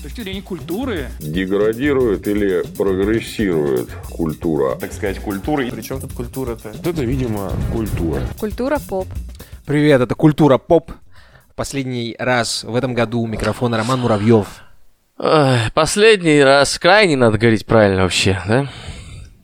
С 0.00 0.02
точки 0.02 0.22
зрения 0.22 0.40
культуры. 0.40 1.08
Деградирует 1.20 2.26
или 2.26 2.62
прогрессирует 2.78 3.90
культура? 4.10 4.76
Так 4.76 4.94
сказать, 4.94 5.18
культура. 5.18 5.62
Причем 5.70 6.00
тут 6.00 6.14
культура-то? 6.14 6.70
Это, 6.70 7.02
видимо, 7.04 7.50
культура. 7.70 8.22
Культура 8.38 8.78
поп. 8.88 9.06
Привет, 9.66 10.00
это 10.00 10.14
Культура 10.14 10.56
Поп. 10.56 10.90
Последний 11.54 12.16
раз 12.18 12.64
в 12.64 12.74
этом 12.74 12.94
году 12.94 13.20
у 13.20 13.26
микрофона 13.26 13.76
Роман 13.76 14.00
Муравьев. 14.00 14.46
Последний 15.74 16.42
раз. 16.42 16.78
Крайний 16.78 17.16
надо 17.16 17.36
говорить 17.36 17.66
правильно 17.66 18.02
вообще, 18.04 18.40
да? 18.48 18.68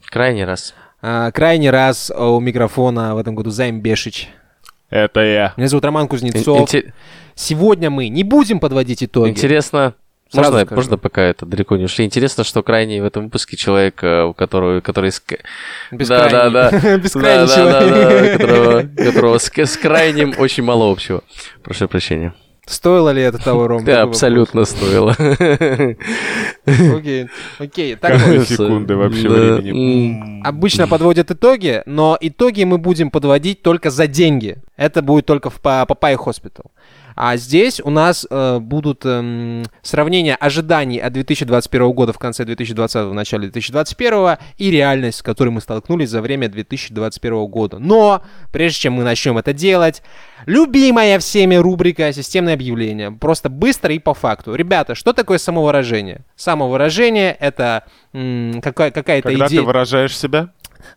Крайний 0.06 0.44
раз. 0.44 0.74
А, 1.02 1.30
крайний 1.32 1.68
раз 1.68 2.10
у 2.10 2.40
микрофона 2.40 3.14
в 3.14 3.18
этом 3.18 3.34
году 3.34 3.50
Займ 3.50 3.80
Бешич. 3.82 4.30
Это 4.88 5.20
я. 5.20 5.52
Меня 5.58 5.68
зовут 5.68 5.84
Роман 5.84 6.08
Кузнецов. 6.08 6.62
Инте- 6.72 6.92
Сегодня 7.34 7.90
мы 7.90 8.08
не 8.08 8.24
будем 8.24 8.58
подводить 8.58 9.02
итоги. 9.04 9.28
Интересно, 9.30 9.94
Сразу 10.28 10.50
можно, 10.50 10.66
скажу. 10.66 10.76
можно 10.80 10.98
пока 10.98 11.22
это 11.22 11.46
далеко 11.46 11.76
не 11.76 11.84
ушли. 11.84 12.04
Интересно, 12.04 12.42
что 12.44 12.62
крайний 12.62 13.00
в 13.00 13.04
этом 13.04 13.24
выпуске 13.24 13.56
человек, 13.56 14.02
э, 14.02 14.24
у 14.24 14.34
которого, 14.34 14.80
который 14.80 15.10
Бескрайний. 15.92 16.30
Да, 16.30 16.50
да, 16.50 16.70
да. 16.70 16.98
Бескрайний 16.98 17.46
Да, 17.46 17.46
да, 17.46 17.54
человек. 17.56 17.94
да, 17.94 18.20
да, 18.20 18.32
которого, 18.38 18.82
которого 19.10 19.38
с, 19.38 19.50
с 19.56 19.76
крайним 19.76 20.34
очень 20.38 20.64
мало 20.64 20.90
общего. 20.90 21.22
Прошу 21.62 21.86
прощения. 21.88 22.34
Стоило 22.66 23.10
ли 23.10 23.22
это 23.22 23.38
того, 23.38 23.68
Ром? 23.68 23.84
Да, 23.84 24.02
абсолютно 24.02 24.64
стоило. 24.64 25.14
Окей, 26.66 27.28
окей. 27.58 27.94
Так 27.94 28.18
секунды 28.46 28.96
вообще 28.96 29.28
Да, 29.28 29.34
времени. 29.56 30.42
Обычно 30.44 30.88
подводят 30.88 31.30
итоги, 31.30 31.82
но 31.86 32.18
итоги 32.20 32.64
мы 32.64 32.78
будем 32.78 33.10
подводить 33.10 33.62
только 33.62 33.90
за 33.90 34.06
деньги. 34.08 34.56
Это 34.76 35.00
будет 35.02 35.26
только 35.26 35.48
в 35.50 35.60
Па- 35.60 35.86
Папайя 35.86 36.16
Хоспитал. 36.16 36.72
А 37.16 37.38
здесь 37.38 37.80
у 37.80 37.88
нас 37.88 38.26
э, 38.28 38.58
будут 38.58 39.06
эм, 39.06 39.64
сравнения 39.80 40.34
ожиданий 40.34 40.98
от 40.98 41.14
2021 41.14 41.90
года 41.92 42.12
в 42.12 42.18
конце 42.18 42.44
2020 42.44 43.06
в 43.06 43.14
начале 43.14 43.44
2021 43.48 44.36
и 44.58 44.70
реальность, 44.70 45.18
с 45.18 45.22
которой 45.22 45.48
мы 45.48 45.62
столкнулись 45.62 46.10
за 46.10 46.20
время 46.20 46.50
2021 46.50 47.46
года. 47.46 47.78
Но 47.78 48.22
прежде 48.52 48.80
чем 48.80 48.92
мы 48.94 49.02
начнем 49.04 49.38
это 49.38 49.54
делать, 49.54 50.02
любимая 50.44 51.18
всеми 51.18 51.54
рубрика 51.54 52.12
«Системное 52.12 52.52
объявление». 52.52 53.10
Просто 53.10 53.48
быстро 53.48 53.94
и 53.94 53.98
по 53.98 54.12
факту. 54.12 54.54
Ребята, 54.54 54.94
что 54.94 55.14
такое 55.14 55.38
самовыражение? 55.38 56.20
Самовыражение— 56.36 57.32
это 57.40 57.84
м, 58.12 58.60
какая- 58.60 58.90
какая-то 58.90 59.28
Когда 59.30 59.46
идея... 59.46 59.60
ты 59.60 59.66
выражаешь 59.66 60.16
себя, 60.16 60.50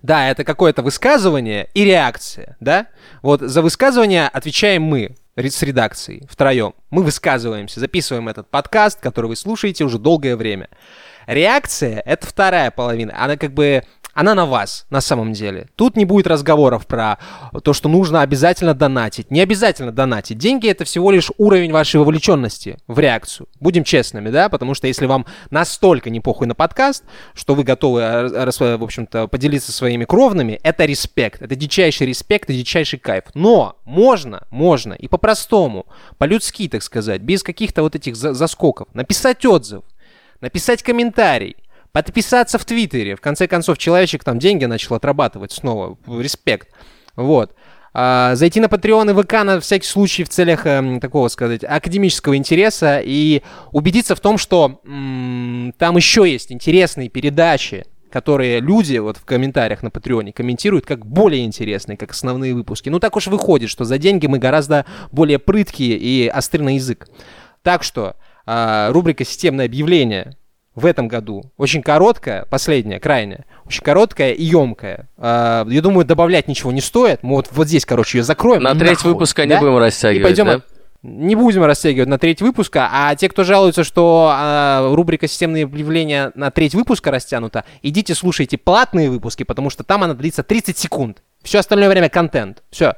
Да, 0.04 0.30
это 0.30 0.44
какое-то 0.44 0.84
высказывание 0.84 1.70
и 1.74 1.84
реакция, 1.86 2.58
да? 2.60 2.88
Вот 3.24 3.42
за 3.42 3.62
высказывание 3.62 4.28
отвечаем 4.28 4.84
мы 4.84 5.16
с 5.48 5.64
редакцией 5.64 6.28
втроем. 6.30 6.74
Мы 6.90 7.04
высказываемся, 7.04 7.80
записываем 7.80 8.28
этот 8.28 8.50
подкаст, 8.50 9.00
который 9.00 9.28
вы 9.28 9.36
слушаете 9.36 9.84
уже 9.84 9.98
долгое 9.98 10.36
время. 10.36 10.70
Реакция— 11.30 12.02
это 12.06 12.26
вторая 12.26 12.72
половина. 12.72 13.14
Она 13.24 13.38
как 13.38 13.54
бы... 13.54 13.84
Она 14.16 14.34
на 14.34 14.48
вас, 14.48 14.88
на 14.90 15.00
самом 15.00 15.32
деле. 15.32 15.68
Тут 15.76 15.96
не 15.96 16.04
будет 16.04 16.26
разговоров 16.26 16.88
про 16.88 17.20
то, 17.64 17.72
что 17.74 17.88
нужно 17.88 18.22
обязательно 18.22 18.74
донатить. 18.74 19.30
Не 19.30 19.40
обязательно 19.40 19.92
донатить. 19.92 20.40
Деньги— 20.40 20.68
это 20.70 20.84
всего 20.84 21.12
лишь 21.12 21.32
уровень 21.38 21.72
вашей 21.72 21.98
вовлеченности 21.98 22.80
в 22.88 22.98
реакцию. 23.00 23.48
Будем 23.60 23.84
честными, 23.84 24.30
да? 24.30 24.50
Потому 24.50 24.74
что 24.74 24.88
если 24.88 25.06
вам 25.06 25.28
настолько 25.52 26.10
не 26.10 26.20
похуй 26.20 26.48
на 26.48 26.56
подкаст, 26.56 27.04
что 27.36 27.54
вы 27.54 27.64
готовы, 27.64 28.02
э, 28.02 28.44
рас- 28.44 28.60
в 28.60 28.84
общем-то, 28.84 29.28
поделиться 29.28 29.72
своими 29.72 30.06
кровными, 30.06 30.60
это 30.64 30.86
респект. 30.86 31.44
Это 31.44 31.56
дичайший 31.56 32.08
респект 32.08 32.50
и 32.50 32.58
дичайший 32.58 32.98
кайф. 32.98 33.26
Но 33.36 33.78
можно, 33.86 34.48
можно 34.50 34.94
и 34.94 35.08
по-простому, 35.08 35.86
по-людски, 36.18 36.68
так 36.68 36.82
сказать, 36.82 37.22
без 37.22 37.44
каких-то 37.44 37.84
вот 37.84 37.96
этих 37.96 38.16
за- 38.16 38.34
заскоков, 38.34 38.88
написать 38.96 39.46
отзыв, 39.46 39.84
написать 40.42 40.84
комментарий, 40.84 41.58
подписаться 41.92 42.58
в 42.58 42.66
Твиттере. 42.66 43.16
В 43.16 43.22
конце 43.22 43.48
концов, 43.48 43.78
человечек 43.78 44.24
там 44.24 44.40
деньги 44.40 44.66
начал 44.66 44.96
отрабатывать 44.96 45.52
снова. 45.52 45.98
Респект. 46.08 46.70
Вот. 47.16 47.56
А, 47.94 48.36
зайти 48.36 48.60
на 48.60 48.66
Patreon 48.66 49.12
и 49.12 49.24
ВК 49.24 49.44
на 49.44 49.60
всякий 49.60 49.88
случай 49.88 50.24
в 50.24 50.30
целях 50.30 50.66
эм, 50.66 51.00
такого, 51.00 51.28
сказать, 51.28 51.64
академического 51.64 52.38
интереса 52.38 53.02
и 53.04 53.42
убедиться 53.72 54.16
в 54.16 54.20
том, 54.20 54.38
что 54.38 54.80
м, 54.86 55.74
там 55.78 55.98
еще 55.98 56.30
есть 56.30 56.52
интересные 56.52 57.10
передачи, 57.10 57.86
которые 58.12 58.60
люди 58.60 58.98
вот 58.98 59.18
в 59.18 59.26
комментариях 59.26 59.82
на 59.84 59.90
Патреоне 59.90 60.34
комментируют 60.34 60.86
как 60.86 61.06
более 61.06 61.46
интересные, 61.46 61.98
как 61.98 62.12
основные 62.12 62.54
выпуски. 62.54 62.90
Ну 62.90 63.00
так 63.00 63.16
уж 63.16 63.28
выходит, 63.28 63.70
что 63.70 63.86
за 63.86 63.98
деньги 63.98 64.28
мы 64.28 64.38
гораздо 64.38 64.86
более 65.12 65.40
прыткие 65.40 65.98
и 65.98 66.28
остры 66.28 66.64
на 66.64 66.76
язык. 66.76 67.08
Так 67.64 67.84
что 67.84 68.16
а, 68.52 68.92
рубрика 68.92 69.24
«Системное 69.24 69.66
объявление» 69.66 70.36
в 70.74 70.88
этом 70.88 71.08
году 71.08 71.44
очень 71.58 71.84
короткая, 71.84 72.46
последняя, 72.46 73.00
крайняя, 73.00 73.46
очень 73.66 73.84
короткая 73.84 74.32
и 74.32 74.44
емкая. 74.44 75.08
А, 75.18 75.68
я 75.70 75.82
думаю, 75.84 76.04
добавлять 76.04 76.48
ничего 76.48 76.72
не 76.72 76.82
стоит. 76.82 77.22
Мы 77.22 77.36
вот, 77.36 77.50
вот 77.52 77.68
здесь, 77.68 77.86
короче, 77.86 78.18
ее 78.18 78.24
закроем. 78.24 78.64
На 78.64 78.72
и 78.72 78.80
треть 78.80 78.98
нахуй, 78.98 79.14
выпуска 79.14 79.46
не 79.46 79.52
да? 79.52 79.60
будем 79.60 79.78
И 79.78 79.80
растягивать, 79.80 80.24
пойдем 80.24 80.46
да? 80.46 80.62
не 81.04 81.36
будем 81.36 81.64
растягивать 81.64 82.10
на 82.10 82.18
треть 82.18 82.42
выпуска, 82.42 82.90
а 82.92 83.16
те, 83.16 83.30
кто 83.30 83.44
жалуются, 83.44 83.84
что 83.84 84.32
а, 84.34 84.96
рубрика 84.96 85.28
«Системные 85.28 85.66
объявления» 85.66 86.32
на 86.34 86.50
треть 86.50 86.74
выпуска 86.74 87.12
растянута, 87.12 87.66
идите 87.84 88.16
слушайте 88.16 88.58
платные 88.58 89.12
выпуски, 89.12 89.44
потому 89.44 89.70
что 89.70 89.84
там 89.84 90.04
она 90.04 90.16
длится 90.16 90.42
30 90.42 90.76
секунд. 90.76 91.22
Все 91.44 91.60
остальное 91.60 91.88
время 91.88 92.10
контент. 92.10 92.64
Все. 92.72 92.96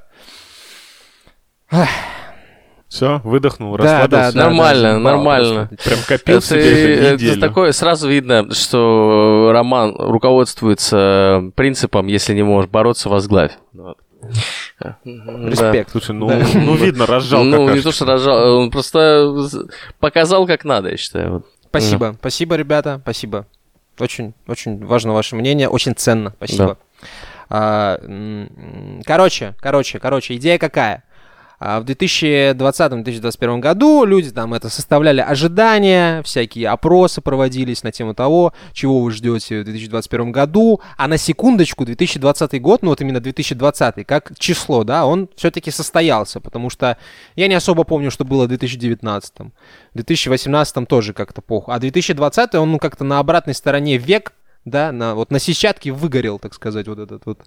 Все, 2.91 3.21
выдохнул, 3.23 3.77
Да, 3.77 3.83
расслабился. 4.01 4.33
да, 4.35 4.43
Нормально, 4.43 4.93
да, 4.93 4.99
нормально. 4.99 5.69
Прям 5.83 5.99
копил 6.07 6.37
Это, 6.39 6.45
себе 6.45 6.93
это 6.95 7.03
это 7.05 7.13
неделю. 7.23 7.39
такое, 7.39 7.71
сразу 7.71 8.09
видно, 8.09 8.53
что 8.53 9.51
Роман 9.53 9.95
руководствуется 9.97 11.51
принципом, 11.55 12.07
если 12.07 12.33
не 12.33 12.43
можешь 12.43 12.69
бороться, 12.69 13.07
возглавь. 13.09 13.53
Вот. 13.73 13.97
Да. 14.81 14.97
Респект. 15.05 15.91
Слушай, 15.91 16.15
ну, 16.15 16.27
Да. 16.27 16.45
ну 16.53 16.75
видно, 16.75 17.05
разжал 17.05 17.43
Ну, 17.45 17.61
не 17.61 17.65
какашечку. 17.67 17.89
то, 17.89 17.95
что 17.95 18.05
рожал, 18.05 18.57
он 18.57 18.69
просто 18.71 19.33
показал, 19.99 20.45
как 20.45 20.65
надо, 20.65 20.89
я 20.89 20.97
считаю. 20.97 21.31
Вот. 21.33 21.45
Спасибо. 21.69 22.15
Спасибо, 22.19 22.55
ребята. 22.55 22.99
Спасибо. 23.03 23.47
Очень, 23.99 24.33
очень 24.47 24.85
важно 24.85 25.13
ваше 25.13 25.35
мнение. 25.37 25.69
Очень 25.69 25.95
ценно. 25.95 26.31
Спасибо. 26.37 26.77
А, 27.49 27.97
м, 28.01 29.01
короче, 29.05 29.55
короче, 29.61 29.99
короче, 29.99 30.35
идея 30.35 30.57
какая? 30.57 31.03
А, 31.63 31.79
В 31.79 31.83
2020-2021 31.83 33.59
году 33.59 34.03
люди 34.03 34.31
там 34.31 34.55
это 34.55 34.67
составляли 34.69 35.21
ожидания, 35.21 36.23
всякие 36.23 36.69
опросы 36.69 37.21
проводились 37.21 37.83
на 37.83 37.91
тему 37.91 38.15
того, 38.15 38.53
чего 38.73 38.99
вы 38.99 39.11
ждете 39.11 39.61
в 39.61 39.65
2021 39.65 40.31
году. 40.31 40.81
А 40.97 41.07
на 41.07 41.17
секундочку, 41.17 41.85
2020 41.85 42.59
год, 42.59 42.81
ну 42.81 42.89
вот 42.89 43.01
именно 43.01 43.19
2020, 43.19 44.07
как 44.07 44.31
число, 44.39 44.83
да, 44.83 45.05
он 45.05 45.29
все-таки 45.35 45.69
состоялся, 45.69 46.39
потому 46.39 46.71
что 46.71 46.97
я 47.35 47.47
не 47.47 47.53
особо 47.53 47.83
помню, 47.83 48.09
что 48.09 48.25
было 48.25 48.45
в 48.45 48.47
2019. 48.47 49.33
В 49.37 49.51
2018 49.93 50.87
тоже 50.87 51.13
как-то 51.13 51.43
похуй. 51.43 51.75
А 51.75 51.77
2020 51.77 52.55
он 52.55 52.71
ну, 52.71 52.79
как-то 52.79 53.03
на 53.03 53.19
обратной 53.19 53.53
стороне 53.53 53.97
век, 53.97 54.33
да, 54.65 54.91
на, 54.91 55.13
вот 55.13 55.29
на 55.29 55.37
сетчатке 55.37 55.91
выгорел, 55.91 56.39
так 56.39 56.55
сказать, 56.55 56.87
вот 56.87 56.97
этот 56.97 57.27
вот 57.27 57.41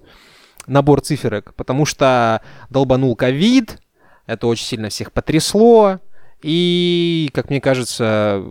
набор 0.69 1.01
циферок, 1.01 1.53
потому 1.55 1.85
что 1.85 2.41
долбанул 2.71 3.17
ковид, 3.17 3.81
это 4.27 4.47
очень 4.47 4.65
сильно 4.67 4.89
всех 4.89 5.13
потрясло, 5.13 6.01
и, 6.43 7.31
как 7.33 7.49
мне 7.49 7.61
кажется, 7.61 8.43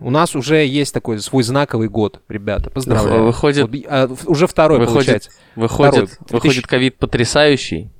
у 0.00 0.10
нас 0.10 0.34
уже 0.34 0.64
есть 0.66 0.92
такой 0.92 1.20
свой 1.20 1.42
знаковый 1.44 1.88
год, 1.88 2.20
ребята, 2.28 2.68
поздравляю. 2.70 3.24
Выходит- 3.24 3.68
Вот, 3.68 3.80
а, 3.88 4.10
уже 4.26 4.46
второй 4.48 4.78
Выходит- 4.80 4.94
получается. 4.94 5.30
Выходит, 5.54 6.10
Второй. 6.10 6.30
выходит 6.30 6.66
ковид 6.66 6.96
потрясающий. 6.98 7.90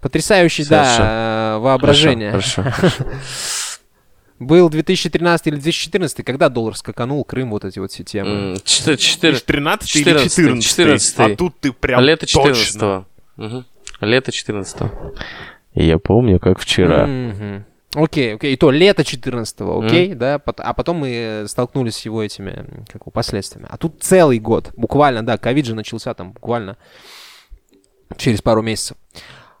Потрясающий, 0.00 0.64
да, 0.64 1.56
э, 1.56 1.58
воображение. 1.60 2.30
Хорошо, 2.30 2.62
хорошо. 2.64 3.04
Был 4.38 4.68
2013 4.68 5.46
или 5.46 5.54
2014, 5.54 6.22
когда 6.22 6.48
доллар 6.50 6.76
скаканул, 6.76 7.24
Крым, 7.24 7.50
вот 7.50 7.64
эти 7.64 7.78
вот 7.78 7.90
все 7.90 8.04
темы. 8.04 8.30
М, 8.30 8.54
четы- 8.64 8.96
четыре- 8.98 9.38
13 9.38 9.96
или 9.96 10.04
14, 10.04 10.34
14? 10.36 10.68
14. 10.68 11.18
А 11.32 11.36
тут 11.36 11.58
ты 11.58 11.72
прям 11.72 12.00
Лето 12.02 12.26
точно. 12.30 13.06
14 13.38 13.64
Лето 14.00 14.32
14 14.32 14.90
Я 15.76 15.98
помню, 15.98 16.40
как 16.40 16.58
вчера. 16.58 17.08
Окей, 17.94 18.34
окей. 18.34 18.52
И 18.52 18.56
то 18.56 18.70
лето 18.70 19.04
14 19.04 19.56
окей, 19.60 20.14
да, 20.14 20.34
а 20.34 20.74
потом 20.74 20.98
мы 20.98 21.12
э, 21.12 21.46
столкнулись 21.46 21.96
с 21.96 22.04
его 22.04 22.22
этими, 22.22 22.84
как 22.92 23.02
его, 23.02 23.10
последствиями. 23.10 23.66
А 23.70 23.78
тут 23.78 24.02
целый 24.02 24.38
год, 24.38 24.72
буквально, 24.76 25.24
да, 25.24 25.38
ковид 25.38 25.64
же 25.64 25.74
начался 25.74 26.12
там 26.12 26.32
буквально 26.32 26.76
через 28.18 28.42
пару 28.42 28.60
месяцев. 28.60 28.98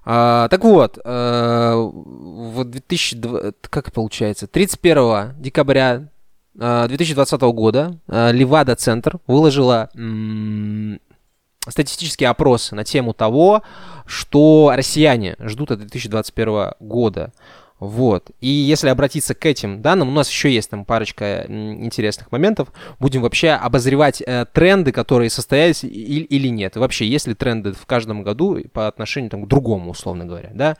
А, 0.04 0.48
так 0.48 0.64
вот, 0.64 0.98
э, 1.02 1.74
в 1.74 2.64
2002, 2.64 3.52
как 3.70 3.92
получается, 3.92 4.46
31 4.46 5.34
декабря 5.40 6.08
э, 6.58 6.84
2020 6.88 7.40
года 7.40 7.98
э, 8.06 8.32
Левада 8.32 8.76
Центр 8.76 9.18
выложила 9.26 9.90
статистические 11.68 12.28
опросы 12.28 12.74
на 12.74 12.84
тему 12.84 13.12
того, 13.14 13.62
что 14.06 14.72
россияне 14.74 15.36
ждут 15.40 15.70
от 15.72 15.78
2021 15.80 16.72
года. 16.80 17.32
Вот. 17.78 18.30
И 18.40 18.48
если 18.48 18.88
обратиться 18.88 19.34
к 19.34 19.44
этим 19.44 19.82
данным, 19.82 20.08
у 20.08 20.12
нас 20.12 20.30
еще 20.30 20.50
есть 20.50 20.70
там 20.70 20.86
парочка 20.86 21.44
интересных 21.46 22.32
моментов. 22.32 22.68
Будем 22.98 23.20
вообще 23.20 23.50
обозревать 23.50 24.22
э, 24.26 24.46
тренды, 24.50 24.92
которые 24.92 25.28
состоялись 25.28 25.84
и- 25.84 25.88
или 25.88 26.48
нет. 26.48 26.76
И 26.76 26.78
вообще, 26.78 27.06
есть 27.06 27.26
ли 27.26 27.34
тренды 27.34 27.72
в 27.74 27.84
каждом 27.84 28.22
году 28.22 28.58
по 28.72 28.86
отношению 28.88 29.30
там, 29.30 29.44
к 29.44 29.48
другому, 29.48 29.90
условно 29.90 30.24
говоря, 30.24 30.50
да? 30.54 30.76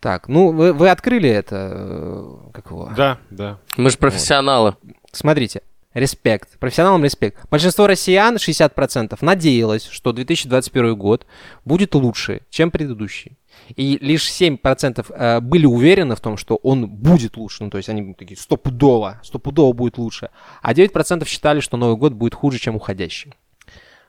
Так, 0.00 0.26
ну, 0.28 0.50
вы, 0.52 0.72
вы 0.72 0.90
открыли 0.90 1.28
это, 1.30 1.70
э, 1.72 2.34
как 2.52 2.70
его? 2.70 2.90
Да, 2.96 3.18
да. 3.30 3.58
Мы 3.76 3.90
же 3.90 3.96
профессионалы. 3.98 4.74
Смотрите, 5.12 5.62
респект, 5.96 6.58
профессионалам 6.58 7.02
респект. 7.02 7.48
Большинство 7.50 7.86
россиян, 7.86 8.36
60%, 8.36 9.16
надеялось, 9.22 9.86
что 9.86 10.12
2021 10.12 10.94
год 10.94 11.26
будет 11.64 11.94
лучше, 11.94 12.42
чем 12.50 12.70
предыдущий. 12.70 13.38
И 13.74 13.96
лишь 14.02 14.28
7% 14.28 15.06
э, 15.08 15.40
были 15.40 15.64
уверены 15.64 16.14
в 16.14 16.20
том, 16.20 16.36
что 16.36 16.56
он 16.56 16.86
будет 16.86 17.38
лучше. 17.38 17.64
Ну, 17.64 17.70
то 17.70 17.78
есть 17.78 17.88
они 17.88 18.12
такие, 18.12 18.36
стопудово, 18.36 19.20
стопудово 19.24 19.72
будет 19.72 19.96
лучше. 19.96 20.28
А 20.60 20.74
9% 20.74 21.26
считали, 21.26 21.60
что 21.60 21.78
Новый 21.78 21.96
год 21.96 22.12
будет 22.12 22.34
хуже, 22.34 22.58
чем 22.58 22.76
уходящий. 22.76 23.32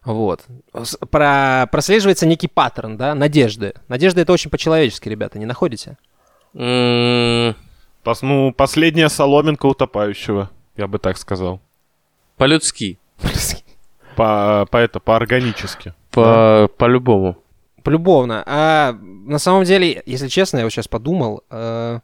Вот. 0.04 0.46
Про... 1.10 1.68
Прослеживается 1.72 2.26
некий 2.26 2.48
паттерн, 2.50 2.98
да, 2.98 3.16
надежды. 3.16 3.74
Надежда 3.88 4.22
это 4.22 4.34
очень 4.34 4.52
по-человечески, 4.52 5.08
ребята, 5.08 5.40
не 5.40 5.46
находите? 5.46 5.98
Пос- 6.54 8.20
ну, 8.22 8.52
последняя 8.52 9.08
соломинка 9.08 9.66
утопающего, 9.66 10.50
я 10.76 10.88
бы 10.88 11.00
так 11.00 11.18
сказал. 11.18 11.62
По-людски. 12.38 13.00
По, 14.16 14.66
по 14.72 14.78
это, 14.78 15.00
по-органически. 15.00 15.94
По- 16.12 16.70
По-любому. 16.78 17.38
Полюбовно. 17.84 18.44
А 18.46 18.94
на 19.02 19.40
самом 19.40 19.64
деле, 19.64 20.02
если 20.06 20.28
честно, 20.28 20.58
я 20.58 20.64
вот 20.64 20.72
сейчас 20.72 20.88
подумал, 20.88 21.44
э, 21.50 22.00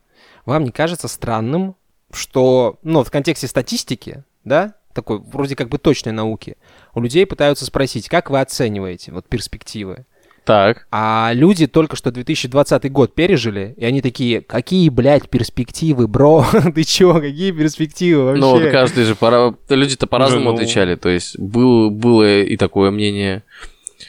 вам 0.45 0.63
не 0.63 0.71
кажется 0.71 1.07
странным, 1.07 1.75
что, 2.11 2.77
ну, 2.83 3.03
в 3.03 3.11
контексте 3.11 3.47
статистики, 3.47 4.23
да, 4.43 4.75
такой 4.93 5.19
вроде 5.19 5.55
как 5.55 5.69
бы 5.69 5.77
точной 5.79 6.11
науки, 6.13 6.57
у 6.93 7.01
людей 7.01 7.25
пытаются 7.25 7.65
спросить, 7.65 8.07
как 8.07 8.29
вы 8.29 8.39
оцениваете 8.39 9.11
вот 9.11 9.27
перспективы? 9.27 10.05
Так. 10.45 10.87
А 10.91 11.31
люди 11.33 11.67
только 11.67 11.95
что 11.95 12.11
2020 12.11 12.91
год 12.91 13.15
пережили, 13.15 13.73
и 13.77 13.85
они 13.85 14.01
такие, 14.01 14.41
какие, 14.41 14.89
блядь, 14.89 15.29
перспективы, 15.29 16.07
бро? 16.07 16.45
Ты 16.75 16.83
чё, 16.83 17.13
какие 17.19 17.51
перспективы 17.51 18.25
вообще? 18.25 18.41
Ну, 18.41 18.51
вот 18.51 18.69
каждый 18.69 19.05
же, 19.05 19.15
пора... 19.15 19.53
люди-то 19.69 20.05
по-разному 20.05 20.49
ну- 20.49 20.55
отвечали. 20.55 20.95
То 20.95 21.09
есть 21.09 21.39
был, 21.39 21.89
было 21.89 22.41
и 22.41 22.57
такое 22.57 22.91
мнение. 22.91 23.43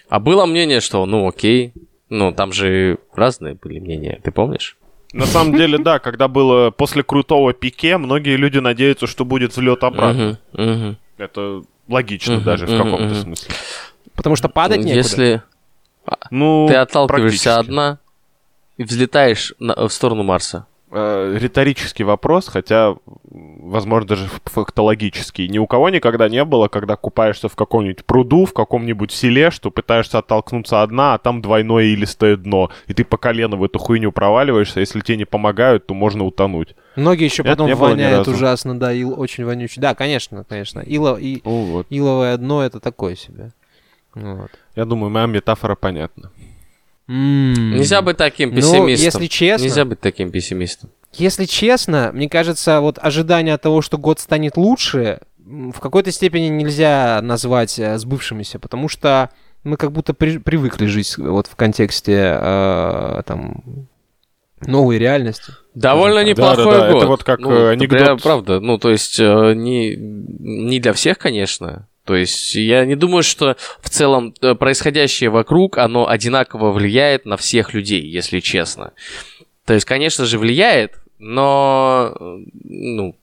А 0.09 0.19
было 0.19 0.45
мнение, 0.47 0.81
что, 0.81 1.07
ну, 1.07 1.29
окей. 1.29 1.73
Ну, 2.11 2.33
там 2.33 2.53
же 2.53 2.99
разные 3.15 3.55
были 3.55 3.79
мнения, 3.79 4.21
ты 4.23 4.31
помнишь? 4.31 4.77
На 5.13 5.27
самом 5.27 5.57
деле, 5.57 5.79
да, 5.79 6.01
когда 6.01 6.27
было 6.27 6.73
после 6.73 7.05
крутого 7.05 7.53
пике, 7.53 7.97
многие 7.97 8.37
люди 8.37 8.59
надеются, 8.59 9.07
что 9.07 9.25
будет 9.25 9.53
взлет 9.53 9.85
обратно. 9.85 10.39
Это 11.17 11.63
логично 11.89 12.41
даже 12.41 12.67
в 12.67 12.77
каком-то 12.77 13.15
смысле. 13.15 13.55
Потому 14.17 14.37
что 14.37 14.49
падать 14.49 14.79
некуда. 14.79 14.95
Если 14.95 15.43
Ну, 16.31 16.67
ты 16.69 16.75
отталкиваешься 16.75 17.59
одна 17.59 17.99
и 18.77 18.85
взлетаешь 18.85 19.55
на- 19.59 19.89
в 19.89 19.93
сторону 19.93 20.23
Марса. 20.23 20.67
Э, 20.97 21.37
риторический 21.41 22.05
вопрос, 22.05 22.47
хотя, 22.47 22.95
возможно, 23.25 24.07
даже 24.11 24.29
фактологический. 24.45 25.49
Ни 25.49 25.59
у 25.59 25.67
кого 25.67 25.91
никогда 25.91 26.29
не 26.29 26.45
было, 26.45 26.69
когда 26.69 26.95
купаешься 26.95 27.49
в 27.49 27.57
каком-нибудь 27.57 28.05
пруду, 28.05 28.45
в 28.47 28.53
каком-нибудь 28.53 29.11
селе, 29.11 29.51
что 29.51 29.73
пытаешься 29.73 30.19
оттолкнуться 30.19 30.83
одна, 30.83 31.15
а 31.15 31.19
там 31.19 31.43
двойное 31.43 31.85
илистое 31.87 32.37
дно, 32.37 32.71
и 32.87 32.95
ты 32.95 33.05
по 33.05 33.17
колено 33.17 33.57
в 33.57 33.65
эту 33.65 33.81
хуйню 33.81 34.13
проваливаешься, 34.13 34.79
если 34.81 35.01
тебе 35.01 35.17
не 35.19 35.25
помогают, 35.25 35.87
то 35.87 35.95
можно 35.95 36.25
утонуть. 36.25 36.77
Многие 36.95 37.25
еще 37.25 37.43
потом 37.43 37.75
воняют 37.75 38.29
ужасно, 38.29 38.79
да, 38.79 38.93
ил 38.93 39.19
очень 39.19 39.45
вонючий. 39.45 39.83
Да, 39.83 39.97
конечно, 39.97 40.45
конечно. 40.45 40.79
Ило, 40.79 41.17
и, 41.17 41.41
Ну 41.45 41.65
вот. 41.65 41.87
иловое 41.91 42.37
дно 42.37 42.63
это 42.63 42.79
такое 42.79 43.17
себе. 43.17 43.51
Вот. 44.15 44.51
Я 44.77 44.85
думаю, 44.85 45.11
моя 45.11 45.27
метафора 45.27 45.75
понятна. 45.75 46.31
М. 47.09 47.73
Нельзя 47.77 48.01
быть 48.03 48.17
таким 48.17 48.51
Ну, 48.51 48.57
пессимистом. 48.57 48.89
если 49.05 49.27
честно, 49.27 49.65
Нельзя 49.65 49.85
быть 49.85 50.01
таким 50.01 50.31
пессимистом. 50.31 50.91
если 51.13 51.45
честно, 51.45 52.11
мне 52.15 52.29
кажется, 52.29 52.81
вот 52.81 52.99
ожидание 53.01 53.59
того, 53.59 53.83
что 53.83 53.99
год 53.99 54.21
станет 54.21 54.57
лучше, 54.57 55.21
в 55.39 55.79
какой-то 55.81 56.11
степени 56.11 56.49
нельзя 56.49 57.21
назвать 57.23 57.79
э, 57.79 57.99
сбывшимися, 57.99 58.59
потому 58.59 58.89
что 58.89 59.29
мы 59.65 59.77
как 59.77 59.93
будто 59.93 60.15
при- 60.15 60.39
привыкли 60.39 60.87
жить 60.87 61.19
вот 61.19 61.47
в 61.47 61.55
контексте 61.57 62.39
э, 62.41 63.23
там 63.27 63.87
новой 64.67 64.99
реальности. 64.99 65.53
Довольно 65.75 66.21
так. 66.21 66.29
неплохой 66.29 66.65
Да-да-да, 66.65 66.89
год. 66.93 66.97
это 66.99 67.07
вот 67.07 67.25
как, 67.25 67.41
Ну, 67.41 67.51
э, 67.53 67.71
анекдот. 67.73 67.99
прям 67.99 68.19
правда. 68.19 68.61
Ну, 68.61 68.79
то 68.79 68.91
есть, 68.91 69.19
э, 69.19 69.55
не, 69.55 69.97
не 69.97 70.81
для 70.81 70.93
всех, 70.93 71.19
конечно. 71.19 71.89
То 72.05 72.15
есть, 72.15 72.55
я 72.55 72.85
не 72.85 72.95
думаю, 72.97 73.23
что 73.23 73.57
в 73.81 73.89
целом 73.91 74.35
э, 74.41 74.55
происходящее 74.55 75.31
вокруг, 75.31 75.79
оно 75.79 76.09
одинаково 76.09 76.71
влияет 76.71 77.25
на 77.27 77.37
всех 77.37 77.75
людей, 77.75 78.03
если 78.07 78.41
честно. 78.41 78.93
То 79.65 79.75
есть, 79.75 79.87
конечно 79.87 80.27
же, 80.27 80.39
влияет, 80.39 80.93
но, 81.19 82.15
ну, 82.63 83.17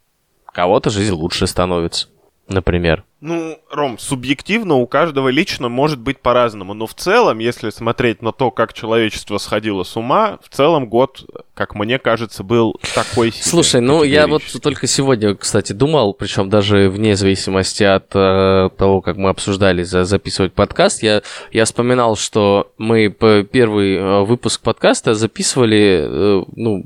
кого-то 0.51 0.89
жизнь 0.89 1.13
лучше 1.13 1.45
становится, 1.47 2.07
например. 2.51 3.03
Ну, 3.21 3.59
Ром, 3.69 3.99
субъективно 3.99 4.75
у 4.75 4.87
каждого 4.87 5.29
лично 5.29 5.69
может 5.69 5.99
быть 5.99 6.19
по-разному, 6.19 6.73
но 6.73 6.87
в 6.87 6.95
целом, 6.95 7.37
если 7.37 7.69
смотреть 7.69 8.23
на 8.23 8.31
то, 8.31 8.49
как 8.49 8.73
человечество 8.73 9.37
сходило 9.37 9.83
с 9.83 9.95
ума, 9.95 10.39
в 10.43 10.49
целом 10.49 10.87
год, 10.87 11.23
как 11.53 11.75
мне 11.75 11.99
кажется, 11.99 12.43
был 12.43 12.79
такой 12.95 13.31
себе. 13.31 13.43
Слушай, 13.43 13.81
ну 13.81 14.01
я 14.03 14.25
вот 14.25 14.41
только 14.63 14.87
сегодня, 14.87 15.35
кстати, 15.35 15.71
думал, 15.71 16.15
причем 16.15 16.49
даже 16.49 16.89
вне 16.89 17.15
зависимости 17.15 17.83
от 17.83 18.07
э, 18.15 18.69
того, 18.75 19.01
как 19.01 19.17
мы 19.17 19.29
обсуждали 19.29 19.83
за, 19.83 20.03
записывать 20.03 20.53
подкаст, 20.53 21.03
я, 21.03 21.21
я 21.51 21.65
вспоминал, 21.65 22.15
что 22.15 22.71
мы 22.79 23.11
первый 23.11 23.97
э, 23.97 24.21
выпуск 24.23 24.61
подкаста 24.61 25.13
записывали 25.13 26.07
э, 26.07 26.43
ну, 26.55 26.85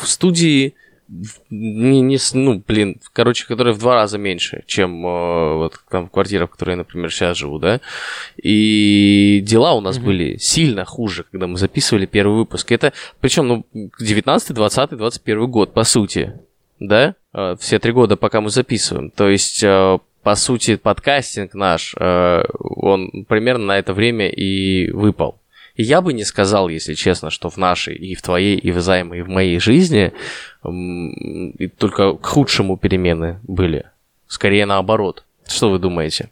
в 0.00 0.06
студии, 0.06 0.74
не, 1.50 2.00
не, 2.00 2.18
ну, 2.34 2.62
блин, 2.66 3.00
короче, 3.12 3.46
которая 3.46 3.74
в 3.74 3.78
два 3.78 3.94
раза 3.94 4.18
меньше, 4.18 4.64
чем 4.66 5.06
э, 5.06 5.54
вот 5.54 5.80
там 5.90 6.06
в 6.06 6.10
квартирах, 6.10 6.48
в 6.48 6.52
которой 6.52 6.70
я, 6.70 6.76
например, 6.76 7.12
сейчас 7.12 7.36
живу, 7.36 7.58
да. 7.58 7.80
И 8.36 9.40
дела 9.44 9.74
у 9.74 9.80
нас 9.80 9.98
были 9.98 10.36
сильно 10.36 10.84
хуже, 10.84 11.24
когда 11.30 11.46
мы 11.46 11.56
записывали 11.56 12.06
первый 12.06 12.36
выпуск. 12.36 12.72
Это, 12.72 12.92
причем, 13.20 13.48
ну, 13.48 13.66
19, 13.72 14.54
20, 14.54 14.90
21 14.96 15.50
год, 15.50 15.74
по 15.74 15.84
сути, 15.84 16.34
да? 16.80 17.14
Э, 17.32 17.56
Все 17.58 17.78
три 17.78 17.92
года, 17.92 18.16
пока 18.16 18.40
мы 18.40 18.50
записываем. 18.50 19.10
То 19.10 19.28
есть, 19.28 19.62
э, 19.62 19.98
по 20.22 20.34
сути, 20.34 20.76
подкастинг 20.76 21.54
наш, 21.54 21.94
э, 21.98 22.42
он 22.58 23.24
примерно 23.28 23.66
на 23.66 23.78
это 23.78 23.92
время 23.92 24.28
и 24.28 24.90
выпал. 24.90 25.40
И 25.76 25.82
я 25.82 26.00
бы 26.00 26.12
не 26.12 26.24
сказал, 26.24 26.68
если 26.68 26.94
честно, 26.94 27.30
что 27.30 27.50
в 27.50 27.56
нашей, 27.56 27.96
и 27.96 28.14
в 28.14 28.22
твоей, 28.22 28.56
и 28.56 28.70
в 28.70 28.80
Займой, 28.80 29.18
и 29.18 29.22
в 29.22 29.28
моей 29.28 29.58
жизни 29.58 30.12
и 30.70 31.68
только 31.68 32.14
к 32.14 32.26
худшему 32.26 32.76
перемены 32.76 33.38
были. 33.42 33.86
Скорее 34.26 34.66
наоборот. 34.66 35.24
Что 35.46 35.70
вы 35.70 35.78
думаете? 35.78 36.30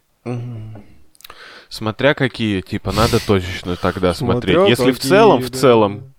Смотря 1.69 2.15
какие, 2.15 2.61
типа, 2.61 2.93
надо 2.93 3.25
точечно 3.25 3.77
тогда 3.77 4.13
смотреть. 4.15 4.57
Смотря 4.57 4.69
Если 4.71 4.93
в 4.93 4.99
целом, 4.99 5.41
в 5.43 5.51
да. 5.51 5.59
целом, 5.59 6.13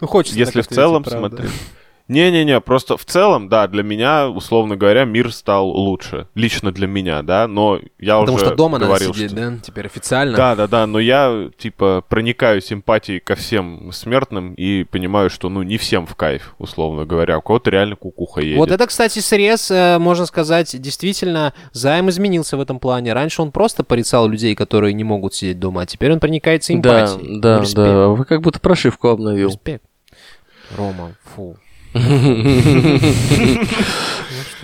Ну, 0.00 0.06
хочется 0.08 0.38
если 0.38 0.62
в 0.62 0.66
целом 0.68 1.04
правда. 1.04 1.28
смотреть. 1.28 1.52
Не-не-не, 2.08 2.60
просто 2.60 2.96
в 2.96 3.04
целом, 3.04 3.48
да, 3.48 3.66
для 3.66 3.82
меня, 3.82 4.28
условно 4.28 4.76
говоря, 4.76 5.04
мир 5.04 5.32
стал 5.32 5.68
лучше. 5.68 6.28
Лично 6.36 6.70
для 6.70 6.86
меня, 6.86 7.22
да, 7.22 7.48
но 7.48 7.80
я 7.98 8.20
Потому 8.20 8.36
уже 8.36 8.46
что 8.46 8.54
дома 8.54 8.78
надо 8.78 8.86
говорил, 8.86 9.12
сидеть, 9.12 9.32
что... 9.32 9.50
да? 9.50 9.58
Теперь 9.60 9.86
официально. 9.86 10.36
Да, 10.36 10.54
да, 10.54 10.68
да, 10.68 10.86
но 10.86 11.00
я, 11.00 11.50
типа, 11.58 12.04
проникаю 12.08 12.60
симпатией 12.60 13.18
ко 13.18 13.34
всем 13.34 13.90
смертным 13.92 14.54
и 14.54 14.84
понимаю, 14.84 15.30
что, 15.30 15.48
ну, 15.48 15.62
не 15.62 15.78
всем 15.78 16.06
в 16.06 16.14
кайф, 16.14 16.54
условно 16.58 17.04
говоря. 17.06 17.38
У 17.38 17.42
кого-то 17.42 17.70
реально 17.70 17.96
кукуха 17.96 18.40
едет. 18.40 18.58
Вот 18.58 18.70
это, 18.70 18.86
кстати, 18.86 19.18
срез, 19.18 19.68
э, 19.72 19.98
можно 19.98 20.26
сказать, 20.26 20.80
действительно, 20.80 21.54
займ 21.72 22.08
изменился 22.08 22.56
в 22.56 22.60
этом 22.60 22.78
плане. 22.78 23.14
Раньше 23.14 23.42
он 23.42 23.50
просто 23.50 23.82
порицал 23.82 24.28
людей, 24.28 24.54
которые 24.54 24.94
не 24.94 25.02
могут 25.02 25.34
сидеть 25.34 25.58
дома, 25.58 25.82
а 25.82 25.86
теперь 25.86 26.12
он 26.12 26.20
проникается 26.20 26.72
Да, 26.76 27.00
эмпатией. 27.04 27.40
да, 27.40 27.60
Респект. 27.60 27.74
да. 27.76 28.08
Вы 28.08 28.24
как 28.24 28.42
будто 28.42 28.60
прошивку 28.60 29.08
обновил. 29.08 29.48
Респект. 29.48 29.82
Рома, 30.76 31.12
фу. 31.34 31.56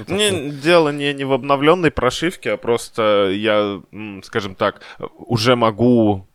Не, 0.09 0.51
дело 0.51 0.91
не, 0.91 1.12
не 1.12 1.25
в 1.25 1.33
обновленной 1.33 1.91
прошивке, 1.91 2.53
а 2.53 2.57
просто 2.57 3.31
я, 3.35 3.81
скажем 4.23 4.55
так, 4.55 4.81
уже 5.19 5.57
могу 5.57 6.27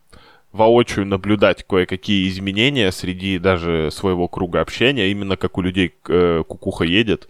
воочию 0.52 1.06
наблюдать 1.06 1.64
кое-какие 1.64 2.28
изменения 2.28 2.90
среди 2.92 3.38
даже 3.38 3.90
своего 3.90 4.28
круга 4.28 4.60
общения, 4.60 5.10
именно 5.10 5.36
как 5.36 5.58
у 5.58 5.62
людей 5.62 5.94
э, 6.08 6.42
кукуха 6.46 6.84
едет. 6.84 7.28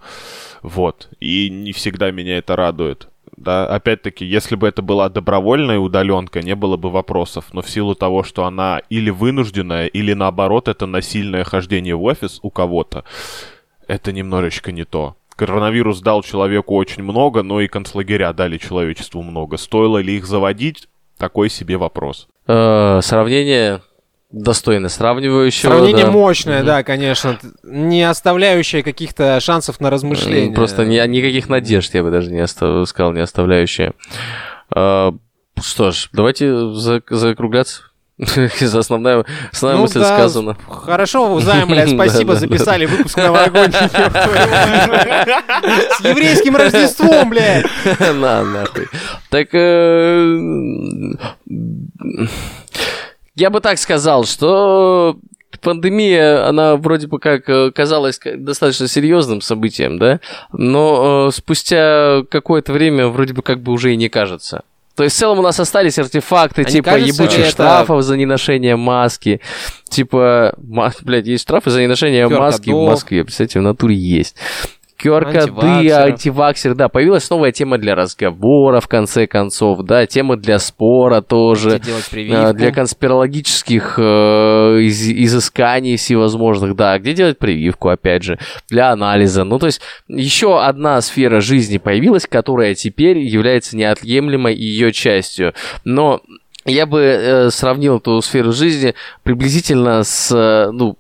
Вот. 0.63 1.09
И 1.21 1.51
не 1.51 1.73
всегда 1.73 2.11
меня 2.11 2.39
это 2.39 2.57
радует. 2.57 3.09
Да, 3.37 3.67
опять-таки, 3.69 4.25
если 4.25 4.57
бы 4.57 4.67
это 4.67 4.83
была 4.83 5.09
добровольная 5.09 5.79
удаленка, 5.79 6.43
не 6.43 6.57
было 6.57 6.77
бы 6.77 6.91
вопросов. 6.91 7.47
Но 7.53 7.63
в 7.63 7.71
силу 7.71 7.95
того, 7.95 8.25
что 8.25 8.45
она 8.45 8.81
или 8.91 9.11
вынужденная, 9.11 9.87
или 9.87 10.13
наоборот, 10.13 10.67
это 10.67 10.87
насильное 10.87 11.45
хождение 11.45 11.95
в 11.95 12.03
офис 12.03 12.41
у 12.43 12.51
кого-то, 12.51 13.05
это 13.89 14.13
немножечко 14.13 14.71
не 14.71 14.85
то. 14.85 15.17
Коронавирус 15.35 16.01
дал 16.01 16.23
человеку 16.23 16.75
очень 16.77 17.03
много, 17.03 17.43
но 17.43 17.61
и 17.61 17.69
концлагеря 17.69 18.33
дали 18.33 18.59
человечеству 18.59 19.23
много. 19.23 19.57
Стоило 19.57 19.99
ли 19.99 20.17
их 20.17 20.27
заводить? 20.27 20.89
Такой 21.17 21.49
себе 21.49 21.77
вопрос. 21.77 22.29
Э, 22.47 23.01
сравнение 23.03 23.81
достойно 24.31 24.89
сравнивающего. 24.89 25.71
Сравнение 25.71 26.05
да. 26.07 26.11
мощное, 26.11 26.63
да, 26.63 26.83
конечно. 26.83 27.39
Не 27.63 28.03
оставляющее 28.09 28.83
каких-то 28.83 29.41
шансов 29.41 29.81
на 29.81 29.91
размышления. 29.91 30.55
Просто 30.55 30.85
ни- 30.85 31.05
никаких 31.09 31.49
надежд, 31.49 31.95
я 31.95 32.03
бы 32.03 32.11
даже 32.11 32.31
не 32.31 32.41
остав- 32.41 32.87
сказал, 32.89 33.13
не 33.13 33.21
оставляющие. 33.21 33.93
Э, 34.75 35.13
Что 35.61 35.91
ж, 35.91 36.09
давайте 36.13 36.73
за- 36.75 37.03
закругляться. 37.11 37.83
Основная, 38.61 39.25
основная 39.53 39.77
Ну 39.77 39.83
мысль 39.83 40.01
да, 40.01 40.17
сказана. 40.17 40.57
Хорошо, 40.69 41.39
Займ, 41.41 41.69
блядь, 41.69 41.91
спасибо, 41.95 42.35
записали 42.35 42.87
выпуск 42.87 43.17
новогодний. 43.17 43.79
С 45.97 46.01
еврейским 46.01 46.57
Рождеством, 46.57 47.31
блядь. 47.31 47.67
На, 48.01 48.43
нахуй. 48.43 48.89
Так, 49.31 49.49
э, 49.53 50.39
я 53.37 53.51
бы 53.51 53.61
так 53.61 53.79
сказал, 53.79 54.25
что 54.25 55.17
пандемия, 55.61 56.49
она 56.49 56.77
вроде 56.77 57.07
бы 57.07 57.21
как 57.21 57.49
э, 57.49 57.71
казалась 57.71 58.21
достаточно 58.37 58.89
серьезным 58.89 59.41
событием, 59.41 59.99
да, 59.99 60.19
но 60.53 61.29
э, 61.29 61.33
спустя 61.33 62.23
какое-то 62.31 62.73
время 62.73 63.07
вроде 63.09 63.33
бы 63.35 63.43
как 63.43 63.61
бы 63.61 63.73
уже 63.73 63.93
и 63.93 63.97
не 63.97 64.09
кажется. 64.09 64.63
То 64.99 65.05
есть 65.05 65.15
в 65.15 65.19
целом 65.21 65.39
у 65.39 65.43
нас 65.43 65.61
остались 65.61 65.97
артефакты, 66.01 66.63
А 66.63 66.65
типа 66.65 66.91
кажется 66.91 67.23
ебучих 67.23 67.39
это- 67.43 67.51
штрафов 67.53 68.03
за 68.03 68.17
неношение 68.17 68.75
маски. 68.75 69.41
Типа, 69.89 70.55
ма- 70.59 70.93
блядь, 71.03 71.29
есть 71.29 71.45
штрафы 71.45 71.71
за 71.71 71.81
неношение 71.81 72.25
QR-кодов. 72.25 72.41
маски 72.41 72.71
в 72.71 72.85
Москве. 72.85 73.23
Представьте, 73.23 73.61
в 73.61 73.63
натуре 73.63 73.95
есть. 73.95 74.35
Антиваксеров. 75.39 76.13
антиваксер, 76.13 76.75
да, 76.75 76.89
появилась 76.89 77.31
новая 77.31 77.53
тема 77.53 77.79
для 77.79 77.95
разговора, 77.95 78.81
в 78.81 78.89
конце 78.89 79.27
концов, 79.27 79.83
да, 79.85 80.07
тема 80.07 80.37
для 80.37 80.59
спора 80.59 81.21
тоже, 81.21 81.71
прививку? 82.11 82.55
для 82.55 82.73
конспирологических 82.73 83.95
э, 83.99 84.03
из- 84.83 85.09
изысканий 85.09 85.97
всевозможных, 85.97 86.75
да, 86.75 86.99
где 86.99 87.15
делать 87.15 87.39
прививку, 87.39 87.89
опять 87.89 88.25
же, 88.25 88.39
для 88.69 88.91
анализа. 88.91 89.45
Ну, 89.45 89.59
то 89.59 89.67
есть, 89.67 89.81
еще 90.09 90.61
одна 90.61 91.01
сфера 91.01 91.41
жизни 91.41 91.79
появилась, 91.79 92.27
которая 92.27 92.75
теперь 92.75 93.19
является 93.19 93.77
неотъемлемой 93.77 94.55
ее 94.55 94.93
частью. 94.93 95.55
Но 95.85 96.21
я 96.65 96.87
бы 96.87 97.01
э, 97.01 97.51
сравнил 97.51 97.99
эту 97.99 98.21
сферу 98.21 98.53
жизни 98.53 98.95
приблизительно 99.23 100.03
с, 100.05 100.31
э, 100.35 100.71
ну, 100.73 100.97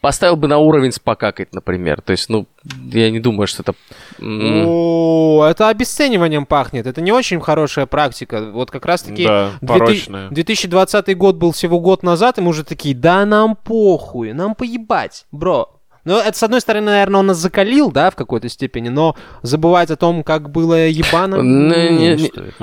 поставил 0.00 0.36
бы 0.36 0.48
на 0.48 0.58
уровень 0.58 0.92
с 0.92 0.98
покакать, 0.98 1.52
например. 1.52 2.00
То 2.00 2.12
есть, 2.12 2.28
ну, 2.28 2.46
я 2.92 3.10
не 3.10 3.20
думаю, 3.20 3.46
что 3.46 3.62
это... 3.62 3.74
О, 4.20 5.44
это 5.48 5.68
обесцениванием 5.68 6.46
пахнет. 6.46 6.86
Это 6.86 7.00
не 7.00 7.12
очень 7.12 7.40
хорошая 7.40 7.86
практика. 7.86 8.50
Вот 8.52 8.70
как 8.70 8.86
раз-таки 8.86 9.24
Да, 9.24 9.52
2000 9.60 9.78
порочная. 9.78 10.28
2020 10.30 11.16
год 11.16 11.36
был 11.36 11.52
всего 11.52 11.80
год 11.80 12.02
назад, 12.02 12.38
и 12.38 12.40
мы 12.40 12.50
уже 12.50 12.64
такие, 12.64 12.94
да 12.94 13.24
нам 13.24 13.56
похуй, 13.56 14.32
нам 14.32 14.54
поебать, 14.54 15.26
бро. 15.32 15.74
Ну, 16.04 16.18
это, 16.18 16.38
с 16.38 16.42
одной 16.42 16.62
стороны, 16.62 16.86
наверное, 16.86 17.20
он 17.20 17.26
нас 17.26 17.36
закалил, 17.36 17.90
да, 17.92 18.10
в 18.10 18.16
какой-то 18.16 18.48
степени, 18.48 18.88
но 18.88 19.14
забывать 19.42 19.90
о 19.90 19.96
том, 19.96 20.22
как 20.22 20.50
было 20.50 20.88
ебано, 20.88 21.36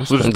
Слушай, 0.04 0.32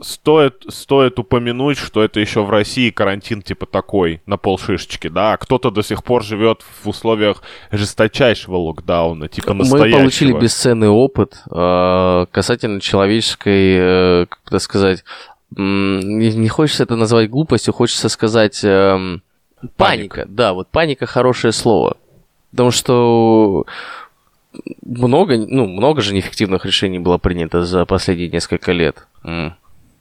стоит. 0.00 0.64
Стоит, 0.68 1.18
упомянуть, 1.18 1.78
что 1.78 2.02
это 2.02 2.20
еще 2.20 2.42
в 2.42 2.50
России 2.50 2.90
карантин 2.90 3.42
типа 3.42 3.66
такой, 3.66 4.20
на 4.26 4.36
полшишечки, 4.36 5.08
да, 5.08 5.32
а 5.32 5.36
кто-то 5.36 5.70
до 5.70 5.82
сих 5.82 6.02
пор 6.04 6.22
живет 6.24 6.62
в 6.82 6.88
условиях 6.88 7.42
жесточайшего 7.70 8.56
локдауна, 8.56 9.28
типа 9.28 9.54
Мы 9.54 9.60
настоящего. 9.60 9.98
получили 9.98 10.32
бесценный 10.32 10.88
опыт 10.88 11.42
э, 11.50 12.26
касательно 12.30 12.80
человеческой, 12.80 14.22
э, 14.22 14.26
как 14.26 14.40
это 14.46 14.58
сказать, 14.58 15.04
м, 15.56 16.00
не, 16.18 16.48
хочется 16.48 16.82
это 16.84 16.96
назвать 16.96 17.30
глупостью, 17.30 17.74
хочется 17.74 18.08
сказать 18.08 18.60
эм, 18.64 19.22
паника. 19.76 20.26
Да, 20.28 20.52
вот 20.52 20.68
паника 20.68 21.06
хорошее 21.06 21.52
слово. 21.52 21.96
Потому 22.50 22.70
что 22.70 23.64
много, 24.82 25.36
ну, 25.38 25.66
много 25.66 26.00
же 26.00 26.14
неэффективных 26.14 26.66
решений 26.66 26.98
было 26.98 27.18
принято 27.18 27.64
за 27.64 27.84
последние 27.84 28.28
несколько 28.28 28.72
лет. 28.72 29.06
М. 29.24 29.54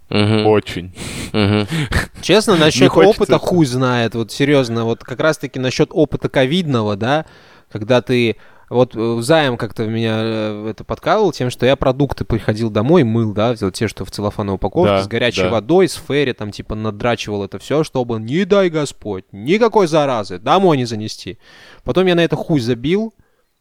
Мгм, 0.09 0.47
Очень. 0.47 0.93
мгм. 1.33 1.67
Честно, 2.21 2.55
насчет 2.57 2.91
опыта 2.91 3.35
это. 3.35 3.37
хуй 3.39 3.65
знает. 3.65 4.15
Вот 4.15 4.31
серьезно, 4.31 4.85
вот 4.85 5.03
как 5.03 5.19
раз-таки 5.19 5.59
насчет 5.59 5.89
опыта 5.91 6.29
ковидного, 6.29 6.95
да, 6.95 7.25
когда 7.71 8.01
ты 8.01 8.37
вот 8.69 8.95
э, 8.95 9.17
Займ 9.21 9.57
как-то 9.57 9.85
меня 9.87 10.19
э, 10.21 10.67
это 10.69 10.83
подкалывал 10.83 11.31
тем, 11.31 11.49
что 11.49 11.65
я 11.65 11.75
продукты 11.75 12.23
приходил 12.25 12.69
домой, 12.69 13.03
мыл, 13.03 13.33
да, 13.33 13.53
взял 13.53 13.71
те, 13.71 13.87
что 13.87 14.05
в 14.05 14.11
целлофановой 14.11 14.55
упаковке, 14.57 14.91
Да, 14.93 15.01
с 15.03 15.07
горячей 15.07 15.43
да. 15.43 15.49
водой, 15.49 15.87
с 15.87 15.95
ферри, 15.95 16.33
там, 16.33 16.51
типа, 16.51 16.75
надрачивал 16.75 17.43
это 17.43 17.57
все, 17.57 17.83
чтобы, 17.83 18.19
не 18.19 18.45
дай 18.45 18.69
Господь, 18.69 19.25
никакой 19.31 19.87
заразы, 19.87 20.37
домой 20.37 20.77
не 20.77 20.85
занести. 20.85 21.39
Потом 21.83 22.05
я 22.05 22.13
на 22.15 22.23
это 22.23 22.35
хуй 22.35 22.59
забил 22.59 23.13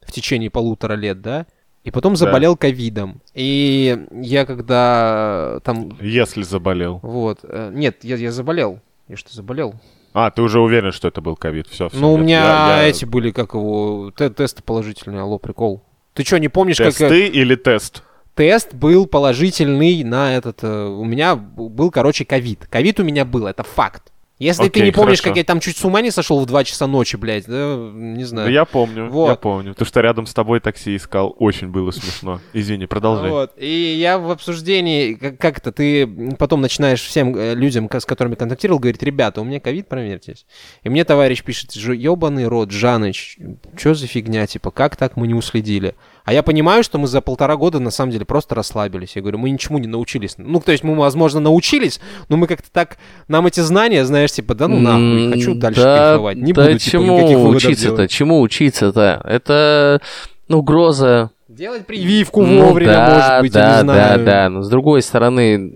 в 0.07 0.13
течение 0.13 0.51
полутора 0.51 0.95
лет, 0.95 1.23
да, 1.23 1.47
и 1.89 1.91
потом 1.91 2.13
Да. 2.13 2.19
заболел 2.19 2.55
ковидом. 2.57 3.21
И 3.35 3.99
я 4.13 4.45
когда 4.47 5.55
э, 5.57 5.61
там, 5.65 5.97
Если 6.01 6.43
заболел. 6.43 7.01
вот, 7.03 7.39
э, 7.43 7.71
нет, 7.73 8.05
я, 8.05 8.17
я 8.17 8.31
заболел. 8.31 8.81
Я 9.09 9.17
что, 9.17 9.35
заболел? 9.35 9.75
А, 10.13 10.31
ты 10.31 10.43
уже 10.43 10.61
уверен, 10.61 10.93
что 10.93 11.09
это 11.09 11.21
был 11.23 11.35
ковид? 11.37 11.67
Все, 11.69 11.89
Ну, 11.95 12.13
у 12.13 12.19
меня 12.19 12.85
эти 12.87 13.05
были, 13.07 13.31
как 13.31 13.55
его, 13.55 14.13
те- 14.17 14.29
тесты 14.31 14.63
положительные, 14.63 15.23
алло, 15.23 15.39
прикол. 15.39 15.83
Ты 16.13 16.25
что, 16.25 16.39
не 16.39 16.49
помнишь, 16.49 16.77
как... 16.79 16.89
э, 16.89 16.91
Тесты 16.93 17.27
или 17.29 17.55
тест? 17.55 18.03
Тест 18.35 18.75
был 18.75 19.07
положительный 19.07 20.05
на 20.05 20.35
этот... 20.37 20.63
э, 20.63 20.87
У 20.87 21.05
меня 21.05 21.37
был, 21.37 21.91
короче, 21.91 22.25
ковид. 22.25 22.67
Ковид 22.71 23.01
у 23.01 23.05
меня 23.05 23.25
был, 23.25 23.47
это 23.47 23.63
факт. 23.63 24.13
Если 24.39 24.63
ты 24.65 24.69
Окей, 24.69 24.83
не 24.85 24.93
помнишь, 24.93 25.19
хорошо. 25.19 25.31
как 25.31 25.37
я 25.37 25.45
там 25.45 25.59
чуть 25.59 25.77
с 25.77 25.85
ума 25.85 26.01
не 26.01 26.11
сошел 26.13 26.39
в 26.41 26.47
2 26.47 26.65
часа 26.65 26.87
ночи, 26.87 27.17
блядь, 27.17 27.47
да, 27.47 27.77
не 27.93 28.25
знаю. 28.25 28.47
Да 28.47 28.53
я 28.53 28.65
помню, 28.65 29.05
я 29.05 29.11
Вот. 29.11 29.41
помню. 29.41 29.73
Потому 29.73 29.87
что 29.87 30.01
рядом 30.01 30.27
с 30.27 30.35
тобой 30.35 30.61
такси 30.61 30.95
искал. 30.97 31.35
Очень 31.39 31.69
было 31.69 31.91
смешно. 31.91 32.41
Извини, 32.53 32.87
продолжай. 32.87 33.31
Вот. 33.31 33.53
И 33.57 33.97
я 33.99 34.19
в 34.19 34.31
обсуждении, 34.31 35.15
как, 35.15 35.39
как 35.39 35.59
это, 35.59 35.73
ты 35.73 36.07
потом 36.39 36.61
начинаешь 36.61 37.03
всем 37.03 37.35
э, 37.37 37.55
людям, 37.55 37.89
с 37.93 38.05
которыми 38.05 38.37
контактировал, 38.37 38.79
говорить, 38.79 39.03
ребята, 39.03 39.41
у 39.41 39.45
меня 39.45 39.59
ковид, 39.59 39.89
проверьтесь. 39.89 40.47
И 40.85 40.89
мне 40.89 41.05
товарищ 41.05 41.43
пишет, 41.43 41.73
ебаный 41.75 42.47
рот, 42.47 42.71
Жаныч, 42.71 43.39
что 43.77 43.95
за 43.95 44.07
фигня, 44.07 44.47
типа, 44.47 44.71
как 44.71 44.97
так 44.97 45.17
мы 45.17 45.27
не 45.27 45.35
уследили? 45.35 45.95
А 46.25 46.33
я 46.33 46.43
понимаю, 46.43 46.85
что 46.85 46.99
мы 46.99 47.07
за 47.09 47.23
полтора 47.23 47.57
года 47.57 47.81
на 47.81 47.91
самом 47.91 48.13
деле 48.13 48.27
просто 48.27 48.55
расслабились. 48.55 49.17
Я 49.17 49.23
говорю, 49.23 49.39
мы 49.39 49.49
ничему 49.49 49.79
не 49.79 49.87
научились. 49.87 50.35
Ну, 50.37 50.61
то 50.61 50.73
есть 50.73 50.85
мы, 50.85 50.95
возможно, 50.95 51.41
научились, 51.41 52.01
но 52.29 52.37
мы 52.37 52.47
как-то 52.47 52.71
так, 52.71 52.99
нам 53.29 53.47
эти 53.47 53.61
знания, 53.61 54.05
знаешь, 54.05 54.28
типа, 54.33 54.55
да 54.55 54.69
ну 54.69 54.79
нахуй, 54.81 55.33
хочу 55.33 55.55
дальше 55.55 55.83
да, 55.83 56.09
кайфовать. 56.11 56.37
Не 56.39 56.53
да 56.53 56.63
буду, 56.63 56.79
типа, 56.79 56.91
чему 56.91 57.19
никаких 57.19 57.37
выводов 57.39 57.65
учиться-то? 57.65 58.09
Чему 58.09 58.41
учиться-то? 58.41 59.23
Это 59.25 60.01
ну, 60.49 60.59
угроза 60.59 61.31
Делать 61.49 61.87
прививку 61.87 62.45
Ну 62.45 62.67
вовремя, 62.67 62.93
да, 62.93 63.15
может 63.15 63.41
быть, 63.41 63.55
я 63.55 63.61
да, 63.61 63.77
не 63.77 63.83
знаю. 63.83 64.19
Да, 64.19 64.25
да, 64.25 64.49
но 64.49 64.63
с 64.63 64.69
другой 64.69 65.03
стороны, 65.03 65.73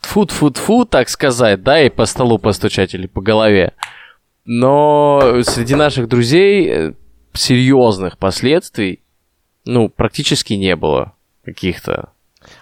тфу 0.00 0.26
тфу 0.26 0.50
тфу 0.50 0.84
так 0.84 1.08
сказать, 1.08 1.62
да, 1.62 1.80
и 1.80 1.88
по 1.88 2.04
столу 2.04 2.38
постучать 2.38 2.92
или 2.92 3.06
по 3.06 3.20
голове. 3.20 3.74
Но 4.44 5.40
среди 5.44 5.74
наших 5.74 6.08
друзей 6.08 6.68
э, 6.68 6.92
серьезных 7.32 8.18
последствий, 8.18 9.00
ну, 9.64 9.88
практически 9.88 10.52
не 10.54 10.76
было 10.76 11.14
каких-то. 11.44 12.10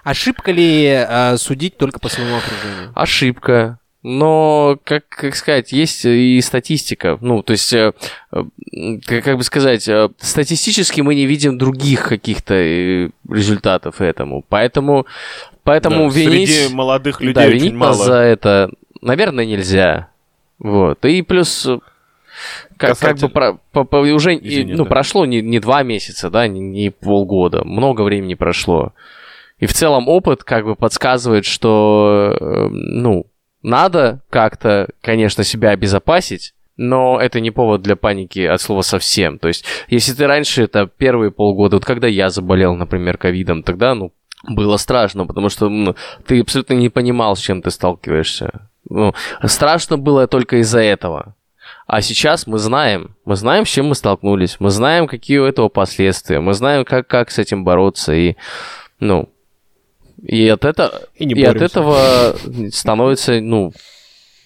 Ошибка 0.02 0.52
ли 0.52 0.86
э, 0.86 1.36
судить 1.36 1.76
только 1.76 2.00
по 2.00 2.08
своему 2.08 2.36
окружению? 2.36 2.92
Ошибка. 2.94 3.78
Но, 4.06 4.78
как, 4.84 5.08
как 5.08 5.34
сказать, 5.34 5.72
есть 5.72 6.04
и 6.04 6.38
статистика. 6.42 7.16
Ну, 7.22 7.42
то 7.42 7.52
есть, 7.52 7.72
э, 7.72 7.94
как, 9.06 9.38
бы 9.38 9.42
сказать, 9.42 9.88
э, 9.88 10.10
статистически 10.18 11.00
мы 11.00 11.14
не 11.14 11.24
видим 11.24 11.56
других 11.56 12.06
каких-то 12.08 12.52
э, 12.52 13.08
результатов 13.30 14.02
этому. 14.02 14.44
Поэтому, 14.46 15.06
поэтому 15.62 16.10
Да, 16.10 16.14
винить... 16.18 16.50
Среди 16.50 16.74
молодых 16.74 17.22
людей 17.22 17.32
да, 17.32 17.46
винить 17.46 17.72
нас 17.72 17.96
мало. 17.96 18.04
за 18.04 18.16
это, 18.16 18.70
наверное, 19.00 19.46
нельзя. 19.46 20.08
Вот. 20.58 21.02
И 21.06 21.22
плюс, 21.22 21.66
как, 22.76 22.98
как 22.98 23.16
бы 23.16 23.20
Касатель- 23.22 23.28
про- 23.30 23.58
по- 23.72 23.84
по- 23.84 23.96
уже 23.96 24.34
Извини, 24.36 24.74
ну, 24.74 24.84
да. 24.84 24.90
прошло 24.90 25.24
не, 25.24 25.40
не 25.40 25.60
два 25.60 25.82
месяца, 25.82 26.28
да, 26.28 26.46
не, 26.46 26.60
не 26.60 26.90
полгода, 26.90 27.64
много 27.64 28.02
времени 28.02 28.34
прошло. 28.34 28.92
И 29.60 29.64
в 29.64 29.72
целом 29.72 30.08
опыт 30.08 30.44
как 30.44 30.66
бы 30.66 30.74
подсказывает, 30.76 31.46
что, 31.46 32.36
ну, 32.70 33.24
надо 33.64 34.20
как-то, 34.30 34.88
конечно, 35.00 35.42
себя 35.42 35.70
обезопасить, 35.70 36.54
но 36.76 37.18
это 37.20 37.40
не 37.40 37.50
повод 37.50 37.82
для 37.82 37.96
паники 37.96 38.40
от 38.40 38.60
слова 38.60 38.82
совсем. 38.82 39.38
То 39.38 39.48
есть, 39.48 39.64
если 39.88 40.12
ты 40.12 40.26
раньше, 40.26 40.62
это 40.62 40.86
первые 40.86 41.30
полгода, 41.30 41.76
вот 41.76 41.84
когда 41.84 42.06
я 42.06 42.28
заболел, 42.28 42.74
например, 42.76 43.16
ковидом, 43.16 43.62
тогда, 43.62 43.94
ну, 43.94 44.12
было 44.46 44.76
страшно, 44.76 45.26
потому 45.26 45.48
что 45.48 45.70
ну, 45.70 45.96
ты 46.26 46.40
абсолютно 46.40 46.74
не 46.74 46.90
понимал, 46.90 47.36
с 47.36 47.40
чем 47.40 47.62
ты 47.62 47.70
сталкиваешься. 47.70 48.68
Ну, 48.88 49.14
страшно 49.44 49.96
было 49.96 50.26
только 50.26 50.58
из-за 50.58 50.80
этого. 50.80 51.34
А 51.86 52.02
сейчас 52.02 52.46
мы 52.46 52.58
знаем, 52.58 53.16
мы 53.24 53.36
знаем, 53.36 53.64
с 53.64 53.70
чем 53.70 53.86
мы 53.86 53.94
столкнулись, 53.94 54.56
мы 54.58 54.68
знаем, 54.68 55.06
какие 55.06 55.38
у 55.38 55.46
этого 55.46 55.70
последствия, 55.70 56.40
мы 56.40 56.52
знаем, 56.52 56.84
как, 56.84 57.06
как 57.06 57.30
с 57.30 57.38
этим 57.38 57.64
бороться, 57.64 58.12
и, 58.12 58.36
ну, 59.00 59.30
и 60.22 60.48
от, 60.48 60.64
это, 60.64 61.08
И 61.16 61.24
не 61.24 61.34
и 61.34 61.44
от 61.44 61.60
этого 61.60 62.36
становится, 62.70 63.40
ну, 63.40 63.72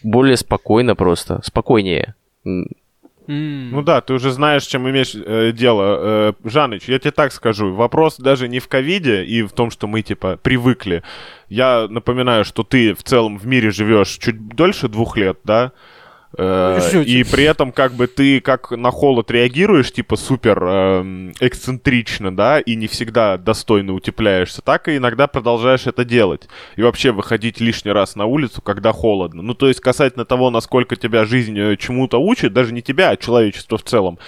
более 0.03 0.37
спокойно 0.37 0.95
просто, 0.95 1.41
спокойнее. 1.45 2.15
М. 2.45 2.67
Ну 3.29 3.83
да, 3.83 4.01
ты 4.01 4.15
уже 4.15 4.31
знаешь, 4.31 4.65
чем 4.65 4.89
имеешь 4.89 5.15
э, 5.15 5.53
дело. 5.53 5.99
Э, 6.01 6.33
Жаныч, 6.45 6.89
я 6.89 6.99
тебе 6.99 7.11
так 7.11 7.31
скажу. 7.31 7.75
Вопрос 7.75 8.17
даже 8.17 8.49
не 8.49 8.59
в 8.59 8.69
ковиде 8.69 9.23
и 9.23 9.43
в 9.43 9.53
том, 9.53 9.71
что 9.71 9.87
мы, 9.87 10.01
типа, 10.01 10.39
привыкли. 10.43 11.03
Я 11.51 11.89
напоминаю, 11.91 12.47
что 12.47 12.63
ты 12.63 12.95
в 12.95 13.03
целом 13.03 13.37
в 13.39 13.47
мире 13.47 13.71
живешь 13.71 14.17
чуть 14.17 14.49
дольше 14.49 14.89
двух 14.89 15.19
лет, 15.19 15.39
да? 15.45 15.73
Э, 16.37 17.03
и 17.07 17.25
при 17.25 17.45
этом, 17.45 17.73
как 17.73 17.93
бы, 17.93 18.07
ты 18.07 18.41
как 18.41 18.71
на 18.71 18.91
холод 18.91 19.31
реагируешь, 19.31 19.93
типа, 19.93 20.17
супер 20.17 20.63
эм, 20.63 21.33
эксцентрично, 21.41 22.35
да, 22.35 22.61
и 22.61 22.77
не 22.77 22.87
всегда 22.87 23.39
достойно 23.39 23.95
утепляешься, 23.95 24.61
так 24.61 24.89
и 24.89 24.99
иногда 24.99 25.27
продолжаешь 25.27 25.87
это 25.87 26.05
делать. 26.05 26.49
И 26.77 26.83
вообще 26.83 27.13
выходить 27.13 27.61
лишний 27.61 27.93
раз 27.93 28.15
на 28.15 28.27
улицу, 28.27 28.61
когда 28.61 28.93
холодно. 28.93 29.43
Ну, 29.43 29.55
то 29.55 29.69
есть 29.69 29.81
касательно 29.81 30.27
того, 30.27 30.51
насколько 30.51 30.97
тебя 30.97 31.25
жизнь 31.25 31.59
э, 31.59 31.77
чему-то 31.77 32.19
учит, 32.19 32.53
даже 32.53 32.75
не 32.75 32.83
тебя, 32.83 33.11
а 33.11 33.17
человечество 33.17 33.79
в 33.79 33.83
целом, 33.83 34.19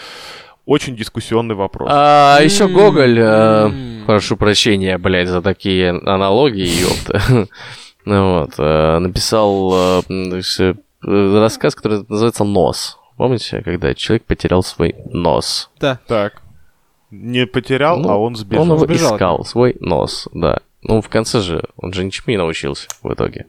очень 0.65 0.97
дискуссионный 0.97 1.55
вопрос. 1.55 1.91
А 1.93 2.39
еще. 2.41 2.67
Гоголь, 2.67 3.19
э, 3.21 3.71
прошу 4.07 4.39
прощения, 4.39 4.97
блядь, 4.97 5.29
за 5.29 5.43
такие 5.43 5.91
аналогии, 5.91 6.67
ёпта. 6.67 7.49
Ну 8.07 8.41
вот, 8.41 8.55
э, 8.57 8.99
написал 9.01 10.01
э, 10.09 10.41
э, 10.59 10.75
рассказ, 11.03 11.75
который 11.75 12.05
называется 12.09 12.45
«Нос». 12.45 12.99
Помните, 13.17 13.61
когда 13.63 13.95
человек 13.95 14.25
потерял 14.25 14.63
свой 14.63 14.95
нос? 15.13 15.71
Да. 15.79 15.99
Так. 16.07 16.41
Не 17.11 17.45
потерял, 17.47 17.99
Ну, 17.99 18.09
а 18.09 18.17
он 18.17 18.35
сбежал. 18.35 18.63
Он 18.63 18.77
его 18.77 18.87
Сбежал. 18.87 19.15
искал, 19.17 19.45
свой 19.45 19.77
нос, 19.81 20.27
да. 20.33 20.61
Ну, 20.83 21.03
в 21.03 21.09
конце 21.11 21.41
же, 21.41 21.65
он 21.77 21.93
же 21.93 22.03
ничему 22.03 22.27
не 22.29 22.39
научился 22.39 22.89
в 23.03 23.13
итоге. 23.13 23.47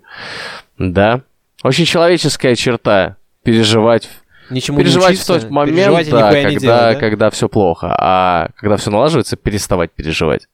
Да. 0.77 1.22
Очень 1.63 1.86
человеческая 1.86 2.55
черта 2.55 3.15
переживать 3.43 4.10
Ничему 4.50 4.79
не 4.79 4.84
переживать 4.84 5.13
учиться, 5.13 5.39
в 5.39 5.41
тот 5.43 5.50
момент, 5.50 6.10
да, 6.10 6.34
не 6.34 6.43
когда, 6.43 6.50
делать, 6.50 6.62
да? 6.63 6.96
когда 6.96 7.29
все 7.29 7.48
плохо, 7.48 7.96
а 7.98 8.50
когда 8.58 8.75
все 8.75 8.91
налаживается, 8.91 9.38
переставать 9.38 9.91
переживать. 9.91 10.48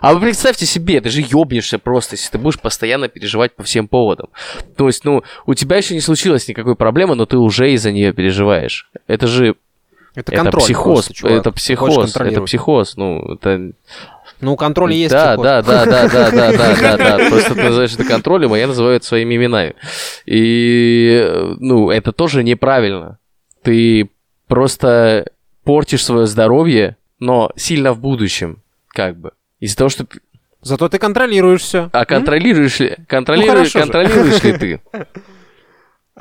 А 0.00 0.14
вы 0.14 0.20
представьте 0.20 0.66
себе, 0.66 1.00
ты 1.00 1.10
же 1.10 1.22
ёбнешься 1.26 1.78
просто, 1.78 2.16
если 2.16 2.30
ты 2.30 2.38
будешь 2.38 2.58
постоянно 2.58 3.08
переживать 3.08 3.54
по 3.54 3.62
всем 3.62 3.86
поводам. 3.88 4.28
То 4.76 4.86
есть, 4.86 5.04
ну, 5.04 5.22
у 5.46 5.54
тебя 5.54 5.76
еще 5.76 5.94
не 5.94 6.00
случилось 6.00 6.48
никакой 6.48 6.74
проблемы, 6.76 7.14
но 7.14 7.26
ты 7.26 7.36
уже 7.36 7.72
из-за 7.72 7.92
нее 7.92 8.12
переживаешь. 8.12 8.90
Это 9.06 9.26
же 9.26 9.56
Это 10.14 10.32
это 10.32 10.42
контроль 10.42 10.62
психоз, 10.62 10.94
просто, 11.06 11.14
чувак. 11.14 11.32
это 11.40 11.52
психоз, 11.52 12.14
это 12.16 12.42
психоз. 12.42 12.96
Ну, 12.96 13.34
это 13.34 13.72
Ну, 14.40 14.54
у 14.54 14.56
контроля 14.56 14.94
есть 14.94 15.10
да, 15.12 15.34
психоз. 15.36 15.44
да, 15.44 15.62
да, 15.62 15.84
да, 15.84 16.08
да, 16.08 16.30
да, 16.30 16.52
да, 16.52 16.76
да, 16.76 16.96
да. 17.18 17.18
Просто 17.30 17.54
ты 17.54 17.62
называешь 17.62 17.92
это 17.92 18.04
контролем, 18.04 18.52
а 18.54 18.58
я 18.58 18.66
называю 18.66 18.96
это 18.96 19.04
своими 19.06 19.36
именами. 19.36 19.74
И, 20.24 21.54
ну, 21.58 21.90
это 21.90 22.12
тоже 22.12 22.42
неправильно. 22.42 23.18
Ты 23.62 24.08
просто 24.48 25.26
портишь 25.64 26.04
свое 26.04 26.26
здоровье, 26.26 26.96
но 27.18 27.50
сильно 27.54 27.92
в 27.92 28.00
будущем, 28.00 28.62
как 28.88 29.18
бы. 29.18 29.32
Из-за 29.60 29.76
того, 29.76 29.90
что... 29.90 30.06
Зато 30.62 30.88
ты 30.88 30.98
контролируешь 30.98 31.62
все. 31.62 31.88
А 31.92 32.04
контролируешь 32.04 32.80
ли, 32.80 32.96
контролируешь, 33.06 33.72
же. 33.72 33.78
контролируешь 33.78 34.42
ли 34.42 34.52
ты? 34.52 34.80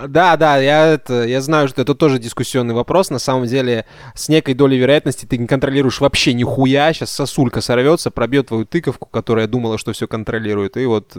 Да, 0.08 0.38
да, 0.38 0.58
я, 0.58 0.94
это, 0.94 1.26
я 1.26 1.42
знаю, 1.42 1.68
что 1.68 1.82
это 1.82 1.94
тоже 1.94 2.20
дискуссионный 2.20 2.74
вопрос. 2.74 3.10
На 3.10 3.20
самом 3.20 3.48
деле, 3.48 3.86
с 4.16 4.30
некой 4.30 4.54
долей 4.54 4.78
вероятности 4.78 5.26
ты 5.26 5.38
не 5.38 5.46
контролируешь 5.46 6.00
вообще 6.00 6.34
нихуя. 6.34 6.94
Сейчас 6.94 7.12
сосулька 7.12 7.60
сорвется, 7.60 8.10
пробьет 8.10 8.48
твою 8.48 8.66
тыковку, 8.66 9.08
которая 9.08 9.48
думала, 9.48 9.78
что 9.78 9.92
все 9.92 10.08
контролирует. 10.08 10.78
И 10.78 10.86
вот 10.86 11.18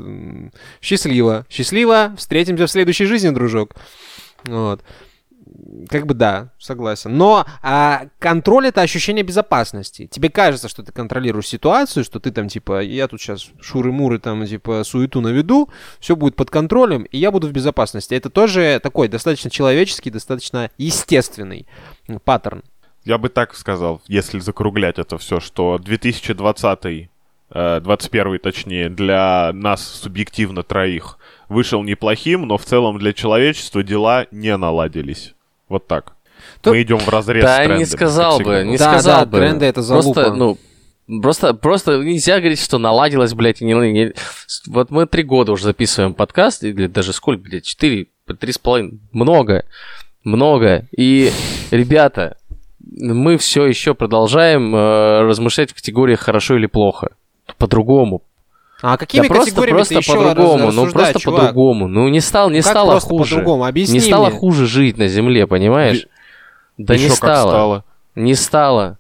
счастливо. 0.81 1.45
Счастливо. 1.51 2.15
Встретимся 2.17 2.67
в 2.67 2.71
следующей 2.71 3.05
жизни, 3.05 3.29
дружок. 3.31 3.75
Вот. 4.45 4.81
Как 5.89 6.07
бы 6.07 6.15
да, 6.15 6.53
согласен. 6.59 7.17
Но 7.17 7.47
а, 7.63 8.07
контроль 8.19 8.69
это 8.69 8.83
ощущение 8.83 9.23
безопасности. 9.23 10.07
Тебе 10.07 10.31
кажется, 10.31 10.69
что 10.69 10.83
ты 10.83 10.93
контролируешь 10.93 11.47
ситуацию, 11.49 12.05
что 12.05 12.21
ты 12.21 12.31
там 12.31 12.49
типа, 12.49 12.83
я 12.83 13.09
тут 13.09 13.21
сейчас 13.21 13.49
шуры-муры 13.61 14.19
там 14.19 14.45
типа 14.47 14.85
суету 14.85 15.21
наведу, 15.21 15.69
все 15.99 16.17
будет 16.17 16.37
под 16.37 16.51
контролем, 16.51 17.03
и 17.05 17.19
я 17.19 17.31
буду 17.31 17.49
в 17.49 17.53
безопасности. 17.53 18.15
Это 18.15 18.31
тоже 18.31 18.81
такой 18.83 19.09
достаточно 19.09 19.51
человеческий, 19.51 20.11
достаточно 20.11 20.71
естественный 20.79 21.67
паттерн. 22.25 22.63
Я 23.05 23.19
бы 23.19 23.29
так 23.29 23.55
сказал, 23.55 24.03
если 24.07 24.39
закруглять 24.41 24.99
это 24.99 25.17
все, 25.19 25.41
что 25.41 25.79
2020, 25.79 27.09
э, 27.51 27.81
21 27.81 28.39
точнее, 28.39 28.91
для 28.91 29.51
нас 29.55 29.83
субъективно 29.83 30.63
троих 30.63 31.19
вышел 31.49 31.83
неплохим, 31.83 32.43
но 32.43 32.59
в 32.59 32.65
целом 32.65 32.99
для 32.99 33.13
человечества 33.13 33.83
дела 33.83 34.27
не 34.31 34.55
наладились. 34.57 35.35
Вот 35.71 35.87
так. 35.87 36.13
То- 36.61 36.71
Мы 36.73 36.83
идем 36.83 36.99
в 36.99 37.09
разрез 37.09 37.43
с 37.43 37.47
Да, 37.47 37.57
трендами, 37.59 37.79
не 37.79 37.85
сказал 37.87 38.39
бы, 38.41 38.65
не 38.67 38.77
Да, 38.77 38.91
сказал 38.93 39.21
да, 39.21 39.27
бы. 39.27 39.39
тренды 39.39 39.65
это 39.65 39.81
залупа. 39.81 40.13
Просто, 40.23 40.35
ну, 40.35 40.59
просто, 41.23 41.55
просто 41.55 41.99
нельзя 42.03 42.39
говорить, 42.39 42.61
что 42.61 42.77
наладилось, 42.79 43.33
блядь, 43.33 43.63
и 43.63 43.65
не, 43.65 43.73
не- 43.75 44.13
Вот 44.67 44.91
мы 44.91 45.07
три 45.07 45.23
года 45.23 45.53
уже 45.53 45.65
записываем 45.65 46.13
подкаст, 46.13 46.63
или 46.65 46.87
даже 46.87 47.13
сколько, 47.15 47.41
блядь, 47.43 47.65
четыре, 47.65 48.09
три 48.39 48.53
с 48.53 48.59
половиной, 48.59 48.99
много, 49.13 49.65
много. 50.25 50.87
И, 50.97 51.33
ребята, 51.71 52.37
мы 52.81 53.39
все 53.39 53.67
еще 53.67 53.95
продолжаем 53.95 54.75
э, 54.75 55.21
размышлять 55.23 55.71
в 55.71 55.75
категориях 55.75 56.21
хорошо 56.21 56.57
или 56.57 56.67
плохо. 56.67 57.11
По-другому. 57.59 58.23
А 58.83 58.97
какими 58.97 59.23
да 59.23 59.29
просто, 59.29 59.47
категориями 59.51 59.77
просто 59.79 59.95
ты 59.95 60.01
еще 60.01 60.15
по-другому. 60.15 60.67
раз- 60.67 60.75
Ну, 60.75 60.91
просто 60.91 61.19
чувак? 61.21 61.41
по-другому. 61.41 61.89
Ну, 61.89 62.09
не, 62.09 62.21
стал, 62.21 62.51
не 62.51 62.63
Как 62.63 62.71
стало 62.71 62.91
просто 62.93 63.09
хуже. 63.11 63.35
по-другому? 63.37 63.65
Объясни 63.67 63.95
Не 63.95 64.01
стало 64.01 64.29
мне. 64.31 64.39
хуже 64.39 64.67
жить 64.67 64.97
на 64.99 65.09
земле, 65.09 65.47
понимаешь? 65.47 66.07
Да 66.79 66.95
Ещё 66.95 67.05
не 67.05 67.09
как 67.11 67.17
стало. 67.17 67.51
стало. 67.51 67.85
Не 68.15 68.35
стало. 68.35 68.97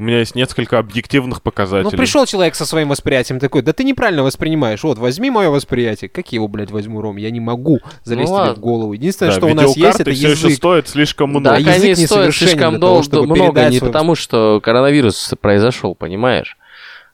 У 0.00 0.04
меня 0.04 0.20
есть 0.20 0.36
несколько 0.36 0.78
объективных 0.78 1.42
показателей. 1.42 1.90
Ну, 1.90 1.96
пришел 1.98 2.24
человек 2.24 2.54
со 2.54 2.64
своим 2.64 2.88
восприятием 2.88 3.40
такой, 3.40 3.62
да 3.62 3.72
ты 3.72 3.82
неправильно 3.82 4.22
воспринимаешь. 4.22 4.84
Вот, 4.84 4.96
возьми 4.96 5.28
мое 5.28 5.50
восприятие. 5.50 6.08
Как 6.08 6.30
я 6.30 6.36
его, 6.36 6.46
блядь, 6.46 6.70
возьму, 6.70 7.00
Ром? 7.00 7.16
Я 7.16 7.32
не 7.32 7.40
могу 7.40 7.80
залезть 8.04 8.30
Ну 8.30 8.44
тебе 8.44 8.54
в 8.54 8.60
голову. 8.60 8.92
Единственное, 8.92 9.32
Да, 9.32 9.36
что 9.38 9.46
у 9.48 9.54
нас 9.54 9.76
есть, 9.76 9.98
это 10.00 10.12
все 10.12 10.28
еще 10.30 10.46
язык. 10.46 10.54
стоят 10.56 10.88
слишком 10.88 11.30
много. 11.30 11.46
Да, 11.50 11.56
язык 11.56 11.74
они 11.96 11.96
стоят 11.96 12.32
слишком 12.34 12.74
того, 12.74 12.78
долго, 12.78 13.02
чтобы 13.02 13.26
много, 13.34 13.68
не 13.68 13.78
свой- 13.78 13.88
потому, 13.90 14.14
что 14.14 14.60
коронавирус 14.62 15.34
произошел, 15.40 15.96
понимаешь? 15.96 16.56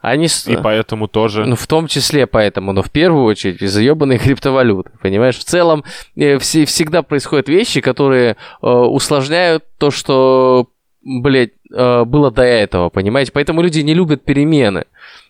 Они, 0.04 0.26
И 0.26 0.56
поэтому 0.56 1.08
тоже. 1.08 1.46
ну, 1.46 1.56
в 1.56 1.66
том 1.66 1.86
числе 1.86 2.26
поэтому, 2.26 2.72
но 2.72 2.82
в 2.82 2.90
первую 2.90 3.24
очередь 3.24 3.62
из-за 3.62 3.80
ебаной 3.80 4.18
криптовалюты, 4.24 4.90
понимаешь? 5.00 5.38
В 5.38 5.44
целом 5.44 5.82
э, 6.14 6.38
все, 6.38 6.66
всегда 6.66 7.02
происходят 7.02 7.48
вещи, 7.48 7.80
которые 7.80 8.36
э, 8.60 8.66
усложняют 8.68 9.64
то, 9.78 9.90
что, 9.90 10.68
блядь, 11.04 11.50
э, 11.72 12.04
было 12.04 12.30
до 12.30 12.42
этого, 12.42 12.88
понимаете? 12.88 13.32
Поэтому 13.32 13.62
люди 13.62 13.80
не 13.80 13.94
любят 13.94 14.24
перемены. 14.24 14.84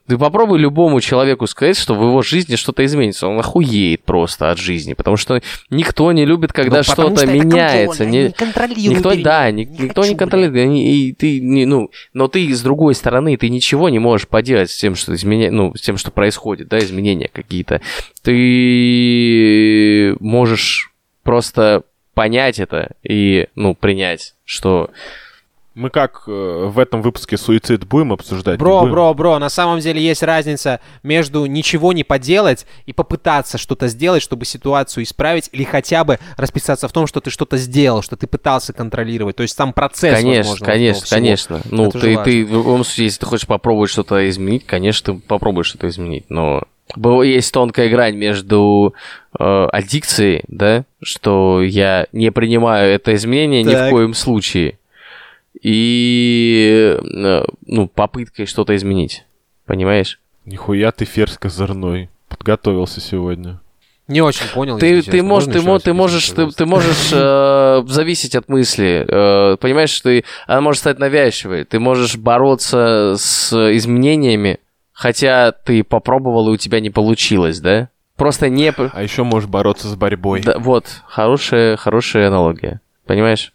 Ты 0.07 0.19
попробуй 0.19 0.59
любому 0.59 1.01
человеку 1.01 1.47
сказать, 1.47 1.79
что 1.79 1.95
в 1.95 2.03
его 2.03 2.21
жизни 2.21 2.57
что-то 2.57 2.85
изменится. 2.85 3.27
Он 3.27 3.39
охуеет 3.39 4.05
просто 4.05 4.51
от 4.51 4.59
жизни, 4.59 4.93
потому 4.93 5.17
что 5.17 5.41
никто 5.71 6.13
не 6.13 6.27
любит, 6.27 6.53
когда 6.53 6.79
Ну, 6.79 6.83
что-то 6.83 7.17
что 7.17 7.27
меняется. 7.27 8.05
Не- 8.05 8.19
они 8.25 8.33
контролируют 8.33 8.99
Никто, 8.99 9.15
да, 9.23 9.51
ни- 9.51 9.65
Не 9.65 9.85
никто 9.85 10.03
не 10.03 10.09
хочу, 10.09 10.19
контролирует. 10.19 10.69
И, 10.71 11.09
и 11.09 11.13
ты, 11.15 11.41
не, 11.41 11.65
ну, 11.65 11.91
но 12.13 12.29
ты 12.29 12.53
с 12.53 12.61
другой 12.61 12.95
стороны, 12.95 13.35
ты 13.39 13.49
ничего 13.49 13.89
не 13.89 13.99
можешь 13.99 14.29
поделать 14.29 14.71
с 14.71 14.77
тем, 14.77 14.95
что 14.95 15.15
изменя... 15.15 15.51
ну, 15.51 15.75
с 15.75 15.81
тем, 15.81 15.97
что 15.97 16.11
происходит, 16.11 16.69
да, 16.69 16.79
изменения 16.81 17.31
какие-то. 17.33 17.81
Ты 18.23 20.17
можешь 20.21 20.93
просто 21.23 21.83
понять 22.13 22.59
это 22.59 22.93
и, 23.03 23.47
ну, 23.55 23.75
принять, 23.75 24.35
что 24.45 24.91
Мы 25.75 25.91
как 25.91 26.23
э, 26.29 26.31
в 26.71 26.79
этом 26.79 27.03
выпуске 27.03 27.37
суицид 27.37 27.85
будем 27.85 28.13
обсуждать? 28.13 28.61
Бро, 28.61 28.81
будем? 28.81 28.93
бро, 28.93 29.15
бро, 29.15 29.39
на 29.41 29.49
самом 29.49 29.81
деле 29.81 30.01
есть 30.01 30.23
разница 30.23 30.81
между 31.03 31.47
ничего 31.47 31.93
не 31.93 32.05
поделать 32.05 32.65
и 32.87 32.93
попытаться 32.93 33.59
что-то 33.59 33.89
сделать, 33.89 34.23
чтобы 34.23 34.45
ситуацию 34.45 35.03
исправить, 35.03 35.49
или 35.51 35.65
хотя 35.65 36.05
бы 36.05 36.21
расписаться 36.37 36.87
в 36.87 36.93
том, 36.93 37.09
что 37.09 37.21
ты 37.21 37.31
что-то 37.31 37.57
сделал, 37.57 38.03
что 38.03 38.17
ты 38.17 38.29
пытался 38.29 38.73
контролировать. 38.73 39.35
То 39.35 39.43
есть 39.43 39.57
сам 39.57 39.73
процесс, 39.73 40.15
Конечно, 40.15 40.51
возможно, 40.51 40.67
конечно, 40.67 41.05
всего. 41.05 41.17
конечно. 41.17 41.61
Ну, 41.71 41.89
Это 41.89 41.99
ты, 42.01 42.17
ты, 42.19 42.45
в 42.47 42.53
любом 42.53 42.85
случае, 42.85 43.07
если 43.07 43.21
ты 43.21 43.27
хочешь 43.27 43.47
попробовать 43.49 43.91
что-то 43.91 44.29
изменить, 44.29 44.65
конечно, 44.67 45.15
ты 45.15 45.21
попробуешь 45.21 45.67
что-то 45.67 45.89
изменить. 45.89 46.27
Но 46.29 46.63
есть 47.25 47.53
тонкая 47.53 47.89
грань 47.89 48.15
между 48.15 48.95
э, 49.39 49.67
аддикцией, 49.73 50.45
да, 50.47 50.85
что 51.03 51.63
я 51.63 52.07
не 52.13 52.31
принимаю 52.31 52.93
это 52.93 53.15
изменение 53.15 53.63
ни 53.65 53.73
Так. 53.73 53.89
в 53.89 53.91
коем 53.91 54.15
случае, 54.15 54.79
и 55.61 56.97
э, 57.15 57.45
ну, 57.67 57.89
попыткой 57.89 58.47
что-то 58.47 58.75
изменить. 58.77 59.25
Понимаешь? 59.67 60.21
Нихуя 60.45 60.93
ты 60.93 61.05
ферзь 61.05 61.39
козырной. 61.39 62.11
Подготовился 62.29 63.01
сегодня. 63.01 63.61
Не 64.07 64.21
очень 64.21 64.47
понял. 64.53 64.79
Ты, 64.79 65.01
ты, 65.01 65.23
можешь, 65.23 65.53
ты, 65.53 65.63
мо- 65.63 65.75
раз 65.75 65.83
ты 65.83 65.95
можешь, 65.95 66.29
ты, 66.31 66.51
ты 66.51 66.67
можешь 66.67 67.11
э, 67.11 67.83
зависеть 67.87 68.35
от 68.35 68.51
мысли. 68.51 69.07
э, 69.09 69.57
понимаешь, 69.57 69.91
что 69.91 70.11
ты, 70.11 70.25
она 70.47 70.61
может 70.61 70.81
стать 70.81 70.99
навязчивой. 70.99 71.65
Ты 71.65 71.81
можешь 71.81 72.17
бороться 72.17 73.15
с 73.17 73.53
изменениями, 73.75 74.59
хотя 74.93 75.53
ты 75.53 75.83
попробовал 75.83 76.51
и 76.51 76.53
у 76.53 76.57
тебя 76.59 76.81
не 76.81 76.91
получилось, 76.91 77.61
да? 77.61 77.89
Просто 78.17 78.51
не... 78.51 78.73
А 78.77 79.03
еще 79.03 79.23
можешь 79.23 79.49
бороться 79.49 79.89
с 79.89 79.97
борьбой. 79.97 80.43
Да, 80.43 80.59
вот, 80.59 80.85
хорошая, 81.07 81.77
хорошая 81.79 82.29
аналогия. 82.29 82.83
Понимаешь? 83.07 83.55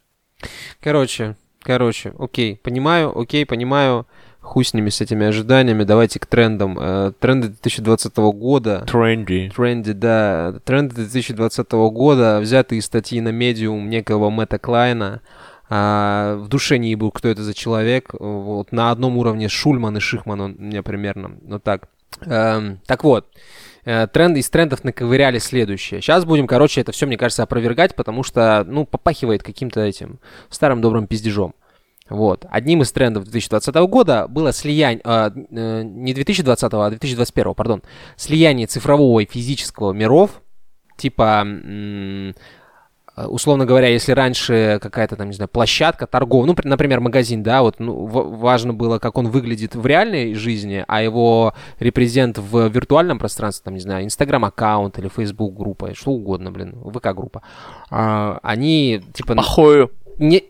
Короче, 0.81 1.35
короче, 1.69 2.13
окей, 2.17 2.59
понимаю, 2.63 3.15
окей, 3.15 3.45
понимаю. 3.45 4.07
Хуй 4.41 4.65
с 4.65 4.73
ними, 4.73 4.89
с 4.89 5.01
этими 5.01 5.27
ожиданиями. 5.27 5.83
Давайте 5.83 6.19
к 6.19 6.25
трендам. 6.25 6.75
Э, 6.79 7.11
Тренды 7.19 7.49
2020 7.49 8.17
года. 8.17 8.85
Тренди. 8.87 9.51
Тренды, 9.55 9.93
да. 9.93 10.55
Тренды 10.65 10.95
2020 10.95 11.71
года 11.71 12.39
взяты 12.39 12.77
из 12.77 12.85
статьи 12.85 13.21
на 13.21 13.29
медиум 13.29 13.87
некого 13.87 14.31
Мэтта 14.31 14.57
Клайна. 14.57 15.21
А, 15.69 16.37
в 16.37 16.47
душе 16.47 16.79
не 16.79 16.89
ебу, 16.89 17.11
кто 17.11 17.27
это 17.27 17.43
за 17.43 17.53
человек. 17.53 18.15
Вот, 18.17 18.71
на 18.71 18.89
одном 18.89 19.17
уровне 19.17 19.47
Шульман 19.47 19.97
и 19.97 19.99
Шихман 19.99 20.41
он 20.41 20.55
у 20.57 20.61
меня 20.63 20.81
примерно. 20.81 21.37
Вот 21.43 21.63
так. 21.63 21.83
Эм, 22.25 22.79
так 22.87 23.03
вот. 23.03 23.27
Э, 23.85 24.07
Тренды 24.07 24.39
из 24.39 24.49
трендов 24.49 24.83
наковыряли 24.83 25.37
следующее. 25.37 26.01
Сейчас 26.01 26.25
будем, 26.25 26.47
короче, 26.47 26.81
это 26.81 26.91
все, 26.91 27.05
мне 27.05 27.17
кажется, 27.17 27.43
опровергать, 27.43 27.93
потому 27.93 28.23
что, 28.23 28.63
ну, 28.67 28.85
попахивает 28.85 29.43
каким-то 29.43 29.81
этим 29.81 30.19
старым 30.49 30.81
добрым 30.81 31.05
пиздежом. 31.05 31.53
Вот. 32.09 32.45
Одним 32.49 32.81
из 32.81 32.91
трендов 32.91 33.23
2020 33.25 33.75
года 33.87 34.27
было 34.27 34.51
слияние, 34.51 35.01
а, 35.03 35.31
э, 35.31 35.83
не 35.83 36.13
2020, 36.13 36.73
а 36.73 36.89
2021, 36.89 37.53
пардон, 37.53 37.83
слияние 38.15 38.67
цифрового 38.67 39.19
и 39.19 39.29
физического 39.29 39.93
миров, 39.93 40.41
типа, 40.97 41.41
м, 41.45 42.29
э, 43.15 43.25
условно 43.27 43.65
говоря, 43.65 43.89
если 43.89 44.13
раньше 44.13 44.79
какая-то 44.81 45.17
там, 45.17 45.27
не 45.27 45.33
знаю, 45.33 45.49
площадка 45.49 46.07
торговая, 46.07 46.47
ну, 46.47 46.55
при- 46.55 46.67
например, 46.67 46.99
магазин, 46.99 47.43
да, 47.43 47.61
вот 47.61 47.79
ну, 47.79 48.05
важно 48.05 48.73
было, 48.73 48.97
как 48.97 49.17
он 49.17 49.27
выглядит 49.27 49.75
в 49.75 49.85
реальной 49.85 50.33
жизни, 50.33 50.83
а 50.87 51.03
его 51.03 51.53
репрезент 51.79 52.37
в 52.39 52.67
виртуальном 52.69 53.19
пространстве, 53.19 53.65
там, 53.65 53.73
не 53.75 53.81
знаю, 53.81 54.03
Инстаграм-аккаунт 54.05 54.97
или 54.97 55.09
Facebook 55.09 55.53
группа, 55.55 55.93
что 55.93 56.11
угодно, 56.11 56.51
блин, 56.51 56.75
ВК-группа, 56.91 57.43
а, 57.91 58.39
они, 58.41 59.01
типа... 59.13 59.35
Похою. 59.35 59.91
не, 60.17 60.43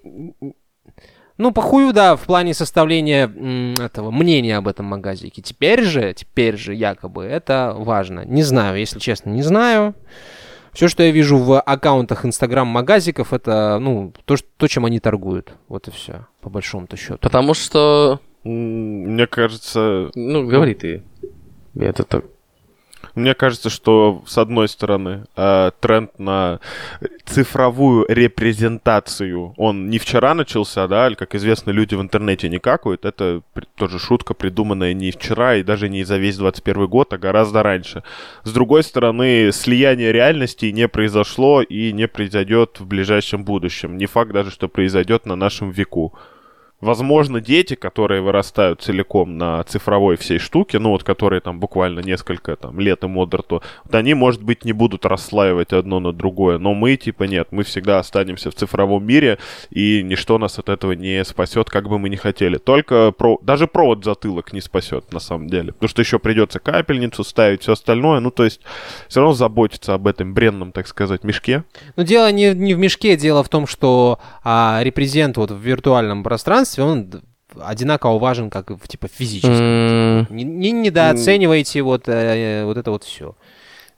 ну, 1.40 1.52
похую, 1.52 1.92
да, 1.94 2.16
в 2.16 2.22
плане 2.22 2.54
составления 2.54 3.26
м, 3.28 3.74
этого 3.80 4.12
мнения 4.12 4.58
об 4.58 4.68
этом 4.68 4.86
магазике. 4.86 5.42
Теперь 5.42 5.82
же, 5.84 6.14
теперь 6.14 6.56
же 6.58 6.76
якобы 6.76 7.24
это 7.24 7.74
важно. 7.76 8.24
Не 8.26 8.44
знаю, 8.44 8.78
если 8.78 9.00
честно, 9.00 9.32
не 9.32 9.42
знаю. 9.42 9.96
Все, 10.74 10.88
что 10.88 11.02
я 11.02 11.10
вижу 11.12 11.38
в 11.38 11.60
аккаунтах 11.60 12.26
инстаграм-магазиков, 12.26 13.34
это, 13.34 13.80
ну, 13.82 14.14
то, 14.26 14.38
ш- 14.38 14.46
то, 14.58 14.68
чем 14.68 14.86
они 14.86 15.00
торгуют. 15.00 15.54
Вот 15.68 15.88
и 15.88 15.92
все, 15.92 16.28
по 16.42 16.50
большому-то 16.52 16.96
счету. 16.96 17.18
Потому 17.22 17.56
что... 17.56 18.20
Мне 18.44 19.26
кажется, 19.28 20.10
Ну, 20.14 20.46
говори 20.48 20.76
ты. 20.76 21.04
Это 21.76 22.04
так. 22.04 22.24
Мне 23.16 23.34
кажется, 23.34 23.70
что 23.70 24.24
с 24.26 24.38
одной 24.38 24.68
стороны 24.68 25.26
э, 25.36 25.72
тренд 25.80 26.18
на 26.20 26.60
цифровую 27.26 28.06
репрезентацию, 28.08 29.54
он 29.58 29.90
не 29.90 30.00
вчера 30.00 30.34
начался, 30.34 30.88
да, 30.88 31.14
как 31.16 31.36
известно, 31.36 31.72
люди 31.72 31.96
в 31.96 32.02
интернете 32.02 32.50
не 32.50 32.60
какают. 32.60 33.06
Это 33.06 33.42
тоже 33.76 34.00
шутка, 34.00 34.34
придуманная 34.34 34.94
не 34.94 35.12
вчера 35.12 35.56
и 35.56 35.64
даже 35.64 35.90
не 35.90 36.04
за 36.04 36.18
весь 36.18 36.38
21 36.38 36.88
год, 36.88 37.14
а 37.14 37.18
гораздо 37.18 37.64
раньше. 37.64 38.04
С 38.44 38.52
другой 38.52 38.84
стороны, 38.84 39.52
слияние 39.52 40.12
реальностей 40.12 40.72
не 40.72 40.88
произошло 40.88 41.62
и 41.62 41.92
не 41.92 42.08
произойдет 42.08 42.80
в 42.80 42.88
ближайшем 42.88 43.44
будущем. 43.44 43.98
Не 43.98 44.06
факт 44.06 44.32
даже, 44.32 44.52
что 44.52 44.68
произойдет 44.68 45.26
на 45.26 45.36
нашем 45.36 45.72
веку. 45.72 46.14
Возможно, 46.82 47.42
дети, 47.42 47.76
которые 47.76 48.22
вырастают 48.22 48.82
целиком 48.82 49.38
на 49.38 49.64
цифровой 49.64 50.16
всей 50.16 50.40
штуке, 50.40 50.80
ну 50.80 50.92
вот 50.92 51.04
которые 51.04 51.42
там 51.42 51.60
буквально 51.60 52.00
несколько 52.00 52.56
там 52.56 52.80
лет 52.80 53.04
им 53.04 53.18
от 53.18 53.34
рту, 53.34 53.62
вот 53.84 53.96
они, 53.96 54.14
может 54.14 54.42
быть, 54.42 54.64
не 54.64 54.72
будут 54.72 55.06
расслаивать 55.06 55.74
одно 55.74 56.00
на 56.00 56.14
другое, 56.14 56.58
но 56.58 56.74
мы, 56.74 56.96
типа, 56.96 57.24
нет, 57.24 57.50
мы 57.52 57.64
всегда 57.64 58.00
останемся 58.00 58.50
в 58.50 58.56
цифровом 58.56 59.06
мире, 59.06 59.40
и 59.72 60.02
ничто 60.04 60.38
нас 60.38 60.58
от 60.58 60.70
этого 60.70 60.94
не 60.94 61.26
спасет, 61.26 61.70
как 61.70 61.90
бы 61.90 62.00
мы 62.00 62.08
ни 62.08 62.16
хотели. 62.16 62.58
Только 62.58 63.12
про... 63.12 63.38
даже 63.42 63.68
провод 63.68 64.06
затылок 64.06 64.54
не 64.54 64.62
спасет, 64.62 65.12
на 65.12 65.20
самом 65.20 65.48
деле, 65.48 65.74
потому 65.74 65.90
что 65.90 66.02
еще 66.02 66.18
придется 66.18 66.60
капельницу 66.60 67.26
ставить, 67.26 67.62
все 67.62 67.74
остальное, 67.74 68.22
ну 68.22 68.32
то 68.32 68.46
есть 68.46 68.62
все 69.10 69.20
равно 69.20 69.34
заботиться 69.34 69.94
об 69.94 70.08
этом 70.08 70.34
бренном, 70.34 70.72
так 70.72 70.88
сказать, 70.88 71.26
мешке. 71.26 71.66
Но 71.98 72.04
дело 72.04 72.32
не, 72.32 72.54
не 72.54 72.74
в 72.74 72.80
мешке, 72.80 73.18
дело 73.18 73.44
в 73.44 73.50
том, 73.50 73.68
что 73.68 74.20
а, 74.44 74.80
репрезент 74.82 75.36
вот 75.36 75.52
в 75.52 75.60
виртуальном 75.60 76.24
пространстве, 76.24 76.69
он 76.78 77.10
д- 77.10 77.22
одинаково 77.60 78.20
важен, 78.20 78.50
как 78.50 78.70
в 78.70 78.88
типа 78.88 79.08
физическом. 79.08 79.56
М, 79.60 80.28
Не, 80.30 80.44
не 80.44 80.72
недооценивайте 80.72 81.82
вот, 81.82 82.04
э, 82.08 82.64
вот 82.66 82.78
это 82.78 82.92
вот 82.92 83.04
все. 83.04 83.36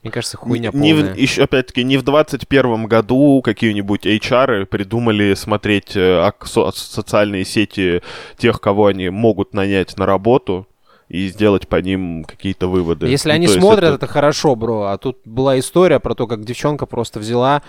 Мне 0.03 0.11
кажется, 0.11 0.35
хуйня 0.37 0.71
не 0.73 0.93
полная. 0.95 1.13
в, 1.13 1.17
еще, 1.17 1.43
опять-таки, 1.43 1.83
не 1.83 1.97
в 1.97 2.03
21 2.03 2.85
году 2.87 3.41
какие-нибудь 3.43 4.05
HR 4.07 4.65
придумали 4.65 5.35
смотреть 5.35 5.95
э, 5.95 6.31
со- 6.43 6.71
социальные 6.71 7.45
сети 7.45 8.01
тех, 8.37 8.59
кого 8.61 8.87
они 8.87 9.09
могут 9.09 9.53
нанять 9.53 9.95
на 9.97 10.07
работу 10.07 10.65
и 11.07 11.27
сделать 11.27 11.67
по 11.67 11.75
ним 11.75 12.23
какие-то 12.23 12.67
выводы. 12.67 13.05
Если 13.07 13.29
Ну, 13.29 13.35
они 13.35 13.47
смотрят, 13.47 13.83
это... 13.83 14.05
это- 14.05 14.07
хорошо, 14.07 14.55
бро. 14.55 14.83
А 14.85 14.97
тут 14.97 15.19
была 15.25 15.59
история 15.59 15.99
про 15.99 16.15
то, 16.15 16.25
как 16.25 16.45
девчонка 16.45 16.85
просто 16.87 17.19
взяла 17.19 17.61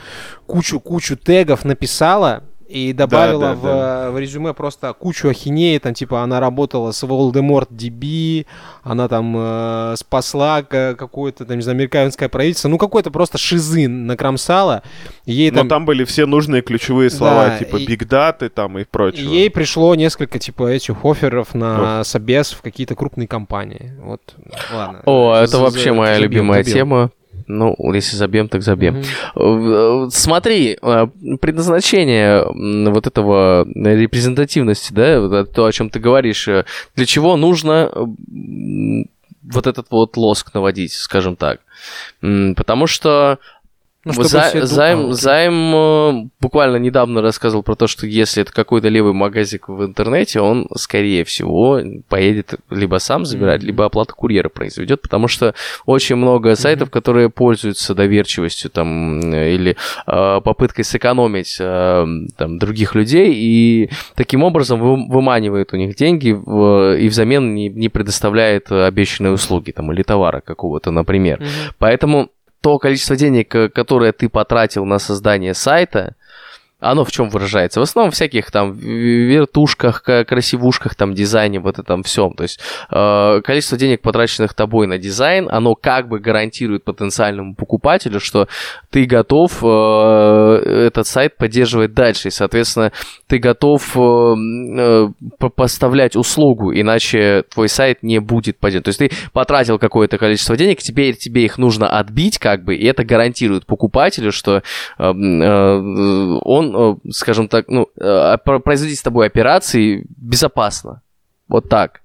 кучу-кучу 0.46 1.16
тегов, 1.16 1.64
написала 1.64 2.44
и 2.72 2.92
добавила 2.94 3.40
да, 3.48 3.54
в, 3.54 3.62
да. 3.62 4.10
в 4.10 4.18
резюме 4.18 4.54
просто 4.54 4.92
кучу 4.94 5.28
ахинеи. 5.28 5.76
Там, 5.78 5.92
типа, 5.92 6.22
она 6.22 6.40
работала 6.40 6.92
с 6.92 7.02
Voldemort 7.04 7.68
DB, 7.70 8.46
она 8.82 9.08
там 9.08 9.34
э, 9.36 9.94
спасла 9.98 10.62
ка- 10.62 10.94
какое-то, 10.98 11.44
там, 11.44 11.56
не 11.56 11.62
знаю, 11.62 11.76
американское 11.76 12.28
правительство. 12.28 12.68
Ну, 12.68 12.78
какой-то 12.78 13.10
просто 13.10 13.36
шизы 13.36 13.88
накромсала. 13.88 14.82
Ей 15.26 15.50
Но 15.50 15.58
там... 15.58 15.68
там 15.68 15.84
были 15.84 16.04
все 16.04 16.24
нужные 16.26 16.62
ключевые 16.62 17.10
слова, 17.10 17.48
Да, 17.48 17.58
типа 17.58 17.76
и- 17.76 17.86
бигдаты 17.86 18.48
там 18.48 18.78
и 18.78 18.84
прочее. 18.84 19.26
Ей 19.26 19.50
пришло 19.50 19.94
несколько, 19.94 20.38
типа, 20.38 20.68
этих 20.68 21.04
офферов 21.04 21.54
на 21.54 22.04
собес 22.04 22.52
в 22.52 22.62
какие-то 22.62 22.94
крупные 22.94 23.28
компании. 23.28 23.92
Вот, 24.00 24.22
ладно. 24.72 25.02
О, 25.04 25.34
это 25.36 25.58
вообще 25.58 25.92
моя 25.92 26.18
любимая 26.18 26.64
тема. 26.64 27.10
Ну, 27.52 27.76
если 27.92 28.16
забьем, 28.16 28.48
так 28.48 28.62
забьем. 28.62 29.02
Э, 29.36 30.08
Смотри, 30.10 30.78
э, 30.80 31.06
предназначение 31.40 32.44
вот 32.90 33.06
этого 33.06 33.66
репрезентативности, 33.74 34.92
да, 34.92 35.44
то, 35.44 35.66
о 35.66 35.72
чем 35.72 35.90
ты 35.90 36.00
говоришь, 36.00 36.48
э, 36.48 36.64
для 36.96 37.06
чего 37.06 37.36
нужно 37.36 37.90
э, 37.92 39.04
вот 39.42 39.66
этот 39.66 39.86
вот 39.90 40.16
лоск 40.16 40.54
наводить, 40.54 40.92
скажем 40.92 41.36
так. 41.36 41.60
Потому 42.20 42.86
что 42.86 43.38
Ну, 44.04 44.12
Вот 44.16 44.26
за- 44.26 44.40
все 44.42 44.60
ду- 44.62 44.66
займ, 44.66 45.10
а, 45.10 45.12
займ 45.12 45.74
э, 45.74 46.28
буквально 46.40 46.76
недавно 46.76 47.22
рассказывал 47.22 47.62
про 47.62 47.76
то, 47.76 47.86
что 47.86 48.04
если 48.04 48.42
это 48.42 48.52
какой-то 48.52 48.88
левый 48.88 49.12
магазик 49.12 49.68
в 49.68 49.84
интернете, 49.84 50.40
он, 50.40 50.66
скорее 50.74 51.22
всего, 51.24 51.80
поедет 52.08 52.54
либо 52.68 52.98
сам 52.98 53.24
забирать, 53.24 53.60
Мгм. 53.60 53.66
либо 53.68 53.84
оплату 53.84 54.16
курьера 54.16 54.48
произведет, 54.48 55.02
потому 55.02 55.28
что 55.28 55.54
очень 55.86 56.16
много 56.16 56.56
сайтов, 56.56 56.90
которые 56.90 57.30
пользуются 57.30 57.94
доверчивостью 57.94 58.70
там, 58.70 59.20
или 59.20 59.76
э, 60.08 60.40
попыткой 60.42 60.84
сэкономить 60.84 61.58
э, 61.60 62.06
там, 62.36 62.58
других 62.58 62.96
людей, 62.96 63.32
и 63.32 63.88
таким 64.16 64.42
образом 64.42 64.80
вы- 64.80 65.06
выманивает 65.08 65.72
у 65.72 65.76
них 65.76 65.94
деньги 65.94 66.32
в- 66.32 66.96
и 66.98 67.06
взамен 67.08 67.54
не, 67.54 67.68
не 67.68 67.88
предоставляет 67.88 68.72
обещанные 68.72 69.32
услуги 69.32 69.70
там, 69.70 69.92
или 69.92 70.02
товара 70.02 70.40
какого-то, 70.40 70.90
например. 70.90 71.38
Мгм. 71.38 71.48
Поэтому 71.78 72.30
то 72.62 72.78
количество 72.78 73.16
денег, 73.16 73.54
э, 73.54 73.68
которое 73.68 74.12
ты 74.12 74.28
потратил 74.28 74.86
на 74.86 74.98
создание 74.98 75.52
сайта, 75.52 76.14
оно 76.82 77.04
в 77.04 77.10
чем 77.10 77.30
выражается? 77.30 77.80
В 77.80 77.82
основном 77.84 78.10
всяких 78.10 78.50
там 78.50 78.72
вертушках, 78.72 80.02
ка- 80.02 80.24
красивушках, 80.24 80.94
там 80.94 81.14
дизайне, 81.14 81.60
вот 81.60 81.78
этом 81.78 82.02
всем. 82.02 82.34
То 82.34 82.42
есть 82.42 82.60
э, 82.90 83.40
количество 83.42 83.78
денег, 83.78 84.02
потраченных 84.02 84.54
тобой 84.54 84.86
на 84.86 84.98
дизайн, 84.98 85.48
оно 85.50 85.74
как 85.74 86.08
бы 86.08 86.18
гарантирует 86.18 86.84
потенциальному 86.84 87.54
покупателю, 87.54 88.20
что 88.20 88.48
ты 88.90 89.04
готов 89.04 89.58
э, 89.62 90.86
этот 90.88 91.06
сайт 91.06 91.36
поддерживать 91.36 91.94
дальше. 91.94 92.28
И, 92.28 92.30
соответственно, 92.30 92.92
ты 93.26 93.38
готов 93.38 93.96
э, 93.96 94.34
э, 94.78 95.08
по- 95.38 95.48
поставлять 95.48 96.16
услугу, 96.16 96.72
иначе 96.72 97.44
твой 97.52 97.68
сайт 97.68 98.02
не 98.02 98.18
будет 98.18 98.58
поддерживать. 98.58 98.84
То 98.84 98.88
есть 98.88 98.98
ты 98.98 99.10
потратил 99.32 99.78
какое-то 99.78 100.18
количество 100.18 100.56
денег, 100.56 100.78
теперь 100.78 101.16
тебе 101.16 101.44
их 101.44 101.58
нужно 101.58 101.88
отбить, 101.88 102.38
как 102.38 102.64
бы, 102.64 102.74
и 102.74 102.84
это 102.84 103.04
гарантирует 103.04 103.66
покупателю, 103.66 104.32
что 104.32 104.56
э, 104.56 104.62
э, 104.98 105.78
он, 106.44 106.71
э, 106.76 107.10
скажем 107.10 107.48
так, 107.48 107.68
ну, 107.68 107.88
э, 107.96 108.36
про- 108.44 108.60
производить 108.60 108.98
с 108.98 109.02
тобой 109.02 109.26
операции 109.26 110.06
безопасно. 110.16 111.02
Вот 111.48 111.68
так. 111.68 112.00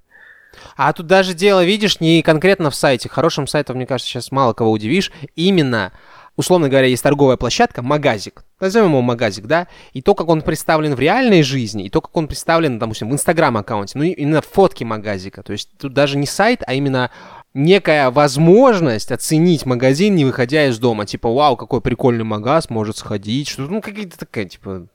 А 0.75 0.91
тут 0.93 1.07
даже 1.07 1.33
дело, 1.33 1.63
видишь, 1.63 1.99
не 1.99 2.21
конкретно 2.21 2.69
в 2.69 2.75
сайте. 2.75 3.09
Хорошим 3.09 3.47
сайтом, 3.47 3.77
мне 3.77 3.85
кажется, 3.85 4.09
сейчас 4.09 4.31
мало 4.31 4.53
кого 4.53 4.71
удивишь. 4.71 5.11
Именно 5.35 5.91
условно 6.37 6.69
говоря, 6.69 6.87
есть 6.87 7.03
торговая 7.03 7.35
площадка, 7.35 7.81
магазик, 7.81 8.43
назовем 8.61 8.89
его 8.89 9.01
магазик, 9.01 9.45
да, 9.47 9.67
и 9.91 10.01
то, 10.01 10.15
как 10.15 10.29
он 10.29 10.41
представлен 10.43 10.95
в 10.95 10.99
реальной 10.99 11.41
жизни, 11.41 11.85
и 11.85 11.89
то, 11.89 11.99
как 11.99 12.15
он 12.15 12.27
представлен, 12.27 12.79
допустим, 12.79 13.09
в 13.09 13.13
Инстаграм-аккаунте, 13.13 13.97
ну, 13.97 14.03
именно 14.03 14.41
фотки 14.41 14.83
магазика, 14.83 15.43
то 15.43 15.51
есть 15.51 15.69
тут 15.77 15.93
даже 15.93 16.17
не 16.17 16.27
сайт, 16.27 16.61
а 16.65 16.73
именно 16.75 17.11
некая 17.57 18.11
возможность 18.11 19.11
оценить 19.11 19.65
магазин, 19.65 20.15
не 20.15 20.25
выходя 20.25 20.67
из 20.67 20.77
дома. 20.77 21.05
Типа, 21.05 21.29
вау, 21.33 21.57
какой 21.57 21.81
прикольный 21.81 22.23
магаз, 22.23 22.69
может 22.69 22.97
сходить. 22.97 23.49
Что, 23.49 23.63
ну, 23.63 23.81
какие-то 23.81 24.17
такая, 24.17 24.45
типа... 24.45 24.87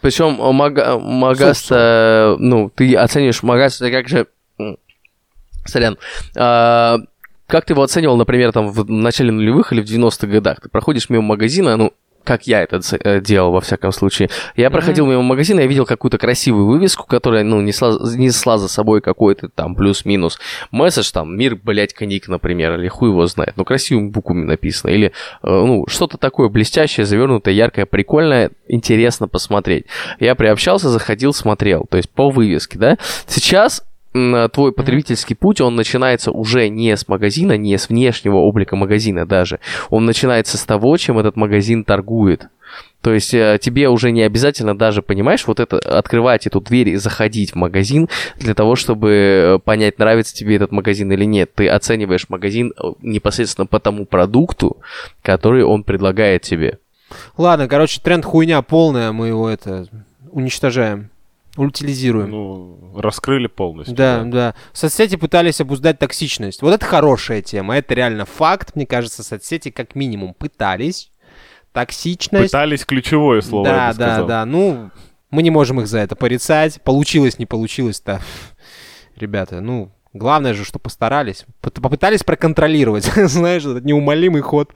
Причем 0.00 0.40
э, 0.40 0.52
мага, 0.52 0.98
магаз, 0.98 1.68
э, 1.70 2.36
ну, 2.38 2.70
ты 2.74 2.94
оценишь 2.96 3.42
магаз, 3.42 3.80
это 3.80 3.90
как 3.90 4.08
же... 4.08 4.26
Сорян. 5.66 5.96
А, 6.36 6.98
как 7.46 7.64
ты 7.64 7.72
его 7.72 7.82
оценивал, 7.82 8.16
например, 8.16 8.52
там 8.52 8.70
в 8.70 8.90
начале 8.90 9.32
нулевых 9.32 9.72
или 9.72 9.80
в 9.80 9.84
90-х 9.84 10.26
годах? 10.26 10.60
Ты 10.60 10.68
проходишь 10.68 11.08
мимо 11.08 11.22
магазина, 11.22 11.76
ну, 11.76 11.92
как 12.24 12.46
я 12.46 12.62
это 12.62 12.80
э, 13.00 13.20
делал, 13.20 13.52
во 13.52 13.60
всяком 13.60 13.92
случае. 13.92 14.30
Я 14.56 14.70
проходил 14.70 15.06
мимо 15.06 15.22
магазина, 15.22 15.60
я 15.60 15.66
видел 15.66 15.86
какую-то 15.86 16.18
красивую 16.18 16.66
вывеску, 16.66 17.06
которая, 17.06 17.44
ну, 17.44 17.60
несла, 17.60 17.90
несла 18.16 18.58
за 18.58 18.68
собой 18.68 19.00
какой-то 19.00 19.48
там 19.48 19.74
плюс-минус 19.74 20.38
месседж, 20.70 21.10
там, 21.12 21.36
мир, 21.36 21.56
блядь, 21.56 21.94
коньяк, 21.94 22.28
например, 22.28 22.80
или 22.80 22.88
хуй 22.88 23.10
его 23.10 23.26
знает, 23.26 23.52
ну, 23.56 23.64
красивыми 23.64 24.08
буквами 24.08 24.44
написано, 24.44 24.90
или, 24.90 25.08
э, 25.08 25.10
ну, 25.42 25.86
что-то 25.86 26.18
такое 26.18 26.48
блестящее, 26.48 27.06
завернутое, 27.06 27.54
яркое, 27.54 27.86
прикольное, 27.86 28.50
интересно 28.66 29.28
посмотреть. 29.28 29.86
Я 30.18 30.34
приобщался, 30.34 30.88
заходил, 30.88 31.34
смотрел, 31.34 31.86
то 31.88 31.96
есть 31.96 32.10
по 32.10 32.30
вывеске, 32.30 32.78
да. 32.78 32.98
Сейчас 33.26 33.82
твой 34.14 34.72
потребительский 34.72 35.34
путь, 35.34 35.60
он 35.60 35.74
начинается 35.74 36.30
уже 36.30 36.68
не 36.68 36.96
с 36.96 37.08
магазина, 37.08 37.56
не 37.56 37.76
с 37.76 37.88
внешнего 37.88 38.36
облика 38.36 38.76
магазина 38.76 39.26
даже. 39.26 39.58
Он 39.90 40.04
начинается 40.06 40.56
с 40.56 40.64
того, 40.64 40.96
чем 40.96 41.18
этот 41.18 41.36
магазин 41.36 41.84
торгует. 41.84 42.48
То 43.04 43.12
есть 43.12 43.34
э, 43.34 43.58
тебе 43.60 43.90
уже 43.90 44.12
не 44.12 44.22
обязательно 44.22 44.76
даже, 44.76 45.02
понимаешь, 45.02 45.46
вот 45.46 45.60
это 45.60 45.78
открывать 45.78 46.46
эту 46.46 46.62
дверь 46.62 46.88
и 46.88 46.96
заходить 46.96 47.52
в 47.52 47.54
магазин 47.54 48.08
для 48.36 48.54
того, 48.54 48.76
чтобы 48.76 49.10
э, 49.10 49.58
понять, 49.58 49.98
нравится 49.98 50.34
тебе 50.34 50.56
этот 50.56 50.72
магазин 50.72 51.12
или 51.12 51.24
нет. 51.24 51.54
Ты 51.54 51.68
оцениваешь 51.68 52.30
магазин 52.30 52.72
э, 52.72 52.92
непосредственно 53.02 53.66
по 53.66 53.78
тому 53.78 54.06
продукту, 54.06 54.78
который 55.20 55.64
он 55.64 55.84
предлагает 55.84 56.42
тебе. 56.42 56.78
Ладно, 57.36 57.68
короче, 57.68 58.00
тренд 58.00 58.24
хуйня 58.24 58.62
полная, 58.62 59.12
мы 59.12 59.28
его 59.28 59.50
это 59.50 59.86
уничтожаем, 60.30 61.10
утилизируем. 61.56 62.30
Ну, 62.30 63.00
раскрыли 63.00 63.46
полностью. 63.46 63.96
Да, 63.96 64.22
да. 64.24 64.54
Соцсети 64.72 65.16
пытались 65.16 65.60
обуздать 65.60 65.98
токсичность. 65.98 66.62
Вот 66.62 66.74
это 66.74 66.84
хорошая 66.84 67.42
тема. 67.42 67.76
Это 67.76 67.94
реально 67.94 68.24
факт. 68.24 68.74
Мне 68.74 68.86
кажется, 68.86 69.22
соцсети 69.22 69.70
как 69.70 69.94
минимум 69.94 70.34
пытались. 70.34 71.10
Токсичность. 71.72 72.52
Пытались 72.52 72.84
ключевое 72.84 73.40
слово, 73.40 73.64
да, 73.66 73.86
да, 73.88 73.92
сказал. 73.92 74.26
да. 74.26 74.46
Ну, 74.46 74.90
мы 75.30 75.42
не 75.42 75.50
можем 75.50 75.80
их 75.80 75.88
за 75.88 75.98
это 75.98 76.16
порицать. 76.16 76.80
Получилось, 76.82 77.38
не 77.38 77.46
получилось-то. 77.46 78.20
Ребята, 79.16 79.60
ну, 79.60 79.92
главное 80.12 80.54
же, 80.54 80.64
что 80.64 80.78
постарались. 80.78 81.44
Попытались 81.60 82.22
проконтролировать. 82.22 83.04
Знаешь, 83.16 83.64
этот 83.64 83.84
неумолимый 83.84 84.42
ход. 84.42 84.72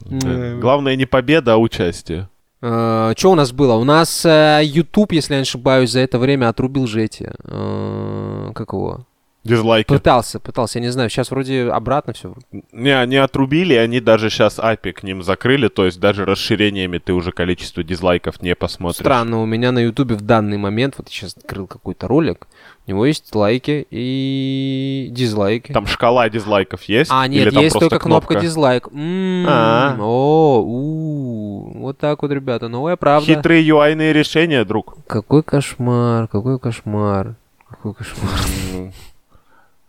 Да. 0.00 0.54
Главное 0.56 0.96
не 0.96 1.06
победа, 1.06 1.54
а 1.54 1.56
участие. 1.58 2.28
Что 2.60 3.30
у 3.30 3.34
нас 3.34 3.52
было? 3.52 3.74
У 3.74 3.84
нас 3.84 4.24
э, 4.26 4.60
YouTube, 4.64 5.12
если 5.12 5.32
я 5.34 5.40
не 5.40 5.42
ошибаюсь, 5.42 5.90
за 5.90 6.00
это 6.00 6.18
время 6.18 6.48
отрубил 6.48 6.86
же 6.86 7.02
эти... 7.02 7.32
э, 7.44 8.50
Как 8.54 8.72
его? 8.72 9.06
Дизлайки. 9.42 9.88
Пытался, 9.88 10.38
пытался, 10.38 10.78
я 10.78 10.84
не 10.84 10.90
знаю, 10.92 11.08
сейчас 11.08 11.30
вроде 11.30 11.70
обратно 11.70 12.12
все. 12.12 12.34
Не, 12.72 12.90
они 12.90 13.16
отрубили, 13.16 13.72
они 13.72 13.98
даже 14.00 14.28
сейчас 14.28 14.58
API 14.58 14.92
к 14.92 15.02
ним 15.02 15.22
закрыли, 15.22 15.68
то 15.68 15.86
есть 15.86 15.98
даже 15.98 16.26
расширениями 16.26 16.98
ты 16.98 17.14
уже 17.14 17.32
количество 17.32 17.82
дизлайков 17.82 18.42
не 18.42 18.54
посмотришь. 18.54 19.00
Странно, 19.00 19.40
у 19.40 19.46
меня 19.46 19.72
на 19.72 19.78
Ютубе 19.78 20.14
в 20.14 20.20
данный 20.20 20.58
момент, 20.58 20.96
вот 20.98 21.08
я 21.08 21.14
сейчас 21.14 21.34
открыл 21.38 21.66
какой-то 21.66 22.06
ролик, 22.06 22.46
у 22.90 22.94
него 22.94 23.06
есть 23.06 23.32
лайки 23.36 23.86
и 23.88 25.08
дизлайки. 25.12 25.72
Там 25.72 25.86
шкала 25.86 26.28
дизлайков 26.28 26.82
есть? 26.84 27.10
А, 27.12 27.26
нет, 27.28 27.42
Или 27.42 27.50
там 27.50 27.62
есть 27.62 27.78
только 27.78 28.00
кнопка, 28.00 28.34
дизлайк. 28.40 28.88
М, 28.92 29.46
А. 29.48 29.96
О, 30.00 30.60
у, 30.60 31.78
вот 31.78 31.98
так 31.98 32.22
вот, 32.22 32.32
ребята, 32.32 32.66
новая 32.66 32.96
правда. 32.96 33.24
Хитрые 33.26 33.64
UI-ные 33.64 34.12
решения, 34.12 34.64
друг. 34.64 34.96
Какой 35.06 35.44
кошмар, 35.44 36.26
какой 36.26 36.58
кошмар. 36.58 37.36
Какой 37.68 37.94
кошмар. 37.94 38.92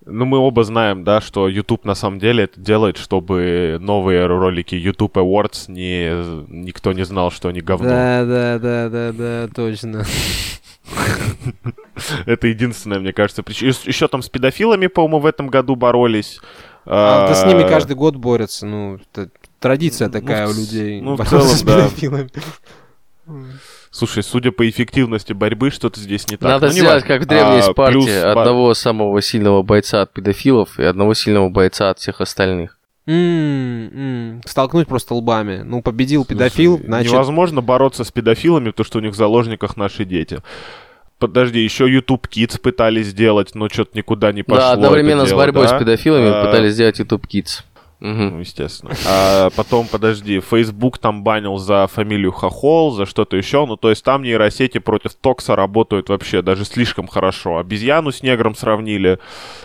Ну, 0.06 0.26
мы 0.26 0.38
оба 0.38 0.64
знаем, 0.64 1.04
да, 1.04 1.22
что 1.22 1.48
YouTube 1.48 1.86
на 1.86 1.96
самом 1.96 2.20
деле 2.20 2.44
это 2.44 2.60
делает, 2.60 2.98
чтобы 2.98 3.78
новые 3.80 4.26
ролики 4.28 4.76
YouTube 4.76 5.18
Awards 5.18 5.72
не, 5.72 6.46
никто 6.48 6.94
не 6.94 7.04
знал, 7.06 7.32
что 7.32 7.50
они 7.50 7.62
говно. 7.62 7.88
Да, 7.90 8.26
да, 8.26 8.60
да, 8.60 8.90
да, 8.90 9.12
да, 9.12 9.48
точно. 9.56 10.04
Это 12.26 12.48
единственное, 12.48 13.00
мне 13.00 13.14
кажется, 13.14 13.44
причина. 13.44 13.74
Еще 13.86 14.08
там 14.08 14.22
с 14.22 14.30
педофилами, 14.30 14.88
по-моему, 14.88 15.20
в 15.20 15.26
этом 15.26 15.48
году 15.48 15.76
боролись. 15.76 16.40
А, 16.86 17.28
да 17.28 17.36
с 17.36 17.46
ними 17.46 17.64
А, 17.64 17.70
каждый 17.70 17.96
год 17.96 18.16
борются, 18.16 18.66
ну, 18.66 19.00
это 19.14 19.30
традиция 19.60 20.08
Ну, 20.08 20.14
такая 20.14 20.48
у 20.48 20.54
людей. 20.54 21.00
ну, 21.02 21.16
в 21.16 21.28
целом, 21.28 21.46
с 21.46 21.62
да. 21.62 21.76
педофилами. 21.88 22.30
Слушай, 23.92 24.24
судя 24.24 24.52
по 24.52 24.68
эффективности 24.70 25.34
борьбы, 25.34 25.70
что-то 25.70 26.00
здесь 26.00 26.30
не 26.30 26.38
так. 26.38 26.50
Надо 26.50 26.68
Ну, 26.68 26.72
сделать, 26.72 27.04
как 27.04 27.24
в 27.24 27.26
древней 27.26 27.60
А, 27.60 27.62
Спарте, 27.64 27.92
плюс 28.00 28.10
одного 28.24 28.74
самого 28.74 29.22
сильного 29.22 29.64
бойца 29.64 30.02
от 30.02 30.14
педофилов 30.14 30.80
и 30.80 30.84
одного 30.84 31.14
сильного 31.14 31.50
бойца 31.50 31.90
от 31.90 32.00
всех 32.00 32.22
остальных. 32.22 32.78
М, 33.06 33.90
м, 34.36 34.42
Столкнуть 34.46 34.88
просто 34.88 35.14
лбами. 35.14 35.62
Ну, 35.64 35.82
победил 35.82 36.24
педофил, 36.24 36.76
Слушай, 36.78 36.88
значит... 36.88 37.12
Невозможно 37.12 37.62
бороться 37.62 38.04
с 38.04 38.12
педофилами, 38.12 38.70
потому 38.70 38.86
что 38.86 39.00
у 39.00 39.02
них 39.02 39.12
в 39.14 39.18
заложниках 39.18 39.76
наши 39.76 40.06
дети. 40.06 40.40
Подожди, 41.22 41.60
еще 41.60 41.88
YouTube 41.88 42.28
Kids 42.28 42.60
пытались 42.60 43.06
сделать, 43.08 43.54
но 43.54 43.70
что-то 43.70 43.96
никуда 43.96 44.32
не 44.32 44.42
пошло. 44.42 44.62
да, 44.62 44.72
одновременно 44.72 45.26
с 45.26 45.30
дело, 45.30 45.38
борьбой 45.38 45.68
да? 45.68 45.78
с 45.78 45.80
педофилами 45.80 46.30
А, 46.30 46.46
пытались 46.46 46.74
сделать 46.74 46.98
YouTube 46.98 47.28
Kids. 47.28 47.62
Мгм. 48.00 48.30
Ну, 48.30 48.40
естественно. 48.40 48.92
А 49.08 49.52
потом, 49.56 49.88
подожди, 49.88 50.40
Facebook 50.40 50.98
там 50.98 51.24
банил 51.24 51.58
за 51.58 51.86
фамилию 51.86 52.32
Хохол, 52.32 52.92
за 52.94 53.06
что-то 53.06 53.38
еще. 53.38 53.68
Ну, 53.68 53.78
то 53.78 53.92
есть 53.92 54.04
там 54.04 54.24
нейросети 54.24 54.80
против 54.80 55.14
Токса 55.14 55.56
работают 55.56 56.10
вообще 56.10 56.42
даже 56.42 56.66
слишком 56.66 57.06
хорошо. 57.06 57.60
Обезьяну 57.60 58.12
с 58.12 58.24
негром 58.24 58.56
сравнили, 58.56 59.20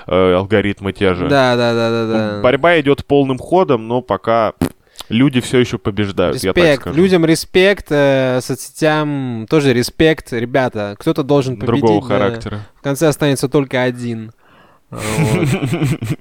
э, 0.06 0.34
алгоритмы 0.34 0.92
те 0.92 1.14
же. 1.14 1.28
Да, 1.28 1.56
да, 1.56 1.72
да, 1.72 1.90
да, 1.90 2.04
Ну, 2.04 2.12
да. 2.36 2.40
Борьба 2.42 2.78
идет 2.78 3.06
полным 3.06 3.38
ходом, 3.38 3.88
но 3.88 4.02
пока 4.02 4.52
люди 5.08 5.40
все 5.40 5.58
еще 5.58 5.78
побеждают, 5.78 6.36
я 6.42 6.52
так 6.52 6.56
Респект. 6.56 6.82
скажу. 6.82 6.96
Людям 6.96 7.24
респект, 7.24 7.86
э, 7.90 8.40
соцсетям 8.42 9.46
тоже 9.48 9.72
респект. 9.72 10.32
Ребята, 10.32 10.96
кто-то 10.98 11.22
должен 11.22 11.56
победить. 11.56 11.80
Другого 11.80 12.08
да. 12.08 12.14
характера. 12.14 12.66
В 12.76 12.82
конце 12.82 13.08
останется 13.08 13.48
только 13.48 13.82
один. 13.82 14.32
Вот. 14.90 15.48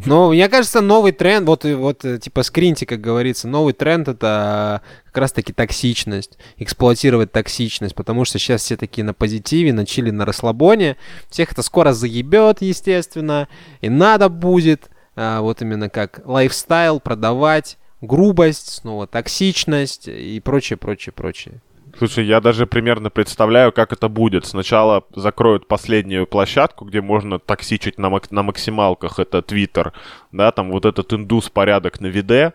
Но 0.05 0.29
мне 0.29 0.49
кажется, 0.49 0.81
новый 0.81 1.11
тренд, 1.11 1.47
вот, 1.47 1.65
вот 1.65 2.03
э, 2.03 2.17
типа 2.17 2.41
скриньте, 2.41 2.87
как 2.87 2.99
говорится, 2.99 3.47
новый 3.47 3.73
тренд 3.73 4.07
это 4.07 4.81
э, 4.83 5.05
как 5.07 5.17
раз-таки 5.17 5.53
токсичность, 5.53 6.37
эксплуатировать 6.57 7.31
токсичность, 7.31 7.93
потому 7.93 8.25
что 8.25 8.39
сейчас 8.39 8.63
все 8.63 8.75
такие 8.75 9.03
на 9.03 9.13
позитиве, 9.13 9.71
на 9.71 9.85
чили, 9.85 10.09
на 10.09 10.25
расслабоне, 10.25 10.97
всех 11.29 11.51
это 11.51 11.61
скоро 11.61 11.93
заебет, 11.93 12.61
естественно, 12.61 13.47
и 13.81 13.89
надо 13.89 14.29
будет, 14.29 14.89
а, 15.15 15.41
вот 15.41 15.61
именно 15.61 15.89
как 15.89 16.21
лайфстайл 16.25 16.99
продавать, 16.99 17.77
грубость, 18.05 18.69
снова 18.69 19.07
токсичность 19.07 20.07
и 20.07 20.39
прочее, 20.39 20.77
прочее, 20.77 21.13
прочее. 21.13 21.61
Слушай, 21.97 22.25
я 22.25 22.41
даже 22.41 22.67
примерно 22.67 23.09
представляю, 23.09 23.71
как 23.71 23.93
это 23.93 24.09
будет. 24.09 24.45
Сначала 24.45 25.05
закроют 25.15 25.67
последнюю 25.67 26.27
площадку, 26.27 26.83
где 26.83 27.01
можно 27.01 27.39
токсичить 27.39 27.97
на, 27.97 28.09
мак- 28.09 28.31
на 28.31 28.43
максималках, 28.43 29.17
это 29.17 29.41
Твиттер, 29.41 29.93
да, 30.33 30.51
там 30.51 30.71
вот 30.71 30.85
этот 30.85 31.13
индус 31.13 31.49
порядок 31.49 32.01
на 32.01 32.07
виде, 32.07 32.53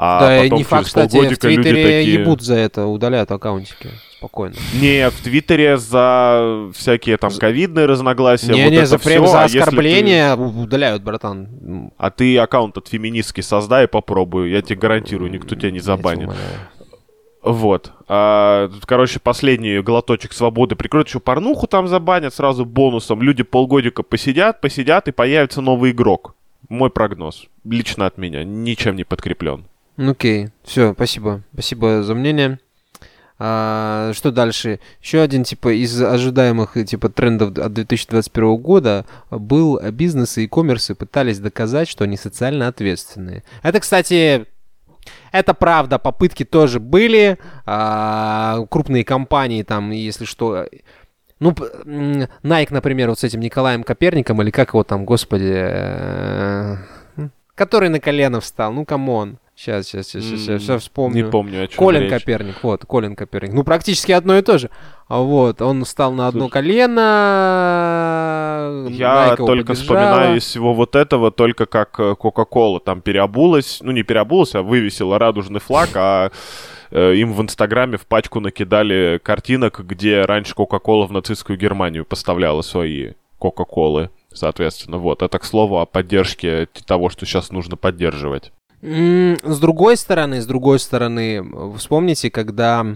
а 0.00 0.20
да, 0.20 0.42
потом 0.42 0.58
не 0.58 0.64
факт, 0.64 0.86
кстати, 0.86 1.16
в 1.16 1.38
Твиттере 1.38 1.82
такие... 1.82 2.12
ебут 2.14 2.40
за 2.40 2.54
это, 2.54 2.86
удаляют 2.86 3.32
аккаунтики 3.32 3.90
спокойно. 4.16 4.54
Не, 4.80 5.10
в 5.10 5.20
Твиттере 5.20 5.76
за 5.76 6.70
всякие 6.74 7.16
там 7.16 7.32
ковидные 7.32 7.86
разногласия. 7.86 8.48
вот 8.48 8.56
Не-не, 8.56 8.76
это 8.76 8.86
за, 8.86 8.98
прям 9.00 9.26
за 9.26 9.40
а 9.40 9.42
если 9.44 9.58
ты- 9.58 9.62
оскорбление 9.64 10.36
у- 10.36 10.62
удаляют, 10.62 11.02
братан. 11.02 11.90
А 11.98 12.10
ты 12.10 12.38
аккаунт 12.38 12.76
от 12.78 12.86
феминистский 12.88 13.42
создай 13.42 13.84
и 13.84 13.86
попробуй. 13.88 14.50
Я 14.50 14.62
тебе 14.62 14.76
гарантирую, 14.76 15.30
никто 15.30 15.56
тебя 15.56 15.72
не 15.72 15.80
забанит. 15.80 16.30
Вот. 17.42 17.92
А, 18.08 18.68
тут, 18.68 18.86
короче, 18.86 19.20
последний 19.20 19.80
глоточек 19.80 20.32
свободы 20.32 20.74
прикроют. 20.74 21.08
Еще 21.08 21.20
порнуху 21.20 21.66
там 21.66 21.88
забанят 21.88 22.34
сразу 22.34 22.64
бонусом. 22.64 23.22
Люди 23.22 23.42
полгодика 23.42 24.02
посидят, 24.02 24.60
посидят, 24.60 25.08
и 25.08 25.12
появится 25.12 25.60
новый 25.60 25.92
игрок. 25.92 26.34
Мой 26.68 26.90
прогноз. 26.90 27.46
Лично 27.64 28.06
от 28.06 28.18
меня. 28.18 28.44
Ничем 28.44 28.96
не 28.96 29.04
подкреплен. 29.04 29.64
Ну, 29.98 30.12
Окей, 30.12 30.50
все, 30.62 30.94
спасибо. 30.94 31.42
Спасибо 31.52 32.04
за 32.04 32.14
мнение. 32.14 32.60
А, 33.40 34.12
что 34.14 34.30
дальше? 34.30 34.78
Еще 35.02 35.20
один, 35.20 35.42
типа, 35.42 35.74
из 35.74 36.00
ожидаемых, 36.00 36.76
типа, 36.86 37.08
трендов 37.08 37.58
от 37.58 37.72
2021 37.72 38.56
года 38.58 39.06
был 39.28 39.80
бизнесы 39.90 40.44
и 40.44 40.48
коммерсы 40.48 40.94
пытались 40.94 41.40
доказать, 41.40 41.88
что 41.88 42.04
они 42.04 42.16
социально 42.16 42.68
ответственные. 42.68 43.42
Это, 43.64 43.80
кстати, 43.80 44.46
это 45.32 45.52
правда, 45.52 45.98
попытки 45.98 46.44
тоже 46.44 46.78
были. 46.78 47.36
а, 47.66 48.64
крупные 48.70 49.04
компании 49.04 49.64
там, 49.64 49.90
если 49.90 50.26
что... 50.26 50.68
Ну, 51.40 51.50
Nike, 51.50 52.68
например, 52.70 53.08
вот 53.08 53.18
с 53.18 53.24
этим 53.24 53.40
Николаем 53.40 53.82
Коперником, 53.82 54.40
или 54.42 54.50
как 54.50 54.68
его 54.68 54.84
там, 54.84 55.04
господи, 55.04 55.54
э, 55.56 56.76
который 57.56 57.88
на 57.88 57.98
колено 57.98 58.40
встал. 58.40 58.72
Ну, 58.72 58.84
come 58.84 59.15
on. 59.15 59.38
Сейчас, 59.58 59.88
сейчас, 59.88 60.06
сейчас, 60.06 60.22
сейчас, 60.24 60.48
М, 60.48 60.58
все 60.60 60.78
вспомню. 60.78 61.24
Не 61.24 61.28
помню, 61.28 61.64
о 61.64 61.66
чем 61.66 61.78
Колин 61.78 62.02
речь. 62.02 62.12
Коперник, 62.12 62.62
вот, 62.62 62.84
Колин 62.84 63.16
Коперник. 63.16 63.52
Ну, 63.52 63.64
практически 63.64 64.12
одно 64.12 64.38
и 64.38 64.42
то 64.42 64.56
же. 64.56 64.70
А 65.08 65.18
Вот, 65.18 65.60
он 65.60 65.84
встал 65.84 66.12
на 66.12 66.28
одно 66.28 66.48
колено. 66.48 66.94
Я 68.88 69.34
только 69.34 69.46
поддержала. 69.46 69.74
вспоминаю 69.74 70.36
из 70.36 70.44
всего 70.44 70.74
вот 70.74 70.94
этого, 70.94 71.32
только 71.32 71.66
как 71.66 71.98
э, 71.98 72.14
Кока-Кола 72.14 72.78
там 72.78 73.00
переобулась, 73.00 73.80
ну 73.82 73.90
не 73.90 74.04
переобулась, 74.04 74.54
а 74.54 74.62
вывесила 74.62 75.18
радужный 75.18 75.58
флаг, 75.58 75.90
а 75.96 76.30
э, 76.92 77.14
им 77.16 77.32
в 77.32 77.42
Инстаграме 77.42 77.96
в 77.96 78.06
пачку 78.06 78.38
накидали 78.38 79.18
картинок, 79.20 79.80
где 79.84 80.22
раньше 80.24 80.54
Кока-Кола 80.54 81.08
в 81.08 81.12
нацистскую 81.12 81.58
Германию 81.58 82.04
поставляла 82.04 82.62
свои 82.62 83.14
Кока-Колы. 83.38 84.10
Соответственно, 84.32 84.98
вот. 84.98 85.22
Это, 85.22 85.36
к 85.40 85.44
слову, 85.44 85.80
о 85.80 85.86
поддержке 85.86 86.68
того, 86.86 87.10
что 87.10 87.26
сейчас 87.26 87.50
нужно 87.50 87.76
поддерживать. 87.76 88.52
С 88.82 89.58
другой 89.58 89.96
стороны, 89.96 90.40
с 90.40 90.46
другой 90.46 90.78
стороны, 90.78 91.44
вспомните, 91.76 92.30
когда 92.30 92.86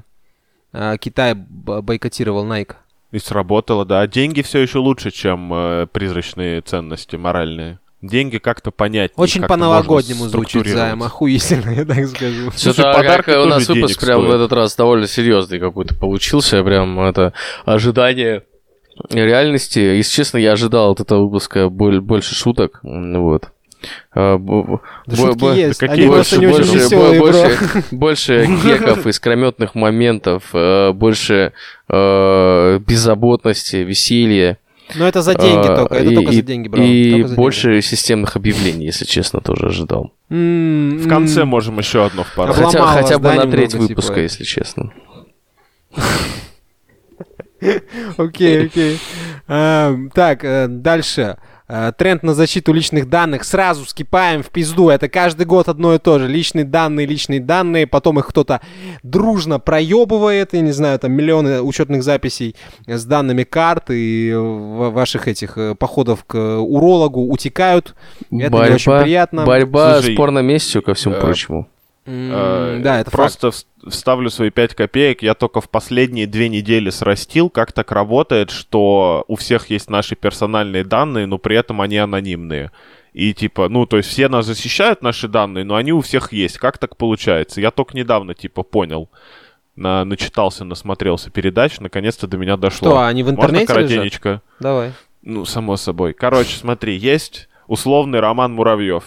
э, 0.73 0.97
Китай 1.01 1.35
б- 1.35 1.83
бойкотировал 1.83 2.45
Nike. 2.47 2.75
И 3.11 3.19
сработало, 3.19 3.85
да. 3.85 4.07
Деньги 4.07 4.43
все 4.43 4.61
еще 4.61 4.79
лучше, 4.79 5.11
чем 5.11 5.53
э, 5.53 5.87
призрачные 5.93 6.61
ценности 6.63 7.17
моральные. 7.17 7.79
Деньги 8.01 8.39
как-то 8.39 8.71
понять. 8.73 9.13
Очень 9.17 9.43
по-новогоднему 9.43 10.27
звучит 10.29 10.67
займ, 10.67 11.03
охуительно, 11.03 11.71
я 11.77 11.85
так 11.85 12.07
скажу. 12.09 12.51
Слушай, 12.51 12.73
Что-то 12.73 12.95
подарки 12.95 13.27
как 13.31 13.45
у 13.45 13.49
нас 13.49 13.69
выпуск 13.69 14.01
прям 14.01 14.21
в 14.21 14.25
стоят. 14.25 14.37
этот 14.41 14.53
раз 14.53 14.75
довольно 14.77 15.07
серьезный 15.07 15.61
какой-то 15.61 15.95
получился. 15.95 16.63
Прям 16.65 16.99
это 17.01 17.33
ожидание 17.65 18.45
реальности. 19.11 19.79
Если 19.79 20.13
честно, 20.17 20.39
я 20.39 20.53
ожидал 20.53 20.93
от 20.93 21.01
этого 21.01 21.25
выпуска 21.25 21.69
боль- 21.69 22.01
больше 22.01 22.35
шуток. 22.35 22.81
Вот. 22.83 23.53
Да 24.15 25.17
шутки 25.17 25.57
есть, 25.57 25.83
они 25.83 26.07
просто 26.07 26.39
не 26.39 26.47
больше, 26.47 26.63
очень 26.63 26.69
больше, 26.71 26.85
веселые, 26.85 27.21
бо- 27.21 27.31
бро. 27.31 27.43
больше, 27.91 27.91
больше 27.91 28.47
геков, 28.65 29.07
искрометных 29.07 29.75
моментов, 29.75 30.45
э, 30.53 30.93
больше 30.93 31.53
э, 31.89 32.79
беззаботности, 32.87 33.77
веселья. 33.77 34.59
Но 34.95 35.09
это 35.09 35.23
за 35.23 35.35
деньги 35.35 35.73
э, 35.73 35.77
только, 35.77 35.95
это 35.95 36.15
только 36.15 36.33
за 36.33 36.43
деньги, 36.43 36.69
бро. 36.69 36.83
И 36.83 37.23
больше 37.35 37.81
системных 37.81 38.37
объявлений, 38.37 38.85
если 38.87 39.05
честно, 39.05 39.41
тоже 39.41 39.67
ожидал. 39.67 40.13
В 40.29 41.09
конце 41.09 41.45
можем 41.45 41.79
еще 41.79 42.05
одно 42.05 42.25
в 42.25 42.35
пару. 42.35 42.53
Хотя, 42.53 43.19
бы 43.19 43.33
на 43.33 43.47
треть 43.47 43.73
немного, 43.75 43.89
выпуска, 43.89 44.15
типа. 44.15 44.23
если 44.23 44.45
честно. 44.45 44.93
Окей, 48.17 48.67
окей. 48.67 48.99
Эм, 49.49 50.11
Так, 50.11 50.43
дальше. 50.83 51.37
Э, 51.69 51.93
Тренд 51.97 52.23
на 52.23 52.35
защиту 52.35 52.73
личных 52.73 53.09
данных. 53.09 53.45
Сразу 53.45 53.85
скипаем 53.85 54.43
в 54.43 54.51
пизду. 54.51 54.89
Это 54.89 55.09
каждый 55.09 55.47
год 55.47 55.69
одно 55.69 55.95
и 55.95 55.99
то 55.99 56.19
же. 56.19 56.29
Личные 56.29 56.65
данные, 56.65 57.07
личные 57.07 57.41
данные. 57.41 57.87
Потом 57.87 58.19
их 58.19 58.27
кто-то 58.29 58.61
дружно 59.03 59.59
проебывает. 59.61 60.53
Я 60.53 60.61
не 60.61 60.73
знаю, 60.73 60.99
там 60.99 61.13
миллионы 61.13 61.63
учетных 61.63 62.03
записей 62.03 62.57
с 62.87 63.05
данными 63.05 63.45
карт 63.45 63.91
и 63.91 64.33
ва- 64.35 64.91
ваших 64.91 65.29
этих 65.29 65.57
э, 65.57 65.75
походов 65.75 66.25
к 66.25 66.37
урологу 66.37 67.23
утекают. 67.33 67.95
Это 68.31 68.51
не 68.69 68.75
очень 68.75 68.93
приятно. 69.03 69.45
борьба 69.45 69.95
Слушай, 70.01 70.15
с 70.15 70.17
порноместью, 70.17 70.83
ко 70.83 70.95
всему 70.95 71.15
э, 71.15 71.21
прочему. 71.21 71.69
М, 72.05 72.31
Э, 72.33 72.81
Да, 72.83 73.01
это 73.01 73.11
факт. 73.11 73.17
Просто 73.41 73.49
вс- 73.49 73.65
вставлю 73.89 74.29
свои 74.31 74.51
5 74.51 74.75
копеек. 74.75 75.23
Я 75.23 75.35
только 75.35 75.61
в 75.61 75.69
последние 75.71 76.27
две 76.27 76.49
недели 76.49 76.91
срастил, 76.91 77.49
как 77.49 77.73
так 77.73 77.93
работает, 77.93 78.51
что 78.51 79.25
у 79.29 79.37
всех 79.37 79.71
есть 79.71 79.89
наши 79.89 80.17
персональные 80.17 80.85
данные, 80.85 81.27
но 81.27 81.39
при 81.39 81.57
этом 81.57 81.81
они 81.81 81.99
анонимные. 81.99 82.71
И 83.13 83.35
типа, 83.35 83.69
ну, 83.69 83.87
то 83.87 83.99
есть 83.99 84.09
все 84.09 84.29
нас 84.29 84.47
защищают, 84.47 85.03
наши 85.03 85.29
данные, 85.29 85.65
но 85.65 85.77
они 85.77 85.93
у 85.93 86.01
всех 86.01 86.33
есть. 86.33 86.59
Как 86.59 86.79
так 86.79 86.97
получается? 86.97 87.61
Я 87.61 87.71
только 87.71 87.97
недавно, 87.97 88.35
типа, 88.35 88.63
понял. 88.63 89.09
На, 89.77 90.05
начитался, 90.05 90.65
насмотрелся 90.65 91.31
передач, 91.31 91.79
наконец-то 91.81 92.27
до 92.27 92.37
меня 92.37 92.57
дошло. 92.57 92.89
Что, 92.91 93.01
они 93.07 93.23
в 93.23 93.27
Можно 93.27 93.41
интернете 93.43 93.63
лежат? 93.65 93.77
коротенечко? 93.89 94.43
Давай. 94.61 94.93
Ну, 95.23 95.45
само 95.45 95.77
собой. 95.77 96.13
Короче, 96.15 96.57
смотри, 96.57 96.97
есть 96.97 97.49
условный 97.69 98.21
Роман 98.21 98.53
Муравьев, 98.55 99.05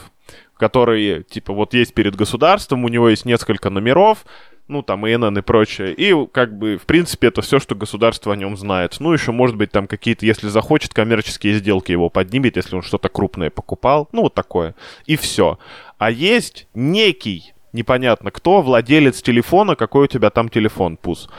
который, 0.57 1.23
типа, 1.23 1.53
вот 1.53 1.73
есть 1.73 1.93
перед 1.93 2.15
государством, 2.15 2.85
у 2.85 2.89
него 2.89 3.09
есть 3.09 3.25
несколько 3.25 3.69
номеров, 3.69 4.25
ну, 4.67 4.81
там, 4.81 5.07
ИНН 5.07 5.37
и 5.37 5.41
прочее. 5.41 5.93
И, 5.93 6.13
как 6.31 6.57
бы, 6.57 6.77
в 6.77 6.85
принципе, 6.85 7.27
это 7.27 7.41
все, 7.41 7.59
что 7.59 7.75
государство 7.75 8.33
о 8.33 8.35
нем 8.35 8.57
знает. 8.57 8.95
Ну, 8.99 9.13
еще, 9.13 9.31
может 9.31 9.55
быть, 9.55 9.71
там 9.71 9.87
какие-то, 9.87 10.25
если 10.25 10.47
захочет, 10.47 10.93
коммерческие 10.93 11.55
сделки 11.55 11.91
его 11.91 12.09
поднимет, 12.09 12.57
если 12.57 12.75
он 12.75 12.81
что-то 12.81 13.09
крупное 13.09 13.51
покупал. 13.51 14.09
Ну, 14.11 14.23
вот 14.23 14.33
такое. 14.33 14.73
И 15.05 15.17
все. 15.17 15.59
А 15.99 16.09
есть 16.09 16.67
некий, 16.73 17.53
непонятно 17.73 18.31
кто, 18.31 18.61
владелец 18.61 19.21
телефона, 19.21 19.75
какой 19.75 20.05
у 20.05 20.07
тебя 20.07 20.31
там 20.31 20.49
телефон, 20.49 20.97
пус. 20.97 21.29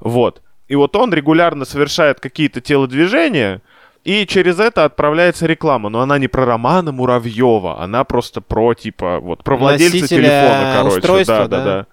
Вот. 0.00 0.42
И 0.68 0.76
вот 0.76 0.94
он 0.96 1.12
регулярно 1.12 1.64
совершает 1.64 2.20
какие-то 2.20 2.60
телодвижения, 2.60 3.62
и 4.04 4.26
через 4.26 4.60
это 4.60 4.84
отправляется 4.84 5.46
реклама. 5.46 5.88
Но 5.88 6.00
она 6.00 6.18
не 6.18 6.28
про 6.28 6.44
Романа 6.44 6.92
Муравьева, 6.92 7.80
она 7.80 8.04
просто 8.04 8.40
про, 8.40 8.74
типа, 8.74 9.18
вот, 9.20 9.42
про 9.42 9.56
владельца 9.56 9.96
Носителя 9.96 10.28
телефона, 10.28 10.72
короче. 10.76 10.96
устройства, 10.98 11.48
да, 11.48 11.48
да, 11.48 11.64
да? 11.64 11.86